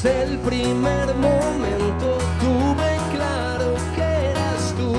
Desde 0.03 0.23
el 0.23 0.37
primer 0.39 1.15
momento. 1.15 2.17
Tuve 2.41 2.97
claro 3.13 3.73
que 3.95 4.01
eras 4.01 4.73
tú, 4.77 4.93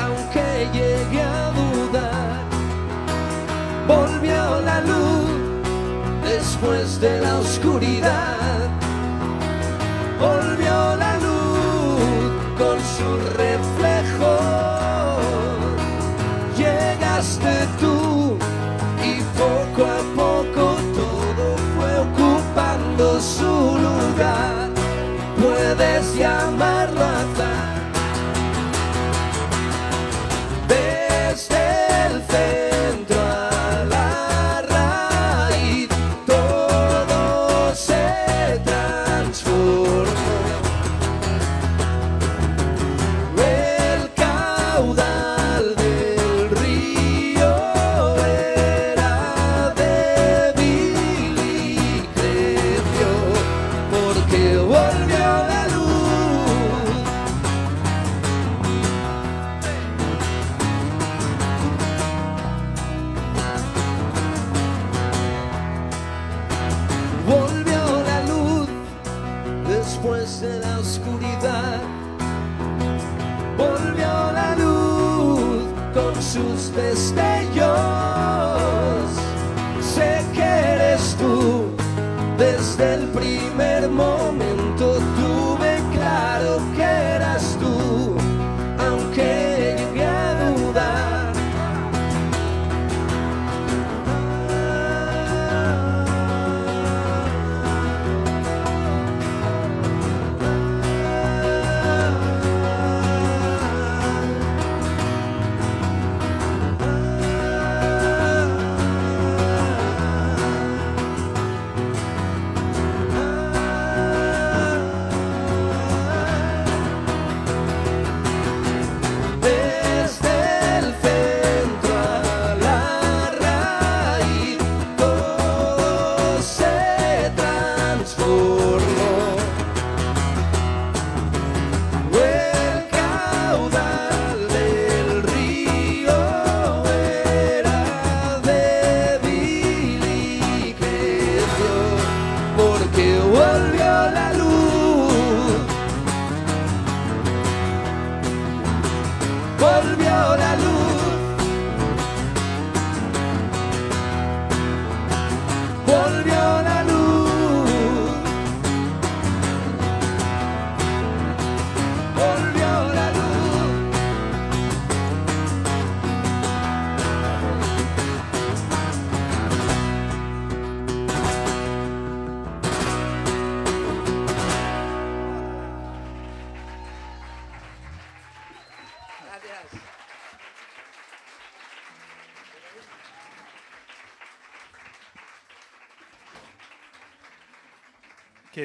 aunque 0.00 0.68
llegué 0.72 1.22
a 1.22 1.50
dudar. 1.50 2.44
Volvió 3.88 4.60
la 4.60 4.80
luz 4.82 5.30
después 6.22 7.00
de 7.00 7.20
la 7.20 7.38
oscuridad. 7.38 8.35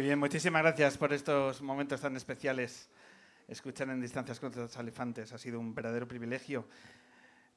Qué 0.01 0.05
bien, 0.05 0.17
muchísimas 0.17 0.63
gracias 0.63 0.97
por 0.97 1.13
estos 1.13 1.61
momentos 1.61 2.01
tan 2.01 2.15
especiales. 2.17 2.89
Escuchar 3.47 3.87
en 3.89 4.01
distancias 4.01 4.39
contra 4.39 4.63
los 4.63 4.75
elefantes 4.77 5.31
ha 5.31 5.37
sido 5.37 5.59
un 5.59 5.75
verdadero 5.75 6.07
privilegio. 6.07 6.65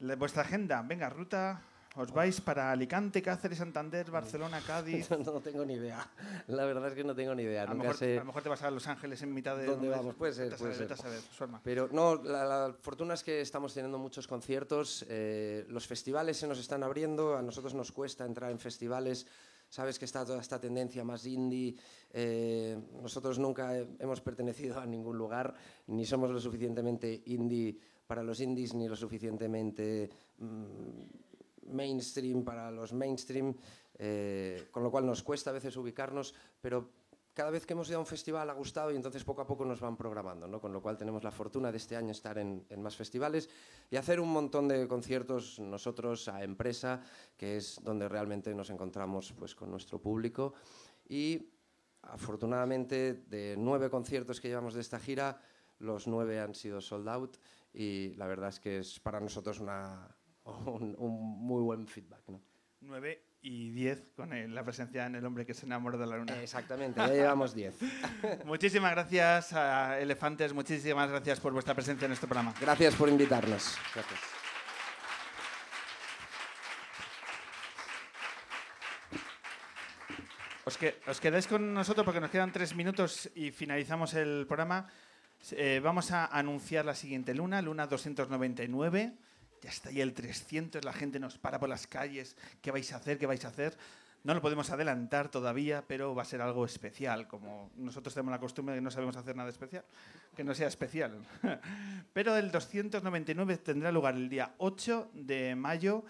La- 0.01 0.15
vuestra 0.15 0.43
agenda, 0.43 0.83
venga, 0.83 1.09
ruta, 1.09 1.59
os 1.95 2.11
vais 2.11 2.39
para 2.41 2.69
Alicante, 2.71 3.23
Cáceres, 3.23 3.57
Santander, 3.57 4.11
Barcelona, 4.11 4.61
Cádiz. 4.61 5.09
No 5.25 5.41
tengo 5.41 5.65
ni 5.65 5.73
idea. 5.73 6.07
La 6.45 6.65
verdad 6.65 6.89
es 6.89 6.93
que 6.93 7.03
no 7.03 7.15
tengo 7.15 7.33
ni 7.33 7.41
idea. 7.41 7.63
A 7.63 7.65
lo, 7.65 7.71
Nunca 7.71 7.83
mejor, 7.87 7.97
sé. 7.97 8.15
a 8.17 8.19
lo 8.19 8.25
mejor 8.25 8.43
te 8.43 8.49
vas 8.49 8.61
a 8.61 8.69
Los 8.69 8.85
Ángeles 8.85 9.23
en 9.23 9.33
mitad 9.33 9.57
de... 9.57 9.65
¿Dónde 9.65 9.89
vamos? 9.89 10.13
Puede 10.13 10.33
ser, 10.33 10.55
puede 10.55 10.75
ser. 10.75 10.95
saber. 10.95 11.21
Pero 11.63 11.89
no, 11.91 12.21
la, 12.21 12.45
la 12.45 12.75
fortuna 12.79 13.15
es 13.15 13.23
que 13.23 13.41
estamos 13.41 13.73
teniendo 13.73 13.97
muchos 13.97 14.27
conciertos, 14.27 15.03
eh, 15.09 15.65
los 15.69 15.87
festivales 15.87 16.37
se 16.37 16.45
nos 16.47 16.59
están 16.59 16.83
abriendo, 16.83 17.35
a 17.37 17.41
nosotros 17.41 17.73
nos 17.73 17.91
cuesta 17.91 18.23
entrar 18.23 18.51
en 18.51 18.59
festivales, 18.59 19.25
sabes 19.75 19.99
que 19.99 20.05
está 20.07 20.23
toda 20.23 20.39
esta 20.39 20.55
tendencia 20.57 21.03
más 21.03 21.25
indie, 21.27 21.75
eh, 22.13 22.79
nosotros 23.03 23.37
nunca 23.39 23.75
he- 23.77 23.85
hemos 23.99 24.21
pertenecido 24.21 24.79
a 24.79 24.85
ningún 24.85 25.17
lugar, 25.17 25.53
ni 25.87 26.05
somos 26.05 26.31
lo 26.31 26.39
suficientemente 26.39 27.23
indie 27.25 27.75
para 28.07 28.23
los 28.23 28.39
indies, 28.39 28.73
ni 28.73 28.87
lo 28.87 28.95
suficientemente 28.95 30.09
mm, 30.39 31.75
mainstream 31.75 32.45
para 32.45 32.71
los 32.71 32.93
mainstream, 32.93 33.53
eh, 33.99 34.67
con 34.71 34.81
lo 34.83 34.89
cual 34.91 35.05
nos 35.05 35.23
cuesta 35.23 35.49
a 35.49 35.53
veces 35.53 35.75
ubicarnos, 35.75 36.33
pero 36.61 36.87
cada 37.35 37.51
vez 37.51 37.65
que 37.65 37.73
hemos 37.73 37.89
ido 37.89 37.97
a 37.97 37.99
un 37.99 38.05
festival 38.05 38.49
ha 38.49 38.53
gustado 38.53 38.91
y 38.91 38.95
entonces 38.95 39.23
poco 39.25 39.41
a 39.41 39.45
poco 39.45 39.65
nos 39.65 39.81
van 39.81 39.97
programando, 39.97 40.47
¿no? 40.47 40.61
con 40.61 40.71
lo 40.71 40.81
cual 40.81 40.97
tenemos 40.97 41.21
la 41.21 41.31
fortuna 41.31 41.69
de 41.69 41.77
este 41.77 41.97
año 41.97 42.11
estar 42.11 42.37
en, 42.37 42.65
más 42.77 42.95
festivales 42.95 43.49
y 43.91 43.97
hacer 43.97 44.21
un 44.21 44.31
montón 44.31 44.69
de 44.69 44.87
conciertos 44.87 45.59
nosotros 45.59 46.29
a 46.29 46.43
empresa, 46.43 47.01
que 47.35 47.57
es 47.57 47.81
donde 47.83 48.07
realmente 48.07 48.55
nos 48.55 48.69
encontramos 48.69 49.33
pues, 49.37 49.53
con 49.53 49.69
nuestro 49.69 50.01
público. 50.01 50.53
Y 51.09 51.49
afortunadamente 52.03 53.25
de 53.27 53.55
nueve 53.57 53.89
conciertos 53.89 54.39
que 54.39 54.47
llevamos 54.47 54.73
de 54.73 54.81
esta 54.81 54.97
gira, 54.97 55.41
los 55.79 56.07
nueve 56.07 56.39
han 56.39 56.55
sido 56.55 56.79
sold 56.79 57.09
out 57.09 57.37
y 57.73 58.13
la 58.13 58.27
verdad 58.27 58.47
es 58.47 58.61
que 58.61 58.79
es 58.79 58.97
para 59.01 59.19
nosotros 59.19 59.59
una, 59.59 60.15
un, 60.45 60.95
muy 60.97 61.61
buen 61.61 61.85
feedback. 61.85 62.23
9 62.79 63.34
y 63.47 63.69
10 63.69 64.01
con 64.15 64.33
el- 64.33 64.55
la 64.55 64.63
presencia 64.63 65.05
en 65.05 65.13
El 65.15 65.25
hombre 65.25 65.45
que 65.45 65.53
se 65.53 65.65
enamoró 65.67 65.97
de 65.99 66.07
la 66.07 66.17
luna. 66.17 66.41
Exactamente, 66.41 66.99
ya 66.99 67.07
llevamos 67.07 67.53
diez. 67.53 67.75
Muchísimas 68.45 68.91
gracias 68.91 69.53
a 69.53 69.99
Elefantes, 69.99 70.51
muchísimas 70.53 71.09
gracias 71.11 71.39
por 71.39 71.53
vuestra 71.53 71.75
presencia 71.75 72.07
en 72.07 72.13
este 72.13 72.25
programa. 72.27 72.53
Gracias 72.59 72.95
por 72.95 73.07
invitarnos. 73.07 73.77
Gracias. 73.93 74.19
Os, 80.65 80.77
que- 80.77 80.97
os 81.07 81.19
quedáis 81.21 81.45
con 81.45 81.73
nosotros 81.73 82.03
porque 82.05 82.19
nos 82.21 82.31
quedan 82.31 82.51
tres 82.51 82.73
minutos 82.75 83.29
y 83.35 83.51
finalizamos 83.51 84.13
el 84.15 84.45
programa. 84.47 84.87
Eh, 85.51 85.79
vamos 85.83 86.11
a 86.11 86.25
anunciar 86.25 86.85
la 86.85 86.95
siguiente 86.95 87.35
luna, 87.35 87.61
luna 87.61 87.85
299. 87.85 89.13
Ya 89.61 89.69
está 89.69 89.89
ahí 89.89 90.01
el 90.01 90.13
300, 90.13 90.83
la 90.85 90.93
gente 90.93 91.19
nos 91.19 91.37
para 91.37 91.59
por 91.59 91.69
las 91.69 91.87
calles. 91.87 92.35
¿Qué 92.61 92.71
vais 92.71 92.91
a 92.93 92.97
hacer? 92.97 93.17
¿Qué 93.17 93.25
vais 93.25 93.43
a 93.45 93.47
hacer? 93.47 93.77
No 94.23 94.33
lo 94.33 94.41
podemos 94.41 94.69
adelantar 94.71 95.29
todavía, 95.29 95.83
pero 95.87 96.15
va 96.15 96.23
a 96.23 96.25
ser 96.25 96.41
algo 96.41 96.65
especial. 96.65 97.27
Como 97.27 97.71
nosotros 97.75 98.13
tenemos 98.13 98.31
la 98.31 98.39
costumbre 98.39 98.73
de 98.73 98.79
que 98.79 98.83
no 98.83 98.91
sabemos 98.91 99.15
hacer 99.17 99.35
nada 99.35 99.49
especial, 99.49 99.85
que 100.35 100.43
no 100.43 100.53
sea 100.55 100.67
especial. 100.67 101.19
pero 102.13 102.35
el 102.35 102.51
299 102.51 103.57
tendrá 103.57 103.91
lugar 103.91 104.15
el 104.15 104.29
día 104.29 104.53
8 104.57 105.11
de 105.13 105.55
mayo 105.55 106.03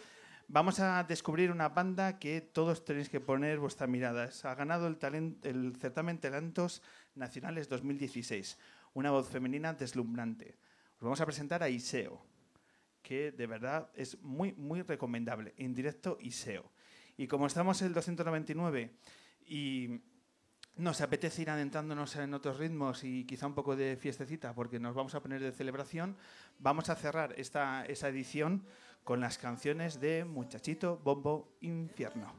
Vamos 0.47 0.79
a 0.79 1.03
descubrir 1.03 1.49
una 1.49 1.69
banda 1.69 2.19
que 2.19 2.39
todos 2.39 2.85
tenéis 2.85 3.09
que 3.09 3.19
poner 3.19 3.57
vuestra 3.57 3.87
mirada. 3.87 4.25
Es- 4.25 4.45
Ha 4.45 4.53
ganado 4.53 4.85
el, 4.85 4.99
talen- 4.99 5.37
el 5.41 5.75
certamen 5.75 6.19
Talentos 6.19 6.83
Nacionales 7.15 7.67
2016. 7.67 8.55
Una 8.93 9.09
voz 9.09 9.27
femenina 9.27 9.73
deslumbrante. 9.73 10.55
Os 10.97 11.01
vamos 11.01 11.19
a 11.19 11.25
presentar 11.25 11.63
a 11.63 11.69
Iseo, 11.69 12.21
que 13.05 13.31
de 13.31 13.45
verdad 13.45 13.89
es 13.93 14.19
muy, 14.21 14.53
muy 14.53 14.81
recomendable. 14.81 15.53
En 15.57 15.75
directo, 15.75 16.17
Iseo. 16.19 16.71
Y 17.17 17.27
como 17.27 17.45
estamos 17.45 17.79
en 17.81 17.87
el 17.87 17.93
299 17.93 18.91
y 19.47 20.01
nos 20.75 20.99
apetece 21.01 21.43
ir 21.43 21.51
adentrándonos 21.51 22.15
en 22.15 22.33
otros 22.33 22.57
ritmos 22.57 23.03
y 23.03 23.25
quizá 23.25 23.45
un 23.45 23.53
poco 23.53 23.75
de 23.75 23.95
fiestecita, 23.95 24.53
porque 24.55 24.79
nos 24.79 24.95
vamos 24.95 25.13
a 25.13 25.21
poner 25.21 25.39
de 25.39 25.51
celebración, 25.51 26.17
vamos 26.57 26.89
a 26.89 26.95
cerrar 26.95 27.33
esta, 27.37 27.85
esa 27.85 28.09
edición 28.09 28.65
con 29.03 29.21
las 29.21 29.37
canciones 29.37 30.01
de 30.01 30.25
Muchachito 30.25 30.97
Bombo 30.97 31.55
Infierno. 31.61 32.33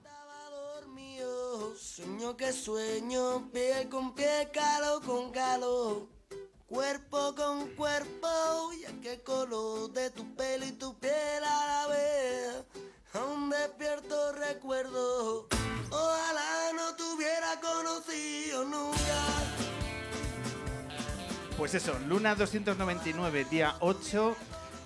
Dormido, 0.83 1.77
sueño 1.77 2.37
que 2.37 2.53
sueño, 2.53 3.51
pie 3.53 3.89
con 3.89 4.15
pie, 4.15 4.51
calor 4.53 5.03
con 5.03 5.31
calor, 5.31 6.09
cuerpo 6.67 7.35
con 7.35 7.69
cuerpo, 7.71 8.73
y 8.73 8.85
a 8.85 9.01
qué 9.01 9.21
color 9.23 9.93
de 9.93 10.11
tu 10.11 10.35
pelo 10.35 10.67
y 10.67 10.73
tu 10.73 10.99
piel 10.99 11.45
a 11.45 11.67
la 11.67 11.87
vez, 11.89 12.65
aún 13.15 13.51
despierto 13.51 14.33
recuerdo, 14.33 15.47
ojalá 15.91 16.73
no 16.75 16.95
te 16.97 17.03
hubiera 17.05 17.61
conocido 17.61 18.65
nunca. 18.65 18.97
Pues 21.57 21.75
eso, 21.75 21.99
Luna 22.07 22.35
299, 22.35 23.47
día 23.51 23.77
8 23.81 24.37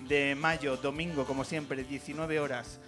de 0.07 0.35
mayo, 0.35 0.77
domingo, 0.77 1.25
como 1.25 1.43
siempre, 1.43 1.83
19 1.83 2.39
horas. 2.39 2.79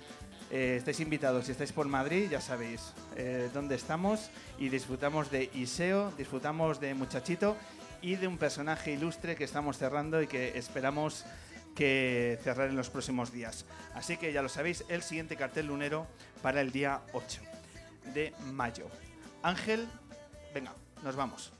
Eh, 0.52 0.76
estáis 0.78 1.00
invitados, 1.00 1.46
si 1.46 1.52
estáis 1.52 1.72
por 1.72 1.88
Madrid, 1.88 2.30
ya 2.30 2.39
sabéis 2.39 2.94
eh, 3.16 3.50
dónde 3.54 3.74
estamos 3.74 4.30
y 4.60 4.70
disfrutamos 4.70 5.32
de 5.32 5.50
Iseo, 5.56 6.12
disfrutamos 6.16 6.80
de 6.80 6.94
Muchachito 6.94 7.58
y 8.04 8.18
de 8.18 8.28
un 8.28 8.38
personaje 8.38 8.91
ilustre 8.91 9.36
que 9.36 9.45
estamos 9.45 9.78
cerrando 9.78 10.22
y 10.22 10.28
que 10.28 10.58
esperamos 10.58 11.26
que 11.74 12.38
cerrar 12.43 12.70
en 12.70 12.76
los 12.76 12.89
próximos 12.89 13.32
días. 13.32 13.66
Así 13.95 14.18
que 14.18 14.34
ya 14.34 14.41
lo 14.41 14.49
sabéis, 14.49 14.84
el 14.89 15.01
siguiente 15.01 15.38
cartel 15.38 15.68
lunero 15.68 16.06
para 16.41 16.62
el 16.62 16.72
día 16.72 17.01
8 17.14 17.41
de 18.14 18.34
mayo. 18.51 18.88
Ángel, 19.41 19.88
venga, 20.54 20.74
nos 21.01 21.16
vamos. 21.16 21.54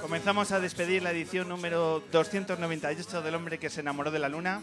Comenzamos 0.00 0.52
a 0.52 0.60
despedir 0.60 1.02
la 1.02 1.10
edición 1.10 1.48
número 1.50 2.02
298 2.10 3.22
del 3.22 3.34
hombre 3.34 3.58
que 3.58 3.68
se 3.68 3.80
enamoró 3.80 4.10
de 4.10 4.18
la 4.18 4.30
luna 4.30 4.62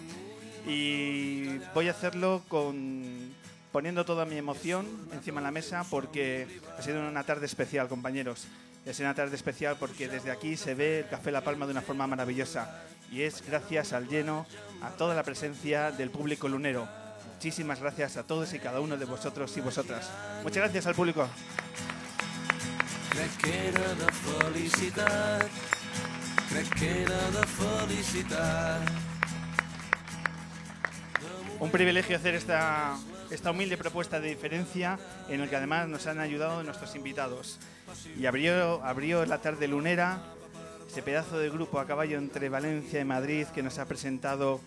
y 0.66 1.58
voy 1.74 1.88
a 1.88 1.92
hacerlo 1.92 2.44
con 2.48 3.32
poniendo 3.72 4.06
toda 4.06 4.26
mi 4.26 4.38
emoción 4.38 4.86
encima 5.14 5.40
de 5.40 5.46
la 5.46 5.52
mesa 5.52 5.86
porque 5.90 6.48
ha 6.78 6.82
sido 6.82 7.08
una 7.08 7.24
tarde 7.24 7.46
especial, 7.46 7.88
compañeros. 7.88 8.48
Es 8.86 9.00
una 9.00 9.14
tarde 9.14 9.36
especial 9.36 9.78
porque 9.80 10.08
desde 10.08 10.32
aquí 10.32 10.58
se 10.58 10.74
ve 10.74 11.00
el 11.00 11.08
Café 11.08 11.32
La 11.32 11.44
Palma 11.44 11.66
de 11.66 11.72
una 11.72 11.82
forma 11.82 12.08
maravillosa 12.08 12.84
y 13.12 13.22
es 13.22 13.46
gracias 13.46 13.94
al 13.94 14.08
lleno, 14.08 14.46
a 14.82 14.90
toda 14.92 15.16
la 15.16 15.24
presencia 15.24 15.92
del 15.92 16.10
público 16.10 16.48
lunero. 16.48 16.88
Muchísimas 17.36 17.80
gracias 17.80 18.18
a 18.18 18.24
todos 18.24 18.54
y 18.54 18.60
cada 18.60 18.80
uno 18.80 18.98
de 18.98 19.06
vosotros 19.06 19.56
y 19.58 19.62
vosotras. 19.62 20.10
Muchas 20.44 20.64
gracias 20.64 20.88
al 20.88 20.96
público. 20.96 21.28
Un 31.62 31.70
privilegio 31.70 32.18
hacer 32.18 32.34
esta, 32.34 32.98
esta 33.30 33.52
humilde 33.52 33.78
propuesta 33.78 34.20
de 34.20 34.30
diferencia 34.30 34.98
en 35.30 35.42
el 35.42 35.48
que 35.48 35.56
además 35.56 35.88
nos 35.88 36.08
han 36.08 36.20
ayudado 36.20 36.64
nuestros 36.64 36.96
invitados. 36.96 37.60
Y 38.18 38.26
abrió, 38.26 38.84
abrió 38.84 39.24
la 39.28 39.38
tarde 39.42 39.68
lunera 39.68 40.24
ese 40.90 41.04
pedazo 41.04 41.38
de 41.38 41.52
grupo 41.52 41.80
a 41.80 41.86
caballo 41.86 42.18
entre 42.18 42.50
Valencia 42.50 43.00
y 43.00 43.06
Madrid 43.06 43.46
que 43.54 43.62
nos 43.62 43.78
ha 43.78 43.86
presentado, 43.86 44.60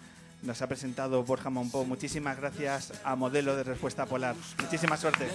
nos 0.42 0.62
ha 0.62 0.68
presentado 0.68 1.24
Borja 1.24 1.51
Monpó. 1.51 1.84
Muchísimas 1.84 2.36
gracias 2.36 2.92
a 3.03 3.16
Modelo 3.16 3.57
de 3.57 3.64
Respuesta 3.64 4.07
Polar. 4.07 4.36
Muchísima 4.62 4.97
suerte. 4.97 5.26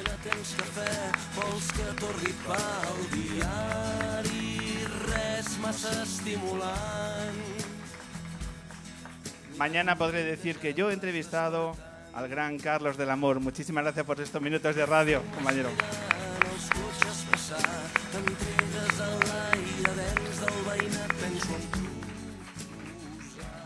Mañana 9.59 9.97
podré 9.97 10.23
decir 10.23 10.57
que 10.57 10.73
yo 10.73 10.89
he 10.89 10.93
entrevistado 10.93 11.75
al 12.13 12.29
gran 12.29 12.57
Carlos 12.59 12.95
del 12.95 13.09
Amor. 13.09 13.41
Muchísimas 13.41 13.83
gracias 13.83 14.05
por 14.05 14.21
estos 14.21 14.41
minutos 14.41 14.73
de 14.73 14.85
radio, 14.85 15.21
compañero. 15.35 15.69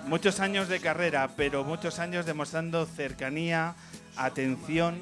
Muchos 0.08 0.40
años 0.40 0.68
de 0.68 0.80
carrera, 0.80 1.30
pero 1.38 1.64
muchos 1.64 2.00
años 2.00 2.26
demostrando 2.26 2.88
cercanía, 2.88 3.76
atención 4.18 5.00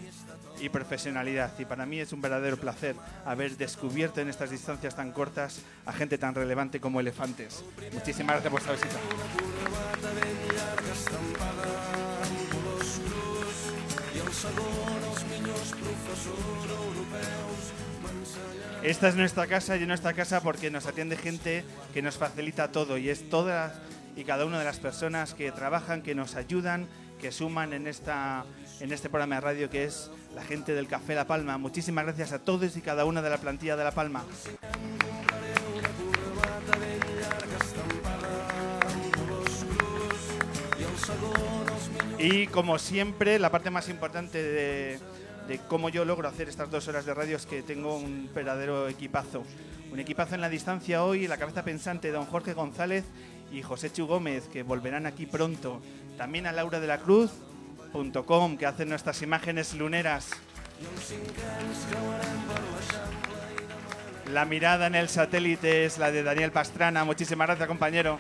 y 0.61 0.69
profesionalidad. 0.69 1.51
Y 1.59 1.65
para 1.65 1.85
mí 1.85 1.99
es 1.99 2.13
un 2.13 2.21
verdadero 2.21 2.57
placer 2.57 2.95
haber 3.25 3.57
descubierto 3.57 4.21
en 4.21 4.29
estas 4.29 4.51
distancias 4.51 4.95
tan 4.95 5.11
cortas 5.11 5.61
a 5.85 5.93
gente 5.93 6.17
tan 6.17 6.35
relevante 6.35 6.79
como 6.79 6.99
Elefantes. 6.99 7.63
Muchísimas 7.91 8.41
gracias 8.41 8.51
por 8.51 8.61
esta 8.61 8.71
visita. 8.71 8.99
Esta 18.83 19.09
es 19.09 19.15
nuestra 19.15 19.45
casa 19.45 19.77
y 19.77 19.81
en 19.83 19.87
nuestra 19.87 20.13
casa 20.13 20.41
porque 20.41 20.71
nos 20.71 20.87
atiende 20.87 21.15
gente 21.15 21.63
que 21.93 22.01
nos 22.01 22.17
facilita 22.17 22.71
todo 22.71 22.97
y 22.97 23.09
es 23.09 23.29
todas 23.29 23.73
y 24.15 24.23
cada 24.23 24.45
una 24.45 24.59
de 24.59 24.65
las 24.65 24.79
personas 24.79 25.33
que 25.33 25.51
trabajan, 25.51 26.01
que 26.01 26.15
nos 26.15 26.35
ayudan, 26.35 26.87
que 27.19 27.31
suman 27.31 27.73
en 27.73 27.87
esta 27.87 28.45
en 28.81 28.91
este 28.91 29.09
programa 29.09 29.35
de 29.35 29.41
radio 29.41 29.69
que 29.69 29.83
es 29.83 30.09
la 30.33 30.43
gente 30.43 30.73
del 30.73 30.87
Café 30.87 31.13
La 31.13 31.27
Palma. 31.27 31.57
Muchísimas 31.59 32.03
gracias 32.03 32.31
a 32.31 32.39
todos 32.39 32.75
y 32.75 32.81
cada 32.81 33.05
una 33.05 33.21
de 33.21 33.29
la 33.29 33.37
plantilla 33.37 33.77
de 33.77 33.83
La 33.83 33.91
Palma. 33.91 34.25
Y 42.17 42.47
como 42.47 42.79
siempre, 42.79 43.37
la 43.37 43.51
parte 43.51 43.69
más 43.69 43.87
importante 43.87 44.41
de, 44.41 44.99
cómo 45.67 45.89
yo 45.89 46.03
logro 46.05 46.27
hacer 46.27 46.49
estas 46.49 46.71
dos 46.71 46.87
horas 46.87 47.05
de 47.05 47.13
radio 47.13 47.37
es 47.37 47.45
que 47.45 47.61
tengo 47.61 47.97
un 47.97 48.29
verdadero 48.33 48.87
equipazo. 48.87 49.43
Un 49.91 49.99
equipazo 49.99 50.35
en 50.35 50.41
la 50.41 50.49
distancia 50.49 51.03
hoy, 51.03 51.27
la 51.27 51.37
cabeza 51.37 51.63
pensante 51.63 52.07
de 52.07 52.13
don 52.13 52.25
Jorge 52.25 52.53
González 52.53 53.03
y 53.51 53.61
José 53.61 53.91
Chu 53.91 54.07
Gómez, 54.07 54.47
que 54.51 54.63
volverán 54.63 55.05
aquí 55.05 55.25
pronto. 55.25 55.81
También 56.17 56.47
a 56.47 56.51
Laura 56.51 56.79
de 56.79 56.87
la 56.87 56.99
Que 58.57 58.65
hacen 58.65 58.89
nuestras 58.89 59.21
imágenes 59.21 59.73
luneras. 59.73 60.29
La 64.31 64.45
mirada 64.45 64.87
en 64.87 64.95
el 64.95 65.09
satélite 65.09 65.85
es 65.85 65.97
la 65.97 66.09
de 66.09 66.23
Daniel 66.23 66.51
Pastrana. 66.51 67.03
Muchísimas 67.03 67.47
gracias, 67.47 67.67
compañero. 67.67 68.17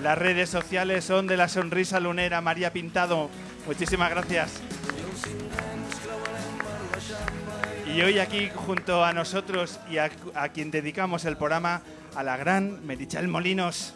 Las 0.00 0.16
redes 0.16 0.48
sociales 0.48 1.04
son 1.04 1.26
de 1.26 1.36
la 1.36 1.48
sonrisa 1.48 1.98
lunera 1.98 2.40
María 2.40 2.72
Pintado. 2.72 3.28
Muchísimas 3.66 4.10
gracias. 4.10 4.60
Y 7.94 8.00
hoy 8.00 8.20
aquí 8.20 8.48
junto 8.54 9.04
a 9.04 9.12
nosotros 9.12 9.80
y 9.90 9.98
a, 9.98 10.10
a 10.34 10.48
quien 10.50 10.70
dedicamos 10.70 11.24
el 11.24 11.36
programa, 11.36 11.82
a 12.14 12.22
la 12.22 12.36
gran 12.36 12.86
Merichel 12.86 13.26
Molinos. 13.26 13.94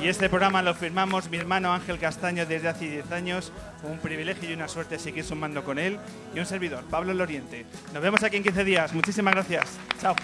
Y 0.00 0.06
este 0.08 0.28
programa 0.28 0.62
lo 0.62 0.74
firmamos 0.74 1.28
mi 1.28 1.38
hermano 1.38 1.72
Ángel 1.72 1.98
Castaño 1.98 2.46
desde 2.46 2.68
hace 2.68 2.88
10 2.88 3.10
años. 3.10 3.52
Un 3.82 3.98
privilegio 3.98 4.48
y 4.48 4.52
una 4.52 4.68
suerte 4.68 4.98
seguir 4.98 5.24
sumando 5.24 5.64
con 5.64 5.78
él. 5.78 5.98
Y 6.34 6.38
un 6.38 6.46
servidor, 6.46 6.84
Pablo 6.84 7.12
Loriente. 7.14 7.66
Nos 7.92 8.02
vemos 8.02 8.22
aquí 8.22 8.36
en 8.36 8.44
15 8.44 8.64
días. 8.64 8.94
Muchísimas 8.94 9.34
gracias. 9.34 9.64
Chao. 10.00 10.14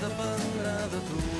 Dependrà 0.00 0.76
de 0.92 1.00
tu 1.08 1.35